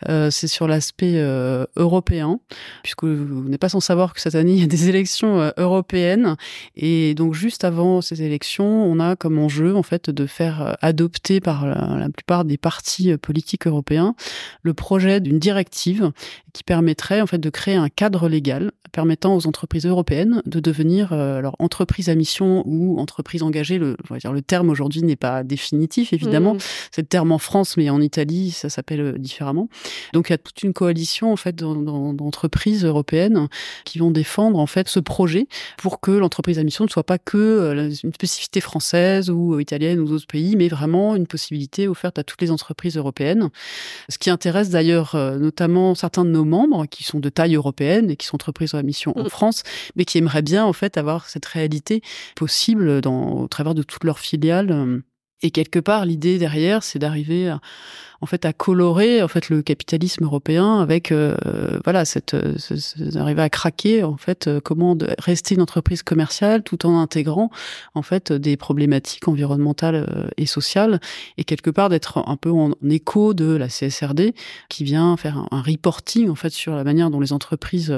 euh, 0.08 0.30
c'est 0.30 0.48
sur 0.48 0.68
l'aspect 0.68 1.14
euh, 1.16 1.64
européen, 1.76 2.40
puisque 2.82 3.04
vous 3.04 3.48
n'êtes 3.48 3.60
pas 3.60 3.70
sans 3.70 3.80
savoir 3.80 4.12
que 4.12 4.20
cette 4.20 4.34
année 4.34 4.52
il 4.54 4.60
y 4.60 4.64
a 4.64 4.66
des 4.66 4.88
élections 4.88 5.40
euh, 5.40 5.50
européennes. 5.56 6.36
Et 6.76 7.14
donc 7.14 7.34
juste 7.34 7.64
avant 7.64 8.00
ces 8.00 8.22
élections, 8.22 8.84
on 8.84 9.00
a 9.00 9.16
comme 9.16 9.38
enjeu 9.38 9.74
en 9.74 9.82
fait 9.82 10.10
de 10.10 10.26
faire 10.26 10.76
adopter 10.82 11.40
par 11.40 11.66
la, 11.66 11.96
la 11.98 12.08
plupart 12.10 12.44
des 12.44 12.58
partis 12.58 13.16
politiques 13.16 13.66
européens 13.66 14.14
le 14.62 14.74
projet 14.74 15.20
d'une 15.20 15.38
directive 15.38 16.10
qui 16.52 16.64
permettrait 16.64 17.20
en 17.20 17.26
fait 17.26 17.38
de 17.38 17.50
créer 17.50 17.76
un 17.76 17.88
cadre 17.88 18.28
légal 18.28 18.72
permettant 18.94 19.34
aux 19.36 19.46
entreprises 19.46 19.84
européennes 19.86 20.40
de 20.46 20.60
devenir 20.60 21.12
euh, 21.12 21.38
alors 21.38 21.56
entreprise 21.58 22.08
à 22.08 22.14
mission 22.14 22.62
ou 22.64 22.98
entreprise 23.00 23.42
engagée. 23.42 23.76
Le, 23.78 23.96
on 24.08 24.14
va 24.14 24.20
dire 24.20 24.32
le 24.32 24.40
terme 24.40 24.70
aujourd'hui 24.70 25.02
n'est 25.02 25.16
pas 25.16 25.42
définitif 25.42 26.12
évidemment. 26.12 26.54
Mhm. 26.54 26.60
C'est 26.92 27.02
le 27.02 27.08
terme 27.08 27.32
en 27.32 27.38
France, 27.38 27.76
mais 27.76 27.90
en 27.90 28.00
Italie 28.00 28.52
ça 28.52 28.70
s'appelle 28.70 29.00
euh, 29.00 29.18
différemment. 29.18 29.68
Donc 30.12 30.28
il 30.28 30.32
y 30.32 30.34
a 30.34 30.38
toute 30.38 30.62
une 30.62 30.72
coalition 30.72 31.32
en 31.32 31.36
fait 31.36 31.56
d'en- 31.56 31.74
d'en- 31.74 32.14
d'entreprises 32.14 32.84
européennes 32.84 33.48
qui 33.84 33.98
vont 33.98 34.12
défendre 34.12 34.58
en 34.60 34.66
fait 34.66 34.88
ce 34.88 35.00
projet 35.00 35.48
pour 35.76 36.00
que 36.00 36.12
l'entreprise 36.12 36.58
à 36.60 36.62
mission 36.62 36.84
ne 36.84 36.90
soit 36.90 37.04
pas 37.04 37.18
que 37.18 37.36
euh, 37.36 37.90
une 38.04 38.12
spécificité 38.14 38.60
française 38.60 39.28
ou 39.28 39.54
euh, 39.54 39.60
italienne 39.62 39.98
ou 39.98 40.06
d'autres 40.08 40.28
pays, 40.28 40.54
mais 40.54 40.68
vraiment 40.68 41.16
une 41.16 41.26
possibilité 41.26 41.88
offerte 41.88 42.18
à 42.20 42.22
toutes 42.22 42.40
les 42.40 42.52
entreprises 42.52 42.96
européennes. 42.96 43.50
Ce 44.08 44.18
qui 44.18 44.30
intéresse 44.30 44.70
d'ailleurs 44.70 45.16
notamment 45.40 45.94
certains 45.96 46.24
de 46.24 46.30
nos 46.30 46.44
membres 46.44 46.86
qui 46.86 47.02
sont 47.02 47.18
de 47.18 47.28
taille 47.28 47.56
européenne 47.56 48.10
et 48.10 48.16
qui 48.16 48.26
sont 48.26 48.36
entreprises 48.36 48.74
à 48.74 48.83
mission 48.84 49.12
en 49.18 49.24
Mm. 49.24 49.28
France, 49.28 49.62
mais 49.96 50.04
qui 50.04 50.18
aimeraient 50.18 50.42
bien 50.42 50.64
en 50.64 50.72
fait 50.72 50.96
avoir 50.96 51.28
cette 51.28 51.46
réalité 51.46 52.02
possible 52.36 53.00
dans, 53.00 53.32
au 53.32 53.48
travers 53.48 53.74
de 53.74 53.82
toutes 53.82 54.04
leurs 54.04 54.18
filiales. 54.20 54.70
euh. 54.70 55.00
Et 55.42 55.50
quelque 55.50 55.78
part, 55.78 56.06
l'idée 56.06 56.38
derrière, 56.38 56.82
c'est 56.82 56.98
d'arriver 56.98 57.48
à, 57.48 57.60
en 58.24 58.26
fait 58.26 58.46
à 58.46 58.54
colorer 58.54 59.22
en 59.22 59.28
fait 59.28 59.50
le 59.50 59.60
capitalisme 59.60 60.24
européen 60.24 60.80
avec 60.80 61.12
euh, 61.12 61.36
voilà 61.84 62.06
cette 62.06 62.32
euh, 62.32 62.54
ce- 62.56 62.76
ce- 62.76 62.98
d'arriver 63.02 63.42
à 63.42 63.50
craquer 63.50 64.02
en 64.02 64.16
fait 64.16 64.46
euh, 64.48 64.60
comment 64.64 64.96
de 64.96 65.08
rester 65.18 65.54
une 65.54 65.60
entreprise 65.60 66.02
commerciale 66.02 66.62
tout 66.62 66.86
en 66.86 66.98
intégrant 66.98 67.50
en 67.94 68.00
fait 68.00 68.32
des 68.32 68.56
problématiques 68.56 69.28
environnementales 69.28 70.06
euh, 70.08 70.26
et 70.38 70.46
sociales 70.46 71.00
et 71.36 71.44
quelque 71.44 71.68
part 71.68 71.90
d'être 71.90 72.26
un 72.26 72.36
peu 72.38 72.50
en, 72.50 72.70
écho 72.88 73.34
de 73.34 73.44
la 73.56 73.68
CSRD 73.68 74.32
qui 74.70 74.84
vient 74.84 75.18
faire 75.18 75.44
un, 75.50 75.60
reporting 75.60 76.30
en 76.30 76.34
fait 76.34 76.48
sur 76.50 76.74
la 76.74 76.82
manière 76.82 77.10
dont 77.10 77.20
les 77.20 77.34
entreprises 77.34 77.94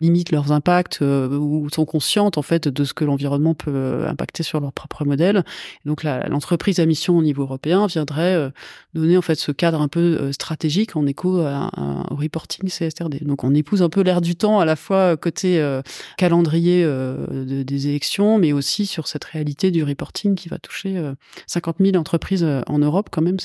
limitent 0.00 0.30
leurs 0.30 0.52
impacts 0.52 1.00
ou 1.02 1.68
sont 1.74 1.84
conscientes 1.84 2.38
en 2.38 2.42
fait 2.42 2.68
de 2.68 2.84
ce 2.84 2.94
que 2.94 3.04
l'environnement 3.04 3.54
peut 3.54 4.06
impacter 4.06 4.42
sur 4.42 4.60
leur 4.60 4.72
propre 4.72 5.04
modèle. 5.04 5.44
Donc 5.84 6.04
l'entreprise 6.04 6.78
à 6.80 6.86
mission 6.86 7.16
au 7.18 7.22
niveau 7.22 7.42
européen 7.42 7.86
viendrait 7.86 8.50
donner 8.94 9.16
en 9.16 9.22
fait 9.22 9.36
ce 9.40 9.52
cadre 9.52 9.80
un 9.80 9.88
peu 9.88 10.00
euh, 10.20 10.32
stratégique 10.32 10.94
en 10.96 11.06
écho 11.06 11.40
au 11.40 12.14
reporting 12.14 12.68
CSRD. 12.68 13.24
Donc 13.24 13.42
on 13.44 13.54
épouse 13.54 13.82
un 13.82 13.88
peu 13.88 14.02
l'air 14.02 14.20
du 14.20 14.36
temps 14.36 14.60
à 14.60 14.64
la 14.64 14.76
fois 14.76 15.16
côté 15.16 15.60
euh, 15.60 15.82
calendrier 16.16 16.84
euh, 16.84 17.44
de- 17.44 17.62
des 17.62 17.88
élections, 17.88 18.38
mais 18.38 18.52
aussi 18.52 18.86
sur 18.86 19.08
cette 19.08 19.24
réalité 19.24 19.70
du 19.70 19.82
reporting 19.82 20.34
qui 20.34 20.48
va 20.48 20.58
toucher 20.58 20.96
euh, 20.96 21.14
50 21.46 21.76
000 21.80 21.96
entreprises 21.96 22.46
en 22.66 22.78
Europe 22.78 23.08
quand 23.10 23.22
même. 23.22 23.38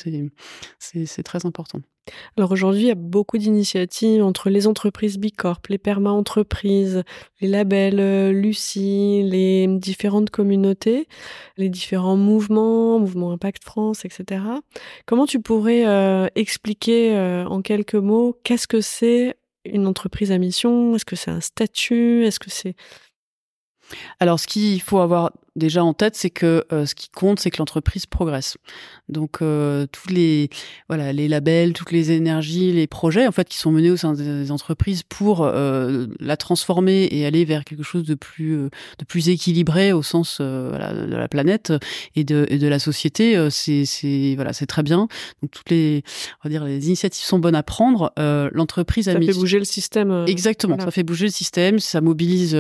C'est 0.80 1.24
très 1.24 1.46
important. 1.46 1.80
Alors 2.38 2.52
aujourd'hui, 2.52 2.82
il 2.82 2.88
y 2.88 2.92
a 2.92 2.96
beaucoup 2.96 3.38
d'initiatives 3.38 4.24
entre 4.24 4.50
les 4.50 4.68
entreprises 4.68 5.18
Bicorp, 5.18 5.62
les 5.70 5.78
perma-entreprises, 5.78 7.04
les 7.42 7.48
labels 7.48 8.00
euh, 8.00 8.32
Lucie, 8.32 9.24
les 9.24 9.68
différentes 9.68 10.30
communautés, 10.30 11.08
les 11.58 11.70
différents 11.70 12.18
mouvements, 12.18 13.00
Mouvement 13.00 13.32
Impact 13.32 13.64
France, 13.64 14.06
etc. 14.06 14.42
Comment 15.06 15.26
tu 15.26 15.40
pourrais 15.40 15.88
euh, 15.88 16.28
expliquer 16.36 17.16
euh, 17.16 17.46
en 17.46 17.62
quelques 17.62 17.96
mots 17.96 18.38
qu'est-ce 18.44 18.68
que 18.68 18.82
c'est 18.82 19.36
une 19.66 19.88
entreprise 19.88 20.32
à 20.32 20.38
mission? 20.38 20.96
Est-ce 20.96 21.06
que 21.06 21.16
c'est 21.16 21.32
un 21.32 21.42
statut? 21.42 22.24
Est-ce 22.26 22.40
que 22.40 22.52
c'est? 22.52 22.76
Alors, 24.20 24.40
ce 24.40 24.48
qu'il 24.48 24.82
faut 24.82 25.00
avoir 25.00 25.32
déjà 25.56 25.84
en 25.84 25.94
tête, 25.94 26.16
c'est 26.16 26.30
que 26.30 26.66
ce 26.72 26.96
qui 26.96 27.10
compte, 27.10 27.40
c'est 27.40 27.52
que 27.52 27.58
l'entreprise 27.58 28.06
progresse. 28.06 28.58
Donc 29.10 29.40
tous 29.40 30.10
les 30.10 30.50
voilà 30.90 31.14
les 31.14 31.28
labels, 31.28 31.74
toutes 31.74 31.92
les 31.92 32.12
énergies, 32.12 32.72
les 32.72 32.88
projets 32.88 33.28
en 33.28 33.32
fait 33.32 33.48
qui 33.48 33.58
sont 33.58 33.72
menés 33.72 33.92
au 33.92 33.98
sein 33.98 34.14
des 34.14 34.52
entreprises 34.52 35.04
pour 35.04 35.46
la 35.46 36.38
transformer 36.38 37.08
et 37.12 37.26
aller 37.26 37.46
vers 37.46 37.64
quelque 37.64 37.84
chose 37.84 38.04
de 38.04 38.16
plus 38.16 38.56
de 38.56 39.06
plus 39.08 39.30
équilibré 39.30 39.94
au 39.94 40.04
sens 40.04 40.42
voilà, 40.42 40.94
de 40.94 41.16
la 41.16 41.28
planète 41.28 41.74
et 42.16 42.24
de, 42.24 42.46
et 42.50 42.58
de 42.58 42.68
la 42.68 42.80
société, 42.80 43.50
c'est 43.50 44.34
voilà 44.36 44.54
c'est 44.54 44.66
très 44.66 44.84
bien. 44.84 45.08
Donc 45.42 45.52
toutes 45.52 45.70
les 45.70 46.04
on 46.44 46.48
va 46.48 46.50
dire 46.50 46.66
les 46.66 46.88
initiatives 46.88 47.26
sont 47.26 47.40
bonnes 47.40 47.56
à 47.56 47.64
prendre. 47.64 48.12
L'entreprise 48.18 49.08
a 49.08 49.14
ça 49.14 49.20
fait 49.20 49.34
bouger 49.34 49.60
le 49.60 49.66
système. 49.66 50.26
Exactement, 50.28 50.80
ça 50.80 50.92
fait 50.92 51.04
bouger 51.04 51.26
le 51.26 51.32
système, 51.32 51.80
ça 51.80 52.02
mobilise 52.02 52.58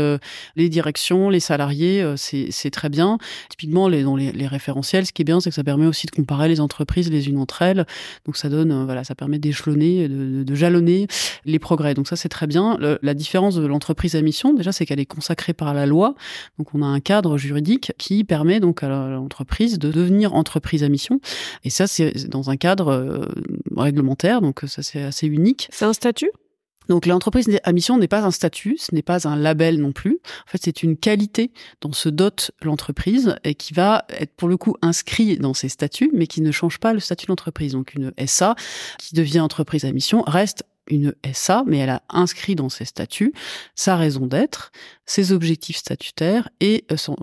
les 0.56 0.70
directions, 0.70 1.30
les 1.30 1.40
salariés, 1.40 2.06
c'est 2.18 2.72
très 2.72 2.85
bien. 2.90 3.18
Typiquement, 3.50 3.90
dans 3.90 4.16
les, 4.16 4.48
référentiels, 4.48 5.06
ce 5.06 5.14
qui 5.14 5.22
est 5.22 5.26
bien, 5.26 5.40
c'est 5.40 5.50
que 5.50 5.56
ça 5.56 5.64
permet 5.64 5.86
aussi 5.86 6.08
de 6.08 6.12
comparer 6.12 6.48
les 6.48 6.60
entreprises 6.60 7.10
les 7.10 7.28
unes 7.30 7.38
entre 7.38 7.62
elles. 7.62 7.86
Donc 8.26 8.38
ça 8.38 8.50
donne, 8.50 8.72
euh, 8.72 8.86
voilà, 8.86 9.04
ça 9.04 9.16
permet 9.16 9.40
d'échelonner, 9.40 10.08
de, 10.08 10.44
de, 10.44 10.56
jalonner 10.56 11.08
les 11.46 11.60
progrès. 11.60 11.94
Donc 11.94 12.08
ça, 12.08 12.16
c'est 12.16 12.30
très 12.30 12.48
bien. 12.48 12.78
la 12.80 13.14
différence 13.14 13.56
de 13.56 13.66
l'entreprise 13.66 14.16
à 14.16 14.22
mission, 14.22 14.54
déjà, 14.54 14.72
c'est 14.72 14.86
qu'elle 14.86 15.00
est 15.00 15.06
consacrée 15.06 15.54
par 15.54 15.74
la 15.74 15.86
loi. 15.86 16.16
Donc 16.58 16.74
on 16.74 16.82
a 16.82 16.86
un 16.86 17.00
cadre 17.00 17.38
juridique 17.38 17.94
qui 17.98 18.24
permet 18.24 18.60
donc 18.60 18.84
à 18.84 18.90
l'entreprise 18.90 19.80
de 19.80 19.92
devenir 19.92 20.34
entreprise 20.34 20.84
à 20.84 20.90
mission. 20.90 21.20
Et 21.64 21.70
ça, 21.70 21.88
c'est 21.88 22.28
dans 22.30 22.50
un 22.50 22.58
cadre 22.58 22.88
euh, 22.90 23.26
réglementaire. 23.76 24.42
Donc 24.42 24.62
ça, 24.68 24.84
c'est 24.84 25.04
assez 25.04 25.28
unique. 25.28 25.68
C'est 25.72 25.86
un 25.86 25.94
statut? 25.94 26.32
Donc 26.90 27.06
l'entreprise 27.06 27.50
à 27.64 27.72
mission 27.72 27.98
n'est 27.98 28.08
pas 28.08 28.24
un 28.24 28.32
statut, 28.32 28.78
ce 28.78 28.94
n'est 28.94 29.02
pas 29.02 29.28
un 29.28 29.36
label 29.36 29.80
non 29.80 29.92
plus. 29.92 30.20
En 30.48 30.52
fait, 30.52 30.60
c'est 30.64 30.84
une 30.84 30.98
qualité 30.98 31.52
dont 31.82 31.94
se 31.94 32.10
dote 32.10 32.52
l'entreprise 32.62 33.36
et 33.44 33.56
qui 33.56 33.74
va 33.74 34.06
être 34.10 34.34
pour 34.36 34.48
le 34.48 34.58
coup 34.58 34.76
inscrit 34.82 35.38
dans 35.38 35.54
ses 35.54 35.70
statuts, 35.70 36.12
mais 36.14 36.28
qui 36.28 36.42
ne 36.42 36.52
change 36.52 36.80
pas 36.80 36.94
le 36.94 37.00
statut 37.00 37.26
de 37.26 37.32
l'entreprise. 37.32 37.74
Donc 37.74 37.94
une 37.96 38.14
SA 38.26 38.56
qui 39.00 39.16
devient 39.16 39.40
entreprise 39.40 39.86
à 39.86 39.92
mission 39.92 40.24
reste 40.26 40.64
une 40.88 41.14
SA, 41.34 41.64
mais 41.66 41.78
elle 41.80 41.90
a 41.90 42.02
inscrit 42.10 42.56
dans 42.56 42.70
ses 42.70 42.86
statuts 42.86 43.34
sa 43.76 43.96
raison 43.96 44.28
d'être, 44.28 44.72
ses 45.06 45.32
objectifs 45.32 45.78
statutaires 45.78 46.50
et 46.60 46.86
euh, 46.92 46.98
son 46.98 47.16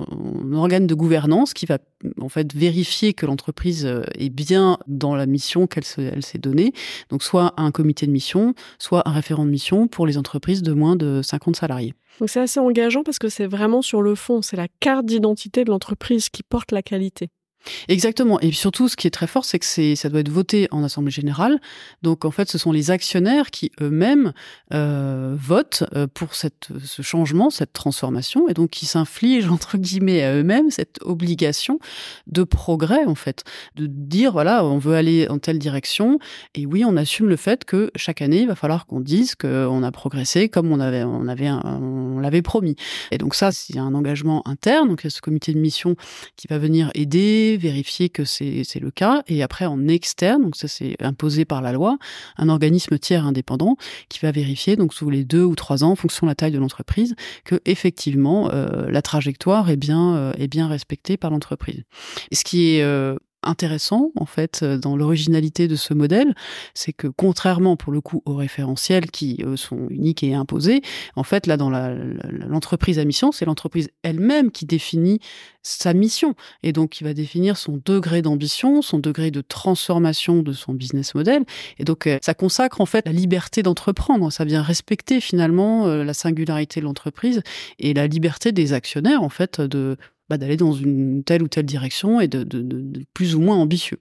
organe 0.53 0.87
de 0.87 0.95
gouvernance 0.95 1.55
qui 1.55 1.67
va 1.67 1.79
en 2.21 2.29
fait 2.29 2.53
vérifier 2.55 3.15
que 3.15 3.27
l'entreprise 3.27 3.87
euh, 3.87 4.03
est 4.19 4.31
bien 4.31 4.79
dans 4.87 5.15
la 5.15 5.27
mission 5.27 5.67
qu'elle 5.67 5.85
s'est 5.85 6.39
donnée. 6.39 6.73
Donc 7.11 7.23
soit 7.23 7.55
un 7.57 7.71
comité 7.71 8.07
de 8.07 8.13
mission, 8.13 8.55
soit 8.79 9.09
un 9.09 9.13
référent 9.13 9.45
de 9.45 9.51
mission 9.51 9.89
pour 9.89 10.07
les 10.07 10.19
entreprises 10.19 10.63
de 10.63 10.73
moins 10.73 10.97
de 10.97 11.23
50 11.23 11.57
salariés. 11.57 11.95
Donc 12.21 12.29
c'est 12.29 12.41
assez 12.41 12.61
engageant 12.61 13.03
parce 13.03 13.19
que 13.19 13.29
c'est 13.29 13.47
vraiment 13.47 13.83
sur 13.83 14.03
le 14.03 14.15
fond, 14.15 14.43
c'est 14.43 14.57
la 14.57 14.69
carte 14.81 15.07
d'identité 15.07 15.65
de 15.65 15.71
l'entreprise 15.71 16.29
qui 16.29 16.43
porte 16.43 16.73
la 16.73 16.83
qualité. 16.83 17.31
Exactement. 17.89 18.41
Et 18.41 18.53
surtout, 18.53 18.89
ce 18.89 18.97
qui 18.97 19.07
est 19.07 19.11
très 19.11 19.27
fort, 19.27 19.45
c'est 19.45 19.59
que 19.59 19.95
ça 19.95 20.09
doit 20.09 20.21
être 20.21 20.29
voté 20.29 20.69
en 20.71 20.83
assemblée 20.83 21.11
générale. 21.11 21.61
Donc, 22.03 22.25
en 22.25 22.31
fait, 22.31 22.51
ce 22.51 22.59
sont 22.59 22.73
les 22.73 22.91
actionnaires 22.91 23.51
qui 23.51 23.71
eux-mêmes 23.81 24.33
euh, 24.73 25.37
votent 25.39 25.85
euh, 25.95 26.07
pour 26.13 26.35
cette, 26.35 26.69
ce 26.85 27.03
changement, 27.03 27.51
cette 27.51 27.73
transformation, 27.73 28.49
et 28.49 28.55
donc 28.55 28.71
qui 28.71 28.87
s'infligent 28.87 29.49
entre 29.51 29.79
guillemets 29.79 30.23
à 30.23 30.35
eux-mêmes 30.35 30.71
cette 30.71 30.99
obligation 31.03 31.79
de 32.27 32.43
progrès, 32.43 33.05
en 33.05 33.15
fait, 33.15 33.45
de 33.77 33.87
dire 33.87 34.33
voilà, 34.33 34.65
on 34.65 34.79
veut 34.79 34.95
aller 34.95 35.29
en 35.29 35.39
telle 35.39 35.59
direction, 35.59 36.19
et 36.55 36.67
oui, 36.67 36.85
on 36.85 36.97
assume 36.97 37.29
le 37.29 37.37
fait 37.37 37.65
que 37.65 37.91
chaque 37.97 38.23
année, 38.23 38.43
il 38.43 38.49
va 38.49 38.55
falloir 38.55 38.87
qu'on 38.87 39.01
dise 39.01 39.35
qu'on 39.35 39.83
a 39.83 39.93
progressé 39.93 40.49
comme 40.49 40.73
on 40.73 40.81
avait, 40.81 41.05
on 41.05 41.29
avait, 41.29 41.51
on 41.51 42.19
l'avait 42.21 42.43
promis. 42.43 42.77
Et 43.11 43.19
donc 43.19 43.35
ça, 43.35 43.53
c'est 43.53 43.79
un 43.79 43.95
engagement 43.95 44.47
interne. 44.47 44.89
Donc, 44.89 45.03
il 45.03 45.07
y 45.07 45.09
a 45.09 45.11
ce 45.11 45.21
comité 45.21 45.53
de 45.53 45.59
mission 45.59 45.97
qui 46.37 46.47
va 46.49 46.59
venir 46.59 46.91
aider 46.95 47.52
vérifier 47.57 48.09
que 48.09 48.25
c'est 48.25 48.65
le 48.81 48.91
cas, 48.91 49.23
et 49.27 49.43
après 49.43 49.67
en 49.67 49.89
externe, 49.89 50.43
donc 50.43 50.57
ça 50.57 50.69
c'est 50.69 50.97
imposé 51.03 51.45
par 51.45 51.63
la 51.63 51.73
loi, 51.73 51.99
un 52.37 52.49
organisme 52.49 52.99
tiers 52.99 53.27
indépendant 53.27 53.77
qui 54.09 54.19
va 54.21 54.31
vérifier 54.31 54.77
donc 54.77 54.95
sous 54.95 55.11
les 55.11 55.25
deux 55.25 55.45
ou 55.45 55.55
trois 55.55 55.85
ans, 55.85 55.93
en 55.93 55.97
fonction 55.97 56.27
de 56.27 56.31
la 56.31 56.35
taille 56.35 56.53
de 56.53 56.59
l'entreprise, 56.59 57.15
que 57.45 57.61
effectivement 57.65 58.51
euh, 58.53 58.91
la 58.91 59.03
trajectoire 59.03 59.71
est 59.71 59.77
bien 59.77 60.17
euh, 60.17 60.33
est 60.39 60.49
bien 60.49 60.69
respectée 60.69 61.17
par 61.17 61.31
l'entreprise. 61.31 61.85
Ce 62.33 62.45
qui 62.45 62.77
est 62.77 62.83
euh, 62.83 63.17
intéressant 63.43 64.11
en 64.17 64.27
fait 64.27 64.61
euh, 64.63 64.79
dans 64.79 64.97
l'originalité 64.97 65.69
de 65.69 65.77
ce 65.77 65.95
modèle, 65.95 66.35
c'est 66.75 66.93
que 66.93 67.09
contrairement 67.09 67.77
pour 67.77 67.93
le 67.93 68.01
coup 68.01 68.23
aux 68.25 68.37
référentiels 68.37 69.11
qui 69.11 69.45
sont 69.57 69.89
uniques 69.89 70.23
et 70.23 70.35
imposés, 70.35 70.83
en 71.17 71.23
fait 71.23 71.47
là 71.47 71.57
dans 71.57 71.71
l'entreprise 71.71 72.99
à 72.99 73.05
mission, 73.05 73.33
c'est 73.33 73.45
l'entreprise 73.45 73.91
elle-même 74.03 74.51
qui 74.51 74.67
définit 74.67 75.21
sa 75.63 75.95
mission. 75.95 76.35
Et 76.63 76.73
donc 76.73 76.91
qui 76.91 77.05
va 77.05 77.15
définir 77.15 77.57
son 77.57 77.81
degré 77.85 78.23
d'ambition, 78.23 78.83
son 78.83 78.99
degré 78.99 79.31
de 79.31 79.41
transformation 79.41 80.43
de 80.43 80.53
son 80.53 80.75
business 80.75 81.15
model. 81.15 81.45
Et 81.79 81.85
donc 81.85 82.07
euh, 82.07 82.19
ça 82.21 82.35
consacre 82.35 82.81
en 82.81 82.87
fait 82.87 83.07
la 83.07 83.13
liberté 83.13 83.63
d'entreprendre, 83.63 84.31
ça 84.33 84.45
vient 84.45 84.63
respecter 84.63 85.21
finalement 85.21 85.87
euh, 85.87 86.05
la 86.05 86.15
singularité 86.15 86.81
de 86.81 86.85
l'entreprise 86.85 87.43
et 87.79 87.95
la 87.95 88.07
liberté 88.07 88.53
des 88.53 88.73
actionnaires 88.73 89.23
en 89.23 89.29
fait 89.29 89.61
de 89.61 89.97
bah, 90.33 90.39
d'aller 90.39 90.57
dans 90.57 90.73
une 90.73 91.23
telle 91.25 91.43
ou 91.43 91.49
telle 91.49 91.67
direction 91.67 92.19
et 92.19 92.27
de, 92.27 92.43
plus 93.13 93.35
ou 93.35 93.41
moins 93.43 93.57
ambitieux. 93.57 93.99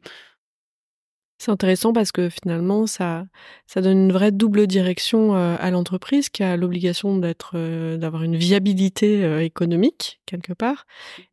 C'est 1.39 1.51
intéressant 1.51 1.91
parce 1.91 2.13
que 2.13 2.29
finalement, 2.29 2.87
ça, 2.87 3.25
ça 3.67 3.81
donne 3.81 3.97
une 3.97 4.11
vraie 4.13 4.31
double 4.31 4.65
direction 4.65 5.35
euh, 5.35 5.57
à 5.59 5.71
l'entreprise 5.71 6.29
qui 6.29 6.41
a 6.41 6.55
l'obligation 6.55 7.17
d'être, 7.17 7.55
euh, 7.55 7.97
d'avoir 7.97 8.23
une 8.23 8.37
viabilité 8.37 9.25
euh, 9.25 9.43
économique 9.43 10.21
quelque 10.25 10.53
part, 10.53 10.85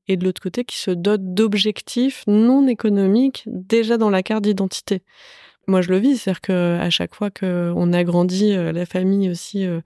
et 0.08 0.16
de 0.16 0.24
l'autre 0.24 0.42
côté 0.42 0.64
qui 0.64 0.78
se 0.78 0.90
dote 0.90 1.32
d'objectifs 1.32 2.24
non 2.26 2.66
économiques 2.66 3.44
déjà 3.46 3.98
dans 3.98 4.10
la 4.10 4.24
carte 4.24 4.42
d'identité 4.42 5.04
moi 5.68 5.82
je 5.82 5.90
le 5.90 5.98
vis, 5.98 6.18
c'est-à-dire 6.18 6.40
que 6.40 6.78
à 6.80 6.90
chaque 6.90 7.14
fois 7.14 7.30
qu'on 7.30 7.92
agrandit 7.92 8.52
euh, 8.52 8.72
la 8.72 8.86
famille 8.86 9.30
aussi 9.30 9.66
euh, 9.66 9.80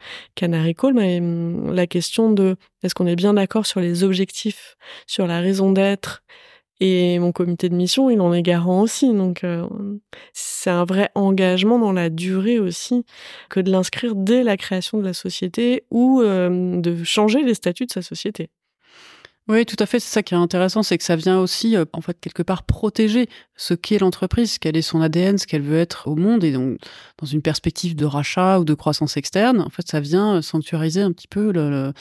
mais 0.95 1.19
hum, 1.19 1.75
la 1.75 1.87
question 1.87 2.33
de 2.33 2.57
est-ce 2.83 2.95
qu'on 2.95 3.07
est 3.07 3.17
bien 3.17 3.35
d'accord 3.35 3.67
sur 3.67 3.81
les 3.81 4.05
objectifs, 4.05 4.77
sur 5.07 5.27
la 5.27 5.41
raison 5.41 5.73
d'être, 5.73 6.23
et 6.81 7.19
mon 7.19 7.33
comité 7.33 7.69
de 7.69 7.77
mission, 7.77 8.11
il 8.11 8.21
en 8.21 8.33
est 8.33 8.43
garant 8.43 8.83
aussi. 8.83 9.13
Donc 9.13 9.45
euh, 9.45 9.69
c'est 10.33 10.71
un 10.71 10.85
vrai 10.85 11.11
engagement 11.15 11.79
dans 11.79 11.93
la 11.93 12.11
durée 12.11 12.59
aussi 12.59 13.05
que 13.51 13.61
de 13.61 13.71
l'inscrire 13.71 14.15
dès 14.17 14.43
la 14.43 14.57
création 14.57 14.99
de 14.99 15.05
la 15.05 15.13
société 15.13 15.85
ou 15.91 16.23
de 16.23 17.05
changer 17.05 17.43
les 17.43 17.55
statuts 17.55 17.87
de 17.87 17.93
sa 17.93 18.03
société. 18.03 18.51
Oui, 19.49 19.67
tout 19.67 19.77
à 19.81 19.87
fait. 19.87 19.99
C'est 19.99 20.13
ça 20.13 20.23
qui 20.23 20.35
est 20.35 20.37
intéressant, 20.37 20.83
c'est 20.83 20.97
que 20.97 21.05
ça 21.05 21.17
vient 21.17 21.41
aussi, 21.41 21.77
euh, 21.77 21.85
en 21.93 22.01
fait, 22.01 22.19
quelque 22.21 22.43
part 22.43 22.63
protéger 22.63 23.29
ce 23.63 23.75
qu'est 23.75 23.99
l'entreprise, 23.99 24.59
quel 24.59 24.77
est 24.77 24.83
son 24.83 25.01
ADN, 25.01 25.39
ce 25.39 25.47
qu'elle 25.47 25.63
veut 25.63 25.79
être 25.79 26.09
au 26.09 26.17
monde. 26.17 26.45
Et 26.45 26.53
donc, 26.53 26.79
dans 27.19 27.27
une 27.27 27.43
perspective 27.43 27.95
de 27.95 28.05
rachat 28.05 28.61
ou 28.61 28.65
de 28.65 28.75
croissance 28.75 29.17
externe, 29.17 29.61
en 29.61 29.71
fait, 29.71 29.87
ça 29.89 30.01
vient 30.01 30.37
euh, 30.37 30.43
sanctuariser 30.43 31.03
un 31.03 31.13
petit 31.13 31.29
peu 31.29 31.53
le, 31.53 31.93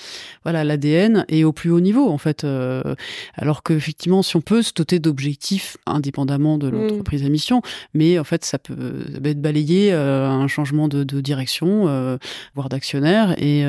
voilà 0.43 0.63
l'ADN 0.63 1.26
et 1.30 1.43
au 1.43 1.54
plus 1.54 1.71
haut 1.71 1.80
niveau, 1.80 2.10
en 2.10 2.17
fait. 2.17 2.43
Euh, 2.43 2.95
alors 3.36 3.63
qu'effectivement, 3.63 4.24
si 4.24 4.36
on 4.36 4.41
peut 4.41 4.62
se 4.62 4.74
doter 4.74 5.00
d'objectifs 5.00 5.78
indépendamement 5.86 6.58
de 6.58 6.69
mmh. 6.69 6.71
l'entreprise 6.71 7.24
à 7.24 7.30
mission, 7.30 7.62
mais 7.93 8.17
en 8.17 8.24
fait, 8.24 8.43
ça 8.45 8.58
peut, 8.58 9.06
être 9.24 9.41
balayé 9.41 9.93
un 9.93 10.47
changement 10.47 10.88
de, 10.88 11.04
de 11.04 11.21
direction, 11.21 12.17
voire 12.56 12.69
d'actionnaire. 12.69 13.36
Et, 13.41 13.62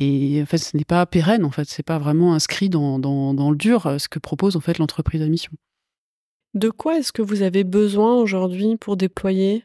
et 0.00 0.42
en 0.42 0.46
fait, 0.46 0.58
ce 0.58 0.76
n'est 0.76 0.84
pas 0.84 1.04
pérenne. 1.06 1.44
En 1.44 1.50
fait, 1.50 1.68
c'est 1.68 1.82
pas 1.82 1.98
vraiment 1.98 2.34
inscrit 2.34 2.68
dans, 2.68 2.98
dans, 2.98 3.50
le 3.50 3.56
dur 3.56 3.86
euh, 3.86 3.98
ce 3.98 4.08
que 4.08 4.18
propose 4.18 4.56
en 4.56 4.60
fait 4.60 4.78
l'entreprise 4.78 5.22
à 5.22 5.26
mission. 5.26 5.52
De 6.54 6.70
quoi 6.70 6.98
est-ce 6.98 7.12
que 7.12 7.22
vous 7.22 7.42
avez 7.42 7.64
besoin 7.64 8.16
aujourd'hui 8.16 8.76
pour 8.76 8.96
déployer? 8.96 9.64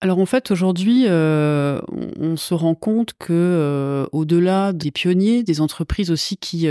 Alors 0.00 0.18
en 0.18 0.26
fait 0.26 0.50
aujourd'hui, 0.50 1.04
euh, 1.06 1.80
on, 2.18 2.36
se 2.36 2.54
rend 2.54 2.74
compte 2.74 3.12
que 3.20 3.28
euh, 3.30 4.04
au-delà 4.10 4.72
des 4.72 4.90
pionniers, 4.90 5.44
des 5.44 5.60
entreprises 5.60 6.10
aussi 6.10 6.36
qui 6.36 6.66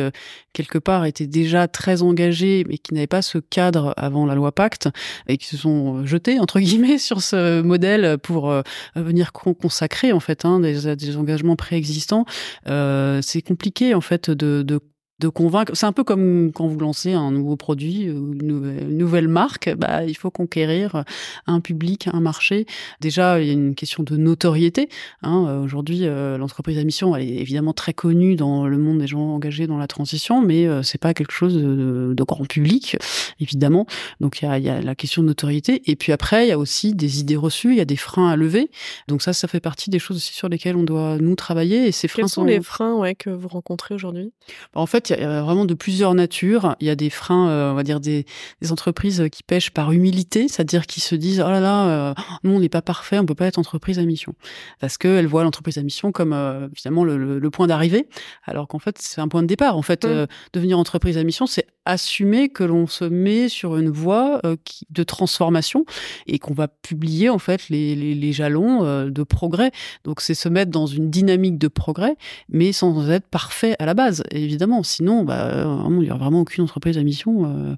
quelque 0.52 0.78
part 0.78 1.06
étaient 1.06 1.28
déjà 1.28 1.70
très 1.70 2.02
engagées 2.02 2.66
mais 2.68 2.78
qui 2.78 2.94
n'avaient 2.94 3.08
pas 3.08 3.22
ce 3.22 3.38
cadre 3.38 3.94
avant 3.96 4.26
la 4.26 4.36
loi 4.36 4.52
Pacte 4.52 4.90
et 5.28 5.38
qui 5.38 5.48
se 5.48 5.56
sont 5.56 6.06
jetés 6.06 6.40
entre 6.42 6.60
guillemets 6.60 6.98
sur 6.98 7.22
ce 7.22 7.62
modèle 7.62 8.18
pour 8.18 8.54
venir 8.96 9.32
consacrer 9.32 10.12
en 10.12 10.20
fait 10.20 10.44
hein, 10.44 10.60
des, 10.60 10.98
des, 10.98 11.16
engagements 11.16 11.56
préexistants, 11.56 12.26
c'est 12.66 13.42
compliqué 13.42 13.96
en 13.96 14.02
fait 14.02 14.30
de, 14.30 14.62
de 14.62 14.82
de 15.22 15.30
convaincre. 15.30 15.72
C'est 15.76 15.86
un 15.86 15.92
peu 15.94 16.04
comme 16.04 16.52
quand 16.54 16.68
vous 16.68 16.80
lancez 16.80 17.14
un 17.14 17.32
nouveau 17.32 17.56
produit, 17.56 18.04
une 18.04 18.98
nouvelle, 18.98 19.28
marque, 19.28 19.74
bah, 19.78 20.04
il 20.04 20.16
faut 20.16 20.32
conquérir 20.32 21.04
un 21.48 21.60
public, 21.62 22.10
un 22.12 22.20
marché. 22.20 22.66
Déjà, 23.00 23.40
il 23.40 23.48
y 23.48 23.50
a 23.52 23.54
une 23.54 23.76
question 23.76 24.04
de 24.04 24.18
notoriété. 24.18 24.90
Hein. 25.22 25.62
Aujourd'hui, 25.64 26.02
euh, 26.04 26.38
l'entreprise 26.38 26.78
à 26.78 26.84
mission, 26.84 27.16
elle 27.16 27.24
est 27.24 27.36
évidemment 27.36 27.74
très 27.74 27.94
connue 27.94 28.36
dans 28.36 28.68
le 28.68 28.78
monde 28.78 28.98
des 28.98 29.08
gens 29.08 29.22
engagés 29.22 29.68
dans 29.68 29.78
la 29.78 29.88
transition, 29.88 30.42
mais 30.42 30.68
euh, 30.68 30.84
c'est 30.84 30.98
pas 30.98 31.14
quelque 31.14 31.32
chose 31.32 31.56
de, 31.56 32.24
grand 32.24 32.46
public, 32.46 32.98
évidemment. 33.40 33.88
Donc 34.20 34.42
il 34.42 34.46
y, 34.46 34.48
a, 34.48 34.58
il 34.58 34.64
y 34.64 34.70
a, 34.70 34.82
la 34.82 34.96
question 34.96 35.22
de 35.22 35.28
notoriété. 35.28 35.82
Et 35.86 35.96
puis 35.96 36.12
après, 36.12 36.46
il 36.46 36.50
y 36.50 36.52
a 36.52 36.58
aussi 36.58 36.94
des 36.94 37.20
idées 37.20 37.36
reçues, 37.36 37.72
il 37.72 37.78
y 37.78 37.82
a 37.82 37.86
des 37.86 37.96
freins 37.96 38.30
à 38.30 38.36
lever. 38.36 38.70
Donc 39.08 39.22
ça, 39.22 39.34
ça 39.34 39.48
fait 39.48 39.60
partie 39.60 39.90
des 39.90 40.00
choses 40.00 40.18
aussi 40.18 40.34
sur 40.34 40.50
lesquelles 40.50 40.76
on 40.76 40.84
doit 40.84 41.18
nous 41.20 41.36
travailler. 41.36 41.88
Et 41.88 41.92
ces 41.92 42.08
freins 42.08 42.24
Quels 42.24 42.30
sont 42.30 42.44
les 42.44 42.62
freins 42.62 42.96
ouais, 42.96 43.16
que 43.16 43.30
vous 43.30 43.48
rencontrez 43.48 43.96
aujourd'hui? 43.96 44.32
En 44.76 44.86
fait, 44.86 45.11
il 45.18 45.22
y 45.22 45.26
a 45.26 45.42
vraiment 45.42 45.66
de 45.66 45.74
plusieurs 45.74 46.14
natures. 46.14 46.76
Il 46.80 46.88
y 46.88 46.90
a 46.90 46.96
des 46.96 47.10
freins, 47.10 47.72
on 47.72 47.76
va 47.76 47.84
dire 47.84 48.00
des, 48.00 48.26
des, 48.62 48.72
entreprises 48.72 49.26
qui 49.32 49.44
pêchent 49.44 49.72
par 49.72 49.92
humilité, 49.92 50.48
c'est-à-dire 50.48 50.86
qui 50.86 51.02
se 51.02 51.16
disent 51.16 51.44
oh 51.46 51.50
là 51.50 51.60
là, 51.60 52.14
nous 52.44 52.52
on 52.52 52.60
n'est 52.60 52.70
pas 52.70 52.82
parfait, 52.82 53.20
on 53.20 53.26
peut 53.26 53.36
pas 53.36 53.48
être 53.48 53.60
entreprise 53.60 54.00
à 54.00 54.04
mission, 54.04 54.34
parce 54.80 54.98
qu'elles 54.98 55.28
voient 55.28 55.44
l'entreprise 55.44 55.78
à 55.78 55.84
mission 55.84 56.12
comme 56.12 56.70
finalement 56.76 57.04
le, 57.04 57.40
le, 57.40 57.50
point 57.50 57.68
d'arrivée, 57.68 58.08
alors 58.46 58.68
qu'en 58.68 58.80
fait 58.80 58.98
c'est 59.00 59.22
un 59.22 59.28
point 59.28 59.42
de 59.42 59.48
départ. 59.48 59.78
En 59.78 59.82
fait, 59.82 60.06
mmh. 60.06 60.28
devenir 60.54 60.80
entreprise 60.80 61.18
à 61.18 61.24
mission, 61.24 61.46
c'est 61.46 61.68
assumer 61.86 62.50
que 62.50 62.64
l'on 62.64 62.88
se 62.88 63.06
met 63.06 63.50
sur 63.50 63.78
une 63.78 63.90
voie 63.90 64.42
de 64.90 65.04
transformation 65.04 65.86
et 66.28 66.40
qu'on 66.40 66.54
va 66.54 66.68
publier 66.68 67.30
en 67.30 67.40
fait 67.40 67.70
les, 67.70 67.96
les, 67.96 68.14
les 68.14 68.34
jalons 68.34 69.06
de 69.10 69.24
progrès. 69.24 69.72
Donc 70.04 70.22
c'est 70.22 70.34
se 70.34 70.50
mettre 70.50 70.72
dans 70.72 70.86
une 70.86 71.10
dynamique 71.10 71.58
de 71.58 71.68
progrès, 71.68 72.16
mais 72.50 72.72
sans 72.72 73.10
être 73.10 73.28
parfait 73.28 73.76
à 73.80 73.86
la 73.86 73.94
base, 73.94 74.24
évidemment. 74.32 74.84
Sinon, 74.84 75.24
bah, 75.24 75.68
il 75.90 76.00
n'y 76.00 76.10
a 76.10 76.16
vraiment 76.16 76.42
aucune 76.42 76.64
entreprise 76.64 76.98
à 76.98 77.04
mission 77.04 77.46
euh, 77.46 77.76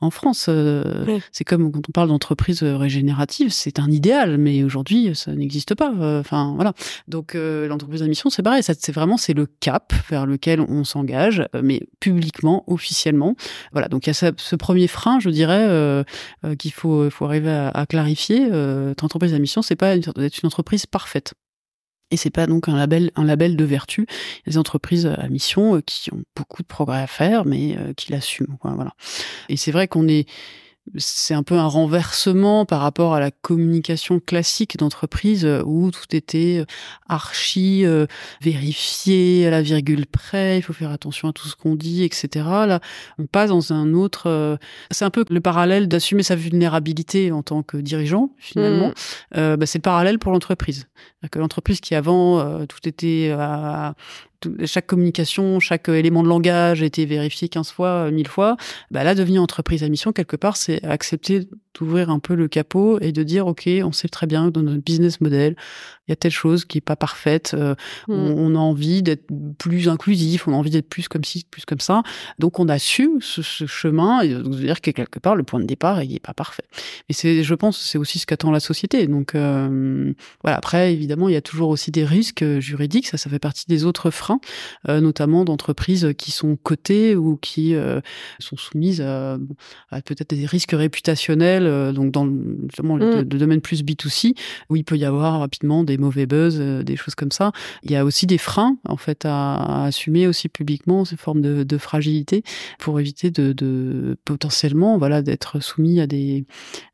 en 0.00 0.10
France. 0.10 0.46
Euh, 0.48 1.18
c'est 1.30 1.44
comme 1.44 1.70
quand 1.72 1.88
on 1.88 1.92
parle 1.92 2.08
d'entreprise 2.08 2.62
régénérative, 2.62 3.50
c'est 3.50 3.78
un 3.78 3.90
idéal, 3.90 4.38
mais 4.38 4.62
aujourd'hui, 4.64 5.10
ça 5.14 5.34
n'existe 5.34 5.74
pas. 5.74 5.92
Euh, 5.98 6.20
enfin, 6.20 6.52
voilà. 6.54 6.72
Donc, 7.08 7.34
l'entreprise 7.34 8.02
à 8.02 8.06
mission, 8.06 8.30
c'est 8.30 8.42
pareil. 8.42 8.62
C'est 8.62 8.92
vraiment 8.92 9.16
c'est 9.16 9.34
le 9.34 9.46
cap 9.46 9.92
vers 10.08 10.26
lequel 10.26 10.60
on 10.60 10.84
s'engage, 10.84 11.44
mais 11.62 11.82
publiquement, 12.00 12.64
officiellement. 12.66 13.34
Voilà. 13.72 13.88
Donc, 13.88 14.06
il 14.06 14.10
y 14.10 14.10
a 14.10 14.32
ce, 14.36 14.56
premier 14.56 14.88
frein, 14.88 15.20
je 15.20 15.30
dirais, 15.30 16.04
qu'il 16.58 16.72
faut, 16.72 17.08
faut 17.10 17.24
arriver 17.24 17.50
à, 17.50 17.86
clarifier. 17.86 18.48
Notre 18.48 19.04
entreprise 19.04 19.34
à 19.34 19.38
mission, 19.38 19.62
c'est 19.62 19.76
pas 19.76 19.96
d'être 19.96 20.42
une 20.42 20.46
entreprise 20.46 20.86
parfaite. 20.86 21.34
Et 22.12 22.16
c'est 22.18 22.30
pas 22.30 22.46
donc 22.46 22.68
un 22.68 22.76
label, 22.76 23.10
un 23.16 23.24
label 23.24 23.56
de 23.56 23.64
vertu. 23.64 24.06
Des 24.46 24.58
entreprises 24.58 25.06
à 25.06 25.28
mission 25.28 25.76
euh, 25.76 25.80
qui 25.80 26.12
ont 26.12 26.22
beaucoup 26.36 26.62
de 26.62 26.68
progrès 26.68 27.00
à 27.00 27.06
faire, 27.06 27.46
mais 27.46 27.76
euh, 27.78 27.94
qui 27.94 28.12
l'assument. 28.12 28.58
Voilà. 28.62 28.94
Et 29.48 29.56
c'est 29.56 29.72
vrai 29.72 29.88
qu'on 29.88 30.06
est 30.06 30.28
c'est 30.96 31.34
un 31.34 31.42
peu 31.42 31.54
un 31.54 31.66
renversement 31.66 32.66
par 32.66 32.80
rapport 32.80 33.14
à 33.14 33.20
la 33.20 33.30
communication 33.30 34.18
classique 34.18 34.76
d'entreprise 34.76 35.44
euh, 35.44 35.62
où 35.64 35.90
tout 35.90 36.14
était 36.14 36.58
euh, 36.58 36.64
archi 37.08 37.86
euh, 37.86 38.06
vérifié 38.40 39.46
à 39.46 39.50
la 39.50 39.62
virgule 39.62 40.06
près, 40.06 40.58
il 40.58 40.62
faut 40.62 40.72
faire 40.72 40.90
attention 40.90 41.28
à 41.28 41.32
tout 41.32 41.46
ce 41.46 41.54
qu'on 41.54 41.76
dit, 41.76 42.02
etc. 42.02 42.28
Là, 42.66 42.80
on 43.18 43.26
passe 43.26 43.50
dans 43.50 43.72
un 43.72 43.94
autre. 43.94 44.58
c'est 44.90 45.04
un 45.04 45.10
peu 45.10 45.24
le 45.30 45.40
parallèle 45.40 45.88
d'assumer 45.88 46.22
sa 46.22 46.36
vulnérabilité 46.36 47.32
en 47.32 47.42
tant 47.42 47.62
que 47.62 47.76
dirigeant, 47.76 48.30
finalement. 48.38 48.92
Mmh. 49.34 49.56
bah, 49.56 49.66
c'est 49.66 49.78
le 49.78 49.82
parallèle 49.82 50.18
pour 50.18 50.32
l'entreprise. 50.32 50.88
Que 51.30 51.38
l'entreprise 51.38 51.80
qui 51.80 51.94
avant 51.94 52.66
tout 52.66 52.88
était 52.88 53.34
à, 53.36 53.94
chaque 54.66 54.86
communication, 54.86 55.60
chaque 55.60 55.88
élément 55.88 56.22
de 56.22 56.28
langage 56.28 56.82
a 56.82 56.86
été 56.86 57.04
vérifié 57.06 57.48
15 57.48 57.70
fois, 57.70 58.10
1000 58.10 58.28
fois. 58.28 58.56
Bah 58.90 59.04
là, 59.04 59.14
devenir 59.14 59.42
entreprise 59.42 59.82
à 59.82 59.88
mission, 59.88 60.12
quelque 60.12 60.36
part, 60.36 60.56
c'est 60.56 60.84
accepter 60.84 61.48
d'ouvrir 61.74 62.10
un 62.10 62.18
peu 62.18 62.34
le 62.34 62.48
capot 62.48 62.98
et 63.00 63.12
de 63.12 63.22
dire, 63.22 63.46
OK, 63.46 63.68
on 63.82 63.92
sait 63.92 64.08
très 64.08 64.26
bien 64.26 64.46
que 64.46 64.50
dans 64.50 64.62
notre 64.62 64.82
business 64.82 65.20
model, 65.20 65.56
il 66.08 66.10
y 66.10 66.12
a 66.12 66.16
telle 66.16 66.32
chose 66.32 66.64
qui 66.64 66.78
est 66.78 66.82
pas 66.82 66.96
parfaite. 66.96 67.54
Euh, 67.54 67.74
mm. 68.08 68.12
on, 68.12 68.54
a 68.54 68.58
envie 68.58 69.02
d'être 69.02 69.26
plus 69.58 69.88
inclusif, 69.88 70.48
on 70.48 70.52
a 70.52 70.56
envie 70.56 70.70
d'être 70.70 70.88
plus 70.88 71.08
comme 71.08 71.24
ci, 71.24 71.46
plus 71.50 71.64
comme 71.64 71.80
ça. 71.80 72.02
Donc, 72.38 72.58
on 72.58 72.68
assume 72.68 73.20
ce, 73.20 73.40
ce 73.42 73.66
chemin 73.66 74.20
et 74.20 74.28
de 74.28 74.42
dire 74.42 74.80
que 74.80 74.90
quelque 74.90 75.18
part, 75.18 75.36
le 75.36 75.44
point 75.44 75.60
de 75.60 75.64
départ, 75.64 76.02
il 76.02 76.14
est 76.14 76.20
pas 76.20 76.34
parfait. 76.34 76.64
Mais 77.08 77.14
c'est, 77.14 77.44
je 77.44 77.54
pense, 77.54 77.78
c'est 77.78 77.98
aussi 77.98 78.18
ce 78.18 78.26
qu'attend 78.26 78.50
la 78.50 78.60
société. 78.60 79.06
Donc, 79.06 79.34
euh, 79.34 80.12
voilà. 80.42 80.56
Après, 80.56 80.92
évidemment, 80.92 81.28
il 81.28 81.34
y 81.34 81.36
a 81.36 81.42
toujours 81.42 81.68
aussi 81.68 81.90
des 81.90 82.04
risques 82.04 82.44
juridiques. 82.58 83.06
Ça, 83.06 83.16
ça 83.16 83.30
fait 83.30 83.38
partie 83.38 83.66
des 83.68 83.84
autres 83.84 84.10
freins, 84.10 84.40
euh, 84.88 85.00
notamment 85.00 85.44
d'entreprises 85.44 86.12
qui 86.18 86.32
sont 86.32 86.56
cotées 86.56 87.14
ou 87.14 87.36
qui 87.36 87.74
sont 88.38 88.56
soumises 88.56 89.00
à, 89.00 89.38
à 89.90 90.02
peut-être 90.02 90.34
des 90.34 90.46
risques 90.46 90.72
réputationnels 90.72 91.61
euh, 91.66 91.92
donc 91.92 92.12
dans 92.12 92.28
justement 92.68 92.96
le, 92.96 93.22
mm. 93.22 93.24
domaine 93.24 93.60
plus 93.60 93.82
B2C, 93.82 94.34
où 94.70 94.76
il 94.76 94.84
peut 94.84 94.96
y 94.96 95.04
avoir 95.04 95.40
rapidement 95.40 95.84
des 95.84 95.98
mauvais 95.98 96.26
buzz, 96.26 96.58
euh, 96.60 96.82
des 96.82 96.96
choses 96.96 97.14
comme 97.14 97.32
ça. 97.32 97.52
Il 97.82 97.90
y 97.90 97.96
a 97.96 98.04
aussi 98.04 98.26
des 98.26 98.38
freins, 98.38 98.76
en 98.88 98.96
fait, 98.96 99.24
à, 99.24 99.84
assumer 99.84 100.26
aussi 100.26 100.48
publiquement 100.48 101.04
ces 101.04 101.16
formes 101.16 101.40
de, 101.40 101.78
fragilité 101.78 102.42
pour 102.78 103.00
éviter 103.00 103.30
de, 103.30 104.16
potentiellement, 104.24 104.98
voilà, 104.98 105.22
d'être 105.22 105.60
soumis 105.60 106.00
à 106.00 106.06
des, 106.06 106.44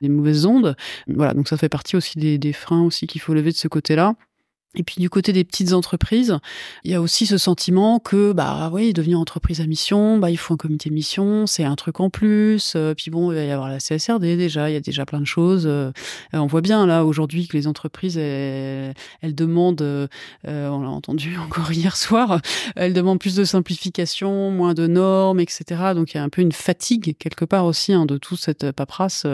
mauvaises 0.00 0.46
ondes. 0.46 0.76
Voilà, 1.08 1.34
donc 1.34 1.48
ça 1.48 1.56
fait 1.56 1.68
partie 1.68 1.96
aussi 1.96 2.18
des, 2.18 2.38
des 2.38 2.52
freins 2.52 2.82
aussi 2.82 3.06
qu'il 3.06 3.20
faut 3.20 3.34
lever 3.34 3.50
de 3.50 3.56
ce 3.56 3.68
côté-là. 3.68 4.14
Et 4.74 4.82
puis 4.82 4.96
du 5.00 5.08
côté 5.08 5.32
des 5.32 5.44
petites 5.44 5.72
entreprises, 5.72 6.36
il 6.84 6.90
y 6.90 6.94
a 6.94 7.00
aussi 7.00 7.24
ce 7.24 7.38
sentiment 7.38 8.00
que 8.00 8.32
bah 8.32 8.68
oui, 8.70 8.92
devenir 8.92 9.18
entreprise 9.18 9.62
à 9.62 9.66
mission, 9.66 10.18
bah 10.18 10.30
il 10.30 10.36
faut 10.36 10.52
un 10.52 10.58
comité 10.58 10.90
de 10.90 10.94
mission, 10.94 11.46
c'est 11.46 11.64
un 11.64 11.74
truc 11.74 12.00
en 12.00 12.10
plus. 12.10 12.74
Euh, 12.76 12.92
puis 12.94 13.10
bon, 13.10 13.32
il 13.32 13.36
va 13.36 13.44
y 13.44 13.50
avoir 13.50 13.70
la 13.70 13.78
CSRD 13.78 14.36
déjà, 14.36 14.68
il 14.68 14.74
y 14.74 14.76
a 14.76 14.80
déjà 14.80 15.06
plein 15.06 15.20
de 15.20 15.26
choses. 15.26 15.64
Euh, 15.66 15.90
on 16.34 16.46
voit 16.46 16.60
bien 16.60 16.84
là 16.84 17.06
aujourd'hui 17.06 17.48
que 17.48 17.56
les 17.56 17.66
entreprises 17.66 18.18
elles, 18.18 18.94
demandent, 19.22 19.80
euh, 19.80 20.06
on 20.44 20.82
l'a 20.82 20.90
entendu 20.90 21.38
encore 21.42 21.72
hier 21.72 21.96
soir, 21.96 22.42
elles 22.76 22.92
demandent 22.92 23.20
plus 23.20 23.36
de 23.36 23.44
simplification, 23.44 24.50
moins 24.50 24.74
de 24.74 24.86
normes, 24.86 25.40
etc. 25.40 25.64
Donc 25.94 26.12
il 26.12 26.18
y 26.18 26.20
a 26.20 26.22
un 26.22 26.28
peu 26.28 26.42
une 26.42 26.52
fatigue 26.52 27.16
quelque 27.18 27.46
part 27.46 27.64
aussi 27.64 27.94
hein, 27.94 28.04
de 28.04 28.18
toute 28.18 28.38
cette 28.38 28.70
paperasse 28.72 29.26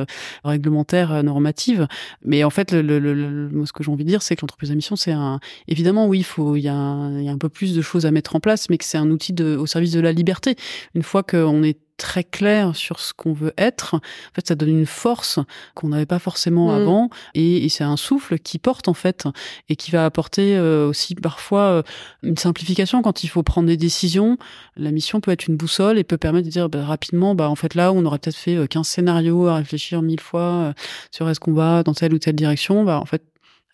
réglementaire 0.44 1.24
normative. 1.24 1.88
Mais 2.24 2.44
en 2.44 2.50
fait, 2.50 2.70
ce 2.70 3.72
que 3.72 3.82
j'ai 3.82 3.90
envie 3.90 4.04
de 4.04 4.08
dire, 4.10 4.22
c'est 4.22 4.36
que 4.36 4.42
l'entreprise 4.42 4.70
à 4.70 4.76
mission, 4.76 4.94
c'est 4.94 5.10
un 5.10 5.23
évidemment, 5.68 6.06
oui, 6.06 6.18
il 6.18 6.24
faut, 6.24 6.56
il 6.56 6.62
y, 6.62 6.68
a 6.68 6.74
un, 6.74 7.38
peu 7.38 7.48
plus 7.48 7.74
de 7.74 7.82
choses 7.82 8.06
à 8.06 8.10
mettre 8.10 8.36
en 8.36 8.40
place, 8.40 8.68
mais 8.70 8.78
que 8.78 8.84
c'est 8.84 8.98
un 8.98 9.10
outil 9.10 9.32
de, 9.32 9.56
au 9.56 9.66
service 9.66 9.92
de 9.92 10.00
la 10.00 10.12
liberté. 10.12 10.56
Une 10.94 11.02
fois 11.02 11.22
qu'on 11.22 11.62
est 11.62 11.78
très 11.96 12.24
clair 12.24 12.74
sur 12.74 12.98
ce 12.98 13.12
qu'on 13.12 13.32
veut 13.32 13.52
être, 13.56 13.94
en 13.94 14.00
fait, 14.34 14.46
ça 14.46 14.54
donne 14.54 14.70
une 14.70 14.86
force 14.86 15.38
qu'on 15.74 15.88
n'avait 15.88 16.06
pas 16.06 16.18
forcément 16.18 16.68
mm. 16.68 16.74
avant, 16.74 17.10
et, 17.34 17.68
c'est 17.68 17.84
un 17.84 17.96
souffle 17.96 18.38
qui 18.38 18.58
porte 18.58 18.88
en 18.88 18.94
fait, 18.94 19.26
et 19.68 19.76
qui 19.76 19.90
va 19.90 20.04
apporter 20.04 20.56
euh, 20.56 20.88
aussi 20.88 21.14
parfois 21.14 21.60
euh, 21.60 21.82
une 22.22 22.36
simplification 22.36 23.02
quand 23.02 23.24
il 23.24 23.28
faut 23.28 23.42
prendre 23.42 23.68
des 23.68 23.76
décisions. 23.76 24.38
La 24.76 24.90
mission 24.90 25.20
peut 25.20 25.30
être 25.30 25.46
une 25.48 25.56
boussole 25.56 25.98
et 25.98 26.04
peut 26.04 26.18
permettre 26.18 26.46
de 26.46 26.52
dire 26.52 26.68
bah, 26.68 26.84
rapidement, 26.84 27.34
bah 27.34 27.48
en 27.48 27.56
fait 27.56 27.74
là, 27.74 27.92
on 27.92 28.04
aurait 28.04 28.18
peut-être 28.18 28.36
fait 28.36 28.68
15 28.68 28.80
euh, 28.80 28.84
scénarios 28.84 29.46
à 29.46 29.56
réfléchir 29.56 30.02
mille 30.02 30.20
fois 30.20 30.74
sur 31.10 31.28
est-ce 31.28 31.40
qu'on 31.40 31.54
va 31.54 31.82
dans 31.82 31.94
telle 31.94 32.14
ou 32.14 32.18
telle 32.18 32.36
direction, 32.36 32.84
bah 32.84 33.00
en 33.00 33.06
fait 33.06 33.22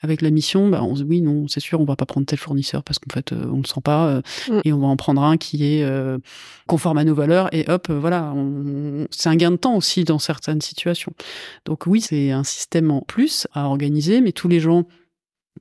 avec 0.02 0.22
la 0.22 0.30
mission, 0.30 0.68
bah, 0.68 0.82
on 0.82 0.96
se 0.96 1.02
dit 1.02 1.08
oui, 1.08 1.20
non, 1.20 1.46
c'est 1.48 1.60
sûr, 1.60 1.80
on 1.80 1.84
va 1.84 1.96
pas 1.96 2.06
prendre 2.06 2.26
tel 2.26 2.38
fournisseur 2.38 2.82
parce 2.82 2.98
qu'en 2.98 3.12
fait, 3.12 3.32
euh, 3.32 3.46
on 3.52 3.58
le 3.58 3.66
sent 3.66 3.80
pas, 3.82 4.06
euh, 4.06 4.22
mm. 4.48 4.60
et 4.64 4.72
on 4.72 4.78
va 4.78 4.86
en 4.86 4.96
prendre 4.96 5.22
un 5.22 5.36
qui 5.36 5.64
est 5.74 5.84
euh, 5.84 6.18
conforme 6.66 6.98
à 6.98 7.04
nos 7.04 7.14
valeurs, 7.14 7.48
et 7.52 7.68
hop, 7.68 7.90
voilà, 7.90 8.34
c'est 9.10 9.28
un 9.28 9.36
gain 9.36 9.50
de 9.50 9.56
temps 9.56 9.76
aussi 9.76 10.04
dans 10.04 10.18
certaines 10.18 10.60
situations. 10.60 11.12
Donc 11.64 11.86
oui, 11.86 12.00
c'est 12.00 12.30
un 12.30 12.44
système 12.44 12.90
en 12.90 13.02
plus 13.02 13.46
à 13.52 13.66
organiser, 13.66 14.20
mais 14.20 14.32
tous 14.32 14.48
les 14.48 14.60
gens 14.60 14.84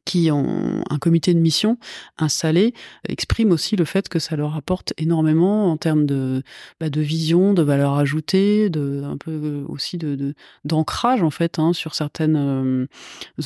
qui 0.09 0.31
ont 0.31 0.83
un 0.89 0.97
comité 0.97 1.35
de 1.35 1.39
mission 1.39 1.77
installé 2.17 2.73
expriment 3.07 3.51
aussi 3.51 3.75
le 3.75 3.85
fait 3.85 4.09
que 4.09 4.17
ça 4.17 4.35
leur 4.35 4.55
apporte 4.55 4.91
énormément 4.97 5.71
en 5.71 5.77
termes 5.77 6.07
de, 6.07 6.41
bah, 6.79 6.89
de 6.89 6.99
vision, 6.99 7.53
de 7.53 7.61
valeur 7.61 7.93
ajoutée, 7.93 8.71
de 8.71 9.03
un 9.03 9.17
peu 9.17 9.63
aussi 9.67 9.99
de 9.99 10.33
d'ancrage 10.65 11.21
en 11.21 11.29
fait 11.29 11.59
hein, 11.59 11.73
sur 11.73 11.93
certaines 11.93 12.37
euh, 12.37 12.87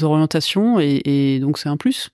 orientations 0.04 0.80
et, 0.80 1.40
donc 1.42 1.58
c'est 1.58 1.68
un 1.68 1.76
plus. 1.76 2.12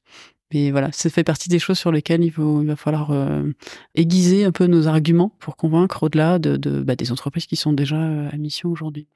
Mais 0.52 0.72
voilà, 0.72 0.92
ça 0.92 1.12
fait 1.12 1.24
partie 1.24 1.48
des 1.48 1.60
choses 1.60 1.78
sur 1.78 1.92
lesquelles 1.92 2.24
il, 2.24 2.32
faut, 2.32 2.64
il 2.64 2.68
va 2.68 2.76
falloir 2.76 3.12
euh, 3.12 3.52
aiguiser 3.94 4.46
un 4.46 4.52
peu 4.52 4.66
nos 4.66 4.88
arguments 4.88 5.32
pour 5.38 5.58
convaincre 5.58 6.02
au-delà 6.02 6.40
de, 6.40 6.58
de 6.58 6.82
bah, 6.82 6.96
des 6.96 7.12
entreprises 7.12 7.46
qui 7.46 7.56
sont 7.56 7.72
déjà 7.72 7.98
euh, 7.98 8.30
à 8.32 8.38
mission 8.38 8.70
aujourd'hui. 8.72 9.08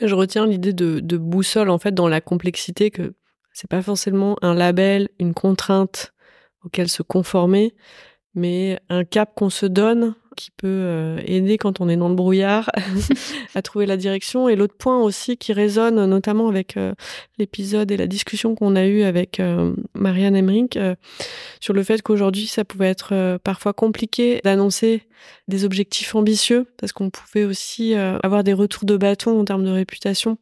Je 0.00 0.12
retiens 0.16 0.48
l'idée 0.48 0.72
de, 0.72 0.98
de 0.98 1.16
boussole 1.16 1.70
en 1.70 1.78
fait 1.78 1.94
dans 1.94 2.08
la 2.08 2.20
complexité 2.20 2.90
que 2.90 3.14
c'est 3.52 3.68
pas 3.68 3.82
forcément 3.82 4.36
un 4.42 4.54
label, 4.54 5.08
une 5.18 5.34
contrainte 5.34 6.12
auquel 6.64 6.88
se 6.88 7.02
conformer, 7.02 7.74
mais 8.34 8.78
un 8.88 9.04
cap 9.04 9.34
qu'on 9.34 9.50
se 9.50 9.66
donne 9.66 10.14
qui 10.36 10.50
peut 10.50 10.66
euh, 10.68 11.20
aider 11.26 11.58
quand 11.58 11.80
on 11.80 11.88
est 11.88 11.96
dans 11.96 12.08
le 12.08 12.14
brouillard 12.14 12.70
à 13.54 13.62
trouver 13.62 13.84
la 13.86 13.96
direction. 13.96 14.48
Et 14.48 14.56
l'autre 14.56 14.76
point 14.76 14.98
aussi 14.98 15.36
qui 15.36 15.52
résonne 15.52 16.04
notamment 16.06 16.48
avec 16.48 16.76
euh, 16.76 16.94
l'épisode 17.38 17.90
et 17.90 17.96
la 17.96 18.06
discussion 18.06 18.54
qu'on 18.54 18.76
a 18.76 18.86
eue 18.86 19.02
avec 19.02 19.40
euh, 19.40 19.74
Marianne 19.94 20.36
Emmerich 20.36 20.78
sur 21.60 21.74
le 21.74 21.82
fait 21.82 22.00
qu'aujourd'hui 22.02 22.46
ça 22.46 22.64
pouvait 22.64 22.88
être 22.88 23.38
parfois 23.44 23.72
compliqué 23.72 24.40
d'annoncer 24.44 25.02
des 25.48 25.64
objectifs 25.64 26.14
ambitieux 26.14 26.66
parce 26.78 26.92
qu'on 26.92 27.10
pouvait 27.10 27.44
aussi 27.44 27.94
avoir 27.94 28.44
des 28.44 28.52
retours 28.52 28.84
de 28.84 28.96
bâton 28.96 29.40
en 29.40 29.44
termes 29.44 29.64
de 29.64 29.70
réputation. 29.70 30.38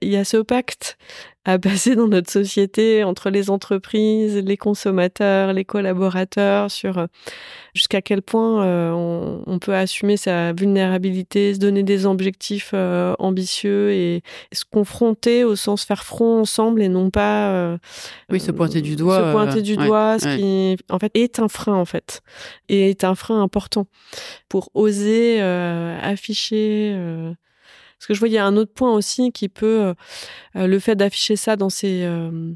Il 0.00 0.10
y 0.10 0.16
a 0.16 0.24
ce 0.24 0.38
pacte 0.38 0.98
à 1.46 1.58
passer 1.58 1.96
dans 1.96 2.08
notre 2.08 2.30
société 2.30 3.02
entre 3.02 3.30
les 3.30 3.48
entreprises, 3.48 4.36
les 4.36 4.58
consommateurs, 4.58 5.54
les 5.54 5.64
collaborateurs 5.64 6.70
sur 6.70 6.98
euh, 6.98 7.06
jusqu'à 7.74 8.02
quel 8.02 8.20
point 8.20 8.62
euh, 8.64 8.90
on, 9.46 9.58
peut 9.58 9.74
assumer 9.74 10.16
sa 10.16 10.52
vulnérabilité, 10.52 11.54
se 11.54 11.58
donner 11.58 11.82
des 11.82 12.04
objectifs 12.04 12.72
euh, 12.74 13.14
ambitieux 13.18 13.90
et 13.90 14.22
se 14.52 14.64
confronter 14.70 15.44
au 15.44 15.56
sens 15.56 15.84
faire 15.84 16.04
front 16.04 16.40
ensemble 16.40 16.82
et 16.82 16.88
non 16.88 17.10
pas 17.10 17.78
oui 18.30 18.40
se 18.40 18.50
pointer 18.50 18.80
du 18.80 18.96
doigt 18.96 19.18
se 19.18 19.32
pointer 19.32 19.62
du 19.62 19.76
doigt 19.76 20.18
ce 20.18 20.36
qui 20.36 20.82
en 20.88 20.98
fait 20.98 21.10
est 21.14 21.38
un 21.38 21.48
frein 21.48 21.74
en 21.74 21.84
fait 21.84 22.22
et 22.68 22.90
est 22.90 23.04
un 23.04 23.14
frein 23.14 23.42
important 23.42 23.86
pour 24.48 24.70
oser 24.74 25.40
afficher 25.40 26.96
parce 28.00 28.06
que 28.06 28.14
je 28.14 28.18
vois, 28.18 28.28
il 28.28 28.32
y 28.32 28.38
a 28.38 28.46
un 28.46 28.56
autre 28.56 28.72
point 28.72 28.94
aussi 28.94 29.30
qui 29.30 29.50
peut, 29.50 29.80
euh, 29.82 29.94
euh, 30.56 30.66
le 30.66 30.78
fait 30.78 30.96
d'afficher 30.96 31.36
ça 31.36 31.56
dans 31.56 31.68
ses, 31.68 32.04
euh, 32.04 32.54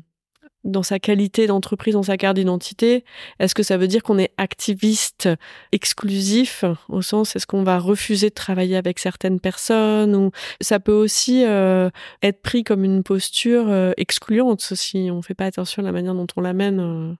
dans 0.64 0.82
sa 0.82 0.98
qualité 0.98 1.46
d'entreprise, 1.46 1.92
dans 1.92 2.02
sa 2.02 2.16
carte 2.16 2.36
d'identité, 2.36 3.04
est-ce 3.40 3.54
que 3.54 3.62
ça 3.62 3.76
veut 3.76 3.86
dire 3.86 4.02
qu'on 4.02 4.16
est 4.16 4.32
activiste 4.38 5.28
exclusif 5.72 6.64
au 6.88 7.02
sens 7.02 7.36
est-ce 7.36 7.46
qu'on 7.46 7.62
va 7.62 7.78
refuser 7.78 8.30
de 8.30 8.34
travailler 8.34 8.76
avec 8.76 8.98
certaines 8.98 9.38
personnes 9.38 10.16
ou 10.16 10.30
ça 10.62 10.80
peut 10.80 10.94
aussi 10.94 11.42
être 11.42 12.40
pris 12.40 12.64
comme 12.64 12.82
une 12.82 13.02
posture 13.02 13.92
excluante 13.98 14.62
si 14.62 15.10
on 15.12 15.20
fait 15.20 15.34
pas 15.34 15.44
attention 15.44 15.82
à 15.82 15.84
la 15.84 15.92
manière 15.92 16.14
dont 16.14 16.26
on 16.36 16.40
l'amène 16.40 17.18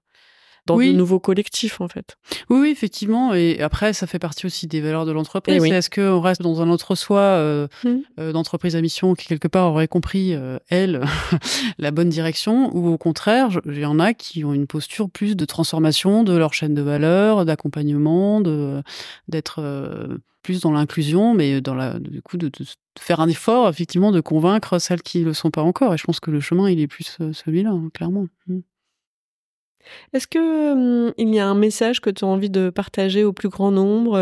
dans 0.66 0.78
de 0.78 0.92
nouveaux 0.92 1.20
collectifs 1.20 1.80
en 1.80 1.88
fait. 1.88 2.16
Oui, 2.48 2.58
oui, 2.60 2.68
effectivement. 2.70 3.34
Et 3.34 3.60
après, 3.60 3.92
ça 3.92 4.06
fait 4.06 4.18
partie 4.18 4.46
aussi 4.46 4.66
des 4.66 4.80
valeurs 4.80 5.04
de 5.04 5.12
l'entreprise. 5.12 5.62
Eh 5.64 5.68
Est-ce 5.68 5.90
qu'on 5.90 6.20
reste 6.20 6.42
dans 6.42 6.62
un 6.62 6.70
autre 6.70 6.94
soi 6.94 7.20
euh, 7.20 7.68
mmh. 7.84 7.88
euh, 8.18 8.32
d'entreprise 8.32 8.76
à 8.76 8.80
mission 8.80 9.14
qui 9.14 9.26
quelque 9.26 9.48
part 9.48 9.70
aurait 9.70 9.88
compris 9.88 10.34
euh, 10.34 10.58
elle 10.68 11.04
la 11.78 11.90
bonne 11.90 12.08
direction, 12.08 12.74
ou 12.74 12.88
au 12.88 12.98
contraire, 12.98 13.48
il 13.66 13.78
y 13.78 13.86
en 13.86 14.00
a 14.00 14.14
qui 14.14 14.44
ont 14.44 14.54
une 14.54 14.66
posture 14.66 15.10
plus 15.10 15.36
de 15.36 15.44
transformation 15.44 16.24
de 16.24 16.36
leur 16.36 16.54
chaîne 16.54 16.74
de 16.74 16.82
valeur, 16.82 17.44
d'accompagnement, 17.44 18.40
de 18.40 18.82
d'être 19.28 19.62
plus 20.42 20.60
dans 20.60 20.72
l'inclusion, 20.72 21.34
mais 21.34 21.60
dans 21.60 21.74
la 21.74 21.98
du 21.98 22.22
coup 22.22 22.36
de, 22.36 22.48
de, 22.48 22.64
faire 22.98 23.20
un 23.20 23.28
effort 23.28 23.68
effectivement 23.68 24.12
de 24.12 24.20
convaincre 24.20 24.78
celles 24.78 25.02
qui 25.02 25.20
le 25.20 25.32
sont 25.34 25.50
pas 25.50 25.62
encore. 25.62 25.94
Et 25.94 25.98
je 25.98 26.04
pense 26.04 26.20
que 26.20 26.30
le 26.30 26.40
chemin 26.40 26.70
il 26.70 26.80
est 26.80 26.86
plus 26.86 27.18
celui-là, 27.32 27.70
hein, 27.70 27.90
clairement. 27.92 28.26
Est-ce 30.12 30.26
que 30.26 31.12
il 31.18 31.34
y 31.34 31.38
a 31.38 31.46
un 31.46 31.54
message 31.54 32.00
que 32.00 32.10
tu 32.10 32.24
as 32.24 32.28
envie 32.28 32.50
de 32.50 32.70
partager 32.70 33.24
au 33.24 33.32
plus 33.32 33.48
grand 33.48 33.70
nombre 33.70 34.18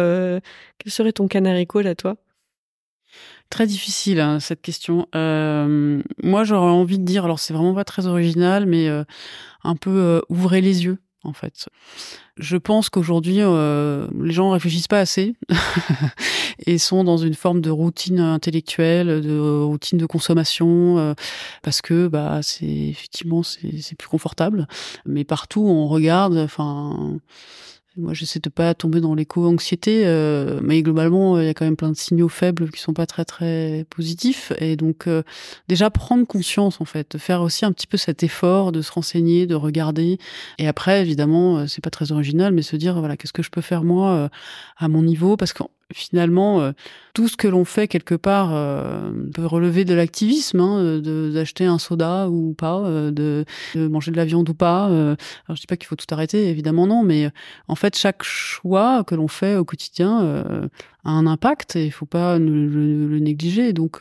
Quel 0.78 0.92
serait 0.92 1.12
ton 1.12 1.28
canary 1.28 1.66
call 1.66 1.86
à 1.86 1.94
toi? 1.94 2.16
Très 3.50 3.66
difficile 3.66 4.20
hein, 4.20 4.40
cette 4.40 4.62
question. 4.62 5.06
moi, 5.12 6.44
j'aurais 6.44 6.70
envie 6.70 6.98
de 6.98 7.04
dire, 7.04 7.24
alors 7.24 7.38
c'est 7.38 7.52
vraiment 7.52 7.74
pas 7.74 7.84
très 7.84 8.06
original, 8.06 8.66
mais 8.66 8.88
un 9.64 9.76
peu 9.76 10.22
ouvrez 10.28 10.60
les 10.60 10.84
yeux 10.84 10.98
en 11.24 11.32
fait. 11.32 11.68
Je 12.36 12.56
pense 12.56 12.88
qu'aujourd'hui, 12.88 13.38
euh, 13.40 14.06
les 14.20 14.32
gens 14.32 14.50
réfléchissent 14.50 14.88
pas 14.88 15.00
assez 15.00 15.34
et 16.66 16.78
sont 16.78 17.04
dans 17.04 17.18
une 17.18 17.34
forme 17.34 17.60
de 17.60 17.70
routine 17.70 18.20
intellectuelle, 18.20 19.20
de 19.20 19.38
routine 19.38 19.98
de 19.98 20.06
consommation, 20.06 20.98
euh, 20.98 21.14
parce 21.62 21.82
que 21.82 22.08
bah 22.08 22.40
c'est 22.42 22.66
effectivement 22.66 23.42
c'est 23.42 23.96
plus 23.96 24.08
confortable. 24.08 24.66
Mais 25.06 25.24
partout 25.24 25.64
on 25.64 25.88
regarde, 25.88 26.36
enfin 26.36 27.18
moi, 27.98 28.14
j'essaie 28.14 28.40
de 28.40 28.48
pas 28.48 28.72
tomber 28.74 29.00
dans 29.00 29.14
l'éco-anxiété, 29.14 30.06
euh, 30.06 30.60
mais 30.62 30.82
globalement, 30.82 31.38
il 31.38 31.44
y 31.44 31.48
a 31.48 31.54
quand 31.54 31.66
même 31.66 31.76
plein 31.76 31.90
de 31.90 31.96
signaux 31.96 32.30
faibles 32.30 32.70
qui 32.70 32.80
sont 32.80 32.94
pas 32.94 33.04
très 33.04 33.26
très 33.26 33.84
positifs. 33.90 34.50
Et 34.58 34.76
donc, 34.76 35.06
euh, 35.06 35.22
déjà 35.68 35.90
prendre 35.90 36.26
conscience 36.26 36.80
en 36.80 36.86
fait, 36.86 37.12
de 37.12 37.18
faire 37.18 37.42
aussi 37.42 37.66
un 37.66 37.72
petit 37.72 37.86
peu 37.86 37.98
cet 37.98 38.22
effort 38.22 38.72
de 38.72 38.80
se 38.80 38.90
renseigner, 38.90 39.46
de 39.46 39.54
regarder. 39.54 40.18
Et 40.58 40.66
après, 40.68 41.02
évidemment, 41.02 41.58
euh, 41.58 41.66
c'est 41.66 41.82
pas 41.82 41.90
très 41.90 42.12
original, 42.12 42.54
mais 42.54 42.62
se 42.62 42.76
dire 42.76 42.98
voilà, 42.98 43.18
qu'est-ce 43.18 43.34
que 43.34 43.42
je 43.42 43.50
peux 43.50 43.60
faire 43.60 43.84
moi 43.84 44.30
à 44.78 44.88
mon 44.88 45.02
niveau, 45.02 45.36
parce 45.36 45.52
que 45.52 45.62
finalement, 45.92 46.60
euh, 46.60 46.72
tout 47.14 47.28
ce 47.28 47.36
que 47.36 47.48
l'on 47.48 47.64
fait 47.64 47.88
quelque 47.88 48.14
part 48.14 48.54
euh, 48.54 49.10
peut 49.34 49.46
relever 49.46 49.84
de 49.84 49.94
l'activisme, 49.94 50.60
hein, 50.60 51.00
d'acheter 51.00 51.64
un 51.66 51.78
soda 51.78 52.28
ou 52.28 52.54
pas, 52.54 52.80
euh, 52.80 53.10
de, 53.10 53.44
manger 53.74 54.10
de 54.10 54.16
la 54.16 54.24
viande 54.24 54.48
ou 54.48 54.54
pas. 54.54 54.86
alors 54.86 55.16
je 55.50 55.60
dis 55.60 55.66
pas 55.66 55.76
qu'il 55.76 55.86
faut 55.86 55.96
tout 55.96 56.06
arrêter, 56.10 56.48
évidemment 56.48 56.86
non, 56.86 57.02
mais 57.02 57.30
en 57.68 57.74
fait 57.74 57.96
chaque 57.96 58.22
choix 58.22 59.04
que 59.04 59.14
l'on 59.14 59.28
fait 59.28 59.56
au 59.56 59.64
quotidien 59.64 60.44
a 61.04 61.10
un 61.10 61.26
impact 61.26 61.76
et 61.76 61.86
il 61.86 61.92
faut 61.92 62.06
pas 62.06 62.38
le, 62.38 63.18
négliger. 63.18 63.72
Donc 63.72 64.00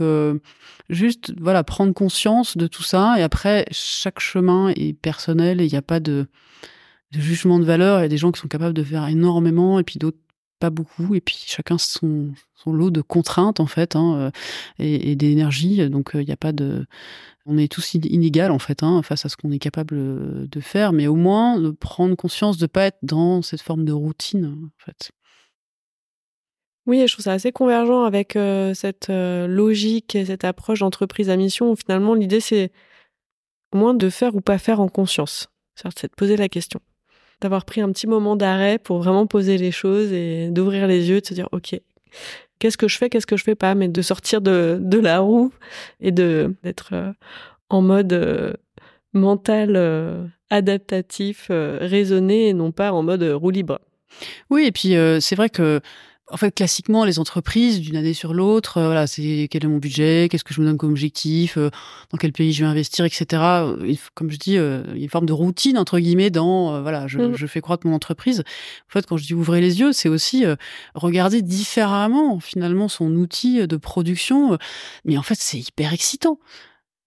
juste 0.90 1.34
voilà 1.40 1.64
prendre 1.64 1.94
conscience 1.94 2.58
de 2.58 2.68
tout 2.68 2.84
ça 2.84 3.16
et 3.18 3.24
après 3.24 3.66
chaque 3.72 4.20
chemin 4.20 4.70
est 4.70 4.94
personnel 4.94 5.62
et 5.62 5.66
il 5.66 5.72
n'y 5.72 5.78
a 5.78 5.82
pas 5.82 6.00
de 6.00 6.28
jugement 7.12 7.60
de 7.60 7.66
valeur. 7.66 8.00
Il 8.00 8.04
y 8.04 8.06
a 8.06 8.10
des 8.10 8.18
gens 8.18 8.32
qui 8.32 8.40
sont 8.40 8.48
capables 8.48 8.74
de 8.74 8.84
faire 8.84 9.08
énormément 9.08 9.80
et 9.80 9.84
puis 9.84 10.00
d'autres 10.00 10.18
pas 10.62 10.70
beaucoup, 10.70 11.16
et 11.16 11.22
puis 11.22 11.44
chacun 11.48 11.78
son, 11.78 12.32
lot 12.68 12.92
de 12.92 13.02
contraintes 13.02 13.60
en 13.60 13.66
fait, 13.66 13.96
hein, 13.96 14.16
euh, 14.16 14.32
et, 14.80 15.16
d'énergie. 15.16 15.90
Donc 15.90 16.12
il 16.14 16.26
n'y 16.26 16.32
a 16.32 16.38
pas 16.38 16.54
de, 16.54 16.86
on 17.46 17.58
est 17.58 17.70
tous 17.70 17.96
inégal 17.96 18.52
en 18.52 18.60
fait 18.60 18.84
hein, 18.84 19.02
face 19.02 19.26
à 19.26 19.30
ce 19.30 19.36
qu'on 19.36 19.52
est 19.52 19.60
capable 19.60 19.96
euh, 19.98 20.48
de 20.48 20.60
faire, 20.62 20.94
mais 20.94 21.08
au 21.08 21.16
moins 21.16 21.60
de 21.60 21.72
prendre 21.72 22.16
conscience 22.16 22.58
de 22.58 22.68
pas 22.68 22.86
être 22.86 23.00
dans 23.02 23.42
cette 23.42 23.62
forme 23.62 23.84
de 23.84 23.92
routine 23.92 24.46
en 24.46 24.86
fait. 24.86 25.12
Oui, 26.86 27.04
je 27.08 27.14
trouve 27.14 27.26
ça 27.26 27.34
assez 27.34 27.52
convergent 27.52 28.04
avec 28.04 28.36
euh, 28.36 28.74
cette 28.74 29.10
logique 29.10 30.16
et 30.16 30.26
cette 30.26 30.46
approche 30.46 30.80
d'entreprise 30.80 31.30
à 31.30 31.36
mission 31.36 31.72
où 31.72 31.76
finalement 31.76 32.14
l'idée 32.14 32.40
c'est 32.40 32.72
au 33.74 33.78
moins 33.78 33.94
de 33.96 34.10
faire 34.10 34.36
ou 34.36 34.42
pas 34.42 34.60
faire 34.60 34.80
en 34.80 34.88
conscience. 34.88 35.48
C'est 35.76 36.12
de 36.12 36.16
poser 36.16 36.38
la 36.38 36.50
question 36.50 36.80
d'avoir 37.42 37.66
pris 37.66 37.82
un 37.82 37.92
petit 37.92 38.08
moment 38.08 38.36
d'arrêt 38.36 38.78
pour 38.78 39.00
vraiment 39.00 39.28
poser 39.28 39.58
les 39.58 39.72
choses 39.72 40.14
et 40.14 40.50
d'ouvrir 40.52 40.88
les 40.88 41.10
yeux, 41.10 41.22
de 41.22 41.26
se 41.26 41.34
dire 41.34 41.50
ok, 41.52 41.80
qu'est-ce 42.60 42.78
que 42.78 42.88
je 42.88 42.98
fais, 42.98 43.10
qu'est-ce 43.10 43.26
que 43.26 43.38
je 43.38 43.44
fais 43.44 43.56
pas, 43.56 43.76
mais 43.76 43.88
de 43.88 44.02
sortir 44.02 44.40
de, 44.42 44.78
de 44.80 45.00
la 45.00 45.20
roue 45.20 45.52
et 46.00 46.12
de 46.12 46.56
d'être 46.64 46.92
euh, 46.94 47.12
en 47.70 47.82
mode 47.82 48.14
euh, 48.14 48.54
mental 49.14 49.76
euh, 49.76 50.26
adaptatif, 50.50 51.48
raisonné 51.50 52.50
et 52.50 52.54
non 52.54 52.72
pas 52.72 52.92
en 52.94 53.04
mode 53.04 53.24
roue 53.24 53.50
libre. 53.50 53.80
Oui, 54.50 54.66
et 54.66 54.72
puis 54.72 54.96
c'est 55.22 55.36
vrai 55.36 55.50
que 55.50 55.80
en 56.32 56.38
fait, 56.38 56.52
classiquement, 56.52 57.04
les 57.04 57.20
entreprises, 57.20 57.82
d'une 57.82 57.98
année 57.98 58.14
sur 58.14 58.34
l'autre, 58.34 58.78
euh, 58.78 58.86
voilà, 58.86 59.06
c'est 59.06 59.48
quel 59.52 59.66
est 59.66 59.68
mon 59.68 59.78
budget, 59.78 60.28
qu'est-ce 60.30 60.44
que 60.44 60.54
je 60.54 60.62
me 60.62 60.66
donne 60.66 60.78
comme 60.78 60.92
objectif, 60.92 61.58
euh, 61.58 61.70
dans 62.12 62.18
quel 62.18 62.32
pays 62.32 62.54
je 62.54 62.64
vais 62.64 62.70
investir, 62.70 63.06
etc. 63.06 63.26
Comme 64.16 64.32
je 64.32 64.38
dis, 64.38 64.58
euh, 64.58 64.84
il 64.92 64.98
y 64.98 65.02
a 65.02 65.04
une 65.04 65.10
forme 65.10 65.26
de 65.26 65.34
routine 65.34 65.78
entre 65.78 66.00
guillemets 66.00 66.30
dans, 66.30 66.82
voilà, 66.82 67.08
je, 67.08 67.20
mmh. 67.20 67.36
je, 67.36 67.48
fais 67.48 67.62
croître 67.62 67.86
mon 67.86 67.94
entreprise. 67.94 68.40
En 68.40 68.92
fait, 68.92 69.06
quand 69.06 69.18
je 69.18 69.26
dis 69.26 69.34
ouvrir 69.34 69.62
les 69.62 69.80
yeux, 69.80 69.92
c'est 69.92 70.10
aussi 70.10 70.46
regarder 70.96 71.42
différemment 71.42 72.40
finalement 72.40 72.88
son 72.88 73.12
outil 73.16 73.68
de 73.68 73.78
production. 73.78 74.58
Mais 75.06 75.18
en 75.18 75.24
fait, 75.24 75.38
c'est 75.38 75.60
hyper 75.60 75.94
excitant 75.94 76.40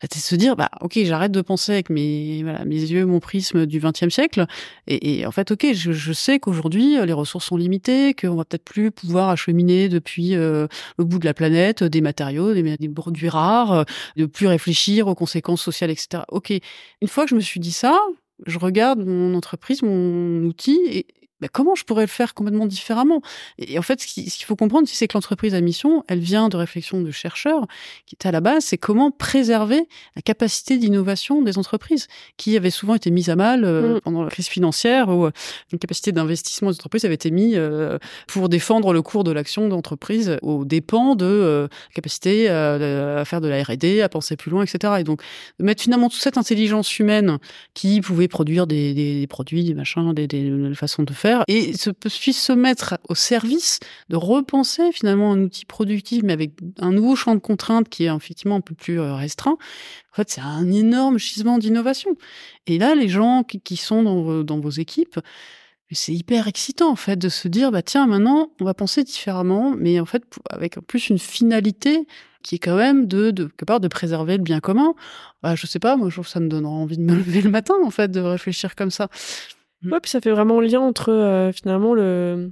c'est 0.03 0.19
se 0.19 0.35
dire 0.35 0.57
bah 0.57 0.71
ok 0.81 0.99
j'arrête 1.05 1.33
de 1.33 1.41
penser 1.41 1.73
avec 1.73 1.91
mes 1.91 2.43
voilà 2.43 2.65
mes 2.65 2.81
yeux 2.81 3.07
mon 3.07 3.21
prisme 3.21 3.67
du 3.67 3.81
XXe 3.81 4.09
siècle. 4.09 4.47
Et, 4.87 5.27
en 5.27 5.31
fait 5.31 5.51
ok 5.51 5.73
je, 5.73 6.13
sais 6.13 6.39
qu'aujourd'hui 6.39 6.97
les 7.05 7.13
ressources 7.13 7.47
sont 7.47 7.57
limitées 7.57 8.15
qu'on 8.15 8.35
va 8.35 8.45
peut-être 8.45 8.65
plus 8.65 8.91
pouvoir 8.91 9.31
acheminer 9.31 9.89
depuis 9.89 10.35
euh, 10.35 10.67
le 10.99 11.05
bout 11.05 11.19
de 11.19 11.25
la 11.25 11.35
planète 11.35 11.83
des 11.83 12.01
matériaux 12.01 12.55
des, 12.55 12.77
des 12.77 12.89
produits 12.89 13.29
rares 13.29 13.73
euh, 13.73 13.85
de 14.17 14.27
plus 14.27 14.47
réfléchir 14.47 15.09
aux 15.09 15.15
conséquences 15.15 15.63
sociales 15.63 15.91
etc 15.91 16.25
ok. 16.29 16.53
Une 17.01 17.09
fois 17.09 17.25
que 17.25 17.31
je 17.31 17.35
me 17.37 17.41
suis 17.41 17.61
dit 17.61 17.73
ça 17.73 17.99
je 18.47 18.59
regarde 18.59 18.99
mon 18.99 19.35
entreprise 19.35 19.83
mon 19.83 20.45
outil 20.45 20.79
et, 20.91 21.07
bah, 21.45 21.49
comment 21.53 21.75
je 21.75 21.85
pourrais 21.85 22.05
le 22.05 22.09
faire 22.09 22.33
complètement 22.33 22.65
différemment? 22.65 23.21
Et 23.59 23.79
en 23.79 23.83
fait, 23.83 24.01
ce 24.01 24.07
qu'il 24.07 24.47
faut 24.47 24.57
comprendre, 24.57 24.89
c'est 24.91 25.07
que 25.07 25.13
l'entreprise 25.13 25.55
à 25.55 25.61
mission, 25.61 26.03
elle 26.09 26.21
vient 26.21 26.49
de 26.49 26.57
réflexions 26.57 27.03
de 27.03 27.11
chercheurs 27.11 27.67
qui 28.07 28.15
étaient 28.15 28.29
à 28.29 28.33
la 28.33 28.41
base, 28.41 28.65
c'est 28.65 28.79
comment 28.79 29.11
préserver 29.11 29.87
la 30.17 30.23
capacité 30.23 30.79
d'innovation 30.79 31.43
des 31.43 31.59
entreprises, 31.59 32.09
qui 32.39 32.57
avait 32.57 32.71
souvent 32.71 32.95
été 32.95 33.11
mise 33.11 33.29
à 33.29 33.37
mal 33.37 33.67
euh, 33.67 33.97
mm. 33.97 34.01
pendant 34.01 34.23
la 34.23 34.31
crise 34.31 34.47
financière, 34.49 35.11
où 35.11 35.27
euh, 35.27 35.33
une 35.71 35.79
capacité 35.79 36.13
d'investissement 36.13 36.71
des 36.71 36.77
entreprises 36.77 37.05
avait 37.05 37.15
été 37.15 37.31
mise 37.31 37.57
euh, 37.59 37.99
pour 38.27 38.49
défendre 38.49 38.95
le 38.95 39.03
cours 39.03 39.23
de 39.23 39.31
l'action 39.31 39.69
d'entreprise 39.69 40.39
aux 40.41 40.65
dépens 40.65 41.15
de 41.15 41.69
capacité 41.95 42.49
à 42.49 43.23
faire 43.27 43.43
de 43.43 43.49
la 43.49 43.63
R&D, 43.63 44.01
à 44.01 44.09
penser 44.09 44.37
plus 44.37 44.51
loin, 44.51 44.65
etc. 44.65 44.95
Et 45.01 45.05
donc, 45.05 45.21
mettre 45.59 45.83
finalement 45.83 46.09
toute 46.09 46.23
cette 46.23 46.39
intelligence 46.39 46.99
humaine 46.99 47.37
qui 47.75 48.01
pouvait 48.01 48.29
produire 48.29 48.67
des, 48.67 48.95
des 48.95 49.27
produits, 49.27 49.65
des 49.65 49.75
machins, 49.75 50.15
des, 50.15 50.27
des 50.27 50.75
façons 50.75 51.03
de 51.03 51.13
faire, 51.13 51.34
et 51.49 51.77
se, 51.77 51.91
puisse 51.91 52.41
se 52.41 52.53
mettre 52.53 52.99
au 53.09 53.15
service 53.15 53.81
de 54.09 54.17
repenser 54.17 54.93
finalement 54.93 55.33
un 55.33 55.41
outil 55.41 55.65
productif, 55.65 56.23
mais 56.23 56.33
avec 56.33 56.53
un 56.79 56.93
nouveau 56.93 57.17
champ 57.17 57.35
de 57.35 57.41
contraintes 57.41 57.89
qui 57.89 58.05
est 58.05 58.15
effectivement 58.15 58.57
un 58.57 58.61
peu 58.61 58.75
plus 58.75 59.01
euh, 59.01 59.15
restreint. 59.15 59.59
En 60.13 60.17
fait, 60.17 60.31
c'est 60.31 60.41
un 60.41 60.71
énorme 60.71 61.19
gisement 61.19 61.59
d'innovation. 61.59 62.17
Et 62.67 62.79
là, 62.79 62.95
les 62.95 63.09
gens 63.09 63.43
qui, 63.43 63.77
sont 63.77 64.03
dans 64.45 64.61
vos, 64.61 64.71
équipes, 64.71 65.19
c'est 65.91 66.13
hyper 66.13 66.49
excitant 66.49 66.91
en 66.91 66.97
fait 66.97 67.17
de 67.17 67.29
se 67.29 67.47
dire 67.47 67.71
bah 67.71 67.83
tiens 67.83 68.09
maintenant 68.09 68.51
on 68.61 68.65
va 68.65 68.75
penser 68.75 69.05
différemment 69.05 69.75
mais 69.79 70.01
en 70.01 70.07
fait 70.07 70.25
avec 70.51 70.81
plus 70.81 71.09
une 71.09 71.21
finalité 71.21 72.09
qui 72.43 72.57
est 72.57 72.59
quand 72.59 72.77
même 72.77 73.07
de 73.07 73.31
quelque 73.31 73.65
part 73.65 73.81
de 73.81 73.89
préserver 73.89 74.37
le 74.37 74.43
bien 74.43 74.61
commun. 74.61 74.95
Bah, 75.43 75.57
je 75.57 75.67
sais 75.67 75.79
pas, 75.79 75.97
moi 75.97 76.11
je 76.11 76.15
trouve 76.15 76.27
que 76.27 76.31
ça 76.31 76.41
me 76.41 76.49
donne 76.49 76.67
envie 76.67 76.99
de 76.99 77.03
me 77.03 77.15
lever 77.17 77.41
le 77.41 77.51
matin 77.51 77.75
en 77.83 77.91
fait 77.91 78.11
de 78.11 78.21
réfléchir 78.21 78.77
comme 78.77 78.91
ça. 78.91 79.09
Ouais, 79.85 80.01
puis 80.01 80.11
ça 80.11 80.21
fait 80.21 80.31
vraiment 80.31 80.61
lien 80.61 80.81
entre 80.81 81.11
euh, 81.11 81.53
finalement 81.53 81.95
le 81.95 82.51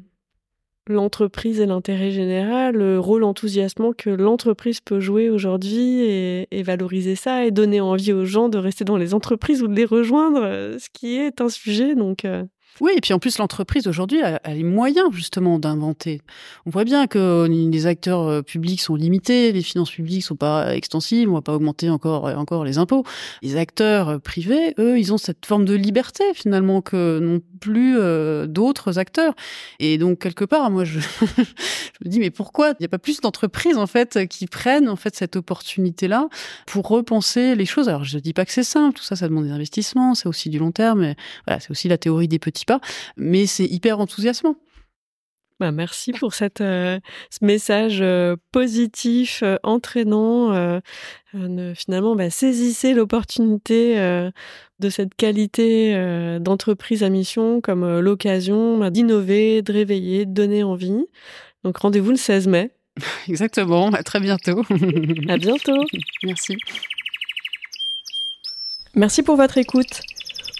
l'entreprise 0.88 1.60
et 1.60 1.66
l'intérêt 1.66 2.10
général, 2.10 2.74
le 2.74 2.98
rôle 2.98 3.22
enthousiasmant 3.22 3.92
que 3.92 4.10
l'entreprise 4.10 4.80
peut 4.80 4.98
jouer 4.98 5.30
aujourd'hui 5.30 6.00
et, 6.00 6.48
et, 6.50 6.62
valoriser 6.64 7.14
ça 7.14 7.44
et 7.46 7.52
donner 7.52 7.80
envie 7.80 8.12
aux 8.12 8.24
gens 8.24 8.48
de 8.48 8.58
rester 8.58 8.84
dans 8.84 8.96
les 8.96 9.14
entreprises 9.14 9.62
ou 9.62 9.68
de 9.68 9.74
les 9.74 9.84
rejoindre, 9.84 10.42
euh, 10.42 10.78
ce 10.78 10.88
qui 10.92 11.14
est 11.14 11.40
un 11.40 11.48
sujet 11.48 11.94
donc 11.94 12.24
euh, 12.24 12.44
oui, 12.80 12.92
et 12.96 13.00
puis 13.00 13.12
en 13.12 13.18
plus, 13.18 13.38
l'entreprise 13.38 13.86
aujourd'hui 13.86 14.22
a, 14.22 14.40
les 14.48 14.62
moyens 14.62 15.12
justement 15.12 15.58
d'inventer. 15.58 16.22
On 16.64 16.70
voit 16.70 16.84
bien 16.84 17.06
que 17.06 17.46
les 17.48 17.86
acteurs 17.86 18.22
euh, 18.22 18.42
publics 18.42 18.80
sont 18.80 18.94
limités, 18.94 19.52
les 19.52 19.62
finances 19.62 19.90
publiques 19.90 20.24
sont 20.24 20.36
pas 20.36 20.74
extensives, 20.74 21.28
on 21.28 21.34
va 21.34 21.42
pas 21.42 21.54
augmenter 21.54 21.90
encore 21.90 22.26
euh, 22.26 22.34
encore 22.34 22.64
les 22.64 22.78
impôts. 22.78 23.04
Les 23.42 23.56
acteurs 23.56 24.08
euh, 24.08 24.18
privés, 24.18 24.74
eux, 24.78 24.98
ils 24.98 25.12
ont 25.12 25.18
cette 25.18 25.44
forme 25.44 25.66
de 25.66 25.74
liberté 25.74 26.24
finalement 26.34 26.80
que 26.80 27.18
n'ont 27.20 27.40
plus 27.60 27.96
d'autres 28.48 28.98
acteurs. 28.98 29.34
Et 29.78 29.96
donc 29.96 30.18
quelque 30.18 30.44
part, 30.44 30.68
moi, 30.70 30.84
je, 30.84 30.98
me 32.04 32.08
dis 32.08 32.18
mais 32.18 32.30
pourquoi 32.30 32.70
il 32.70 32.76
n'y 32.80 32.86
a 32.86 32.88
pas 32.88 32.98
plus 32.98 33.20
d'entreprises 33.20 33.76
en 33.76 33.86
fait 33.86 34.26
qui 34.28 34.48
prennent 34.48 34.88
en 34.88 34.96
fait 34.96 35.14
cette 35.14 35.36
opportunité-là 35.36 36.28
pour 36.66 36.88
repenser 36.88 37.54
les 37.54 37.66
choses? 37.66 37.88
Alors 37.88 38.02
je 38.02 38.18
dis 38.18 38.32
pas 38.32 38.44
que 38.44 38.52
c'est 38.52 38.64
simple, 38.64 38.98
tout 38.98 39.04
ça, 39.04 39.14
ça 39.14 39.28
demande 39.28 39.44
des 39.44 39.52
investissements, 39.52 40.16
c'est 40.16 40.28
aussi 40.28 40.50
du 40.50 40.58
long 40.58 40.72
terme, 40.72 41.02
mais 41.02 41.16
voilà, 41.46 41.60
c'est 41.60 41.70
aussi 41.70 41.86
la 41.86 41.98
théorie 41.98 42.26
des 42.26 42.40
petits 42.40 42.61
pas, 42.66 42.80
mais 43.16 43.46
c'est 43.46 43.66
hyper 43.66 44.00
enthousiasmant. 44.00 44.56
Bah, 45.62 45.70
merci 45.70 46.10
pour 46.10 46.34
cette, 46.34 46.60
euh, 46.60 46.98
ce 47.30 47.44
message 47.44 48.00
euh, 48.00 48.34
positif, 48.50 49.44
euh, 49.44 49.58
entraînant. 49.62 50.80
finalement, 51.76 52.16
bah, 52.16 52.30
saisissez 52.30 52.94
l'opportunité 52.94 53.96
de 54.80 54.90
cette 54.90 55.14
qualité 55.14 55.94
d'entreprise 56.40 57.04
à 57.04 57.10
mission 57.10 57.60
comme 57.60 58.00
l'occasion 58.00 58.78
bah, 58.78 58.90
d'innover, 58.90 59.62
de 59.62 59.72
réveiller, 59.72 60.26
de 60.26 60.32
donner 60.32 60.64
envie. 60.64 61.06
Donc 61.62 61.78
rendez-vous 61.78 62.10
le 62.10 62.16
16 62.16 62.48
mai. 62.48 62.72
Exactement, 63.28 63.90
à 63.90 64.02
très 64.02 64.18
bientôt. 64.18 64.64
à 65.28 65.36
bientôt. 65.36 65.84
Merci. 66.24 66.56
Merci 68.96 69.22
pour 69.22 69.36
votre 69.36 69.58
écoute. 69.58 70.02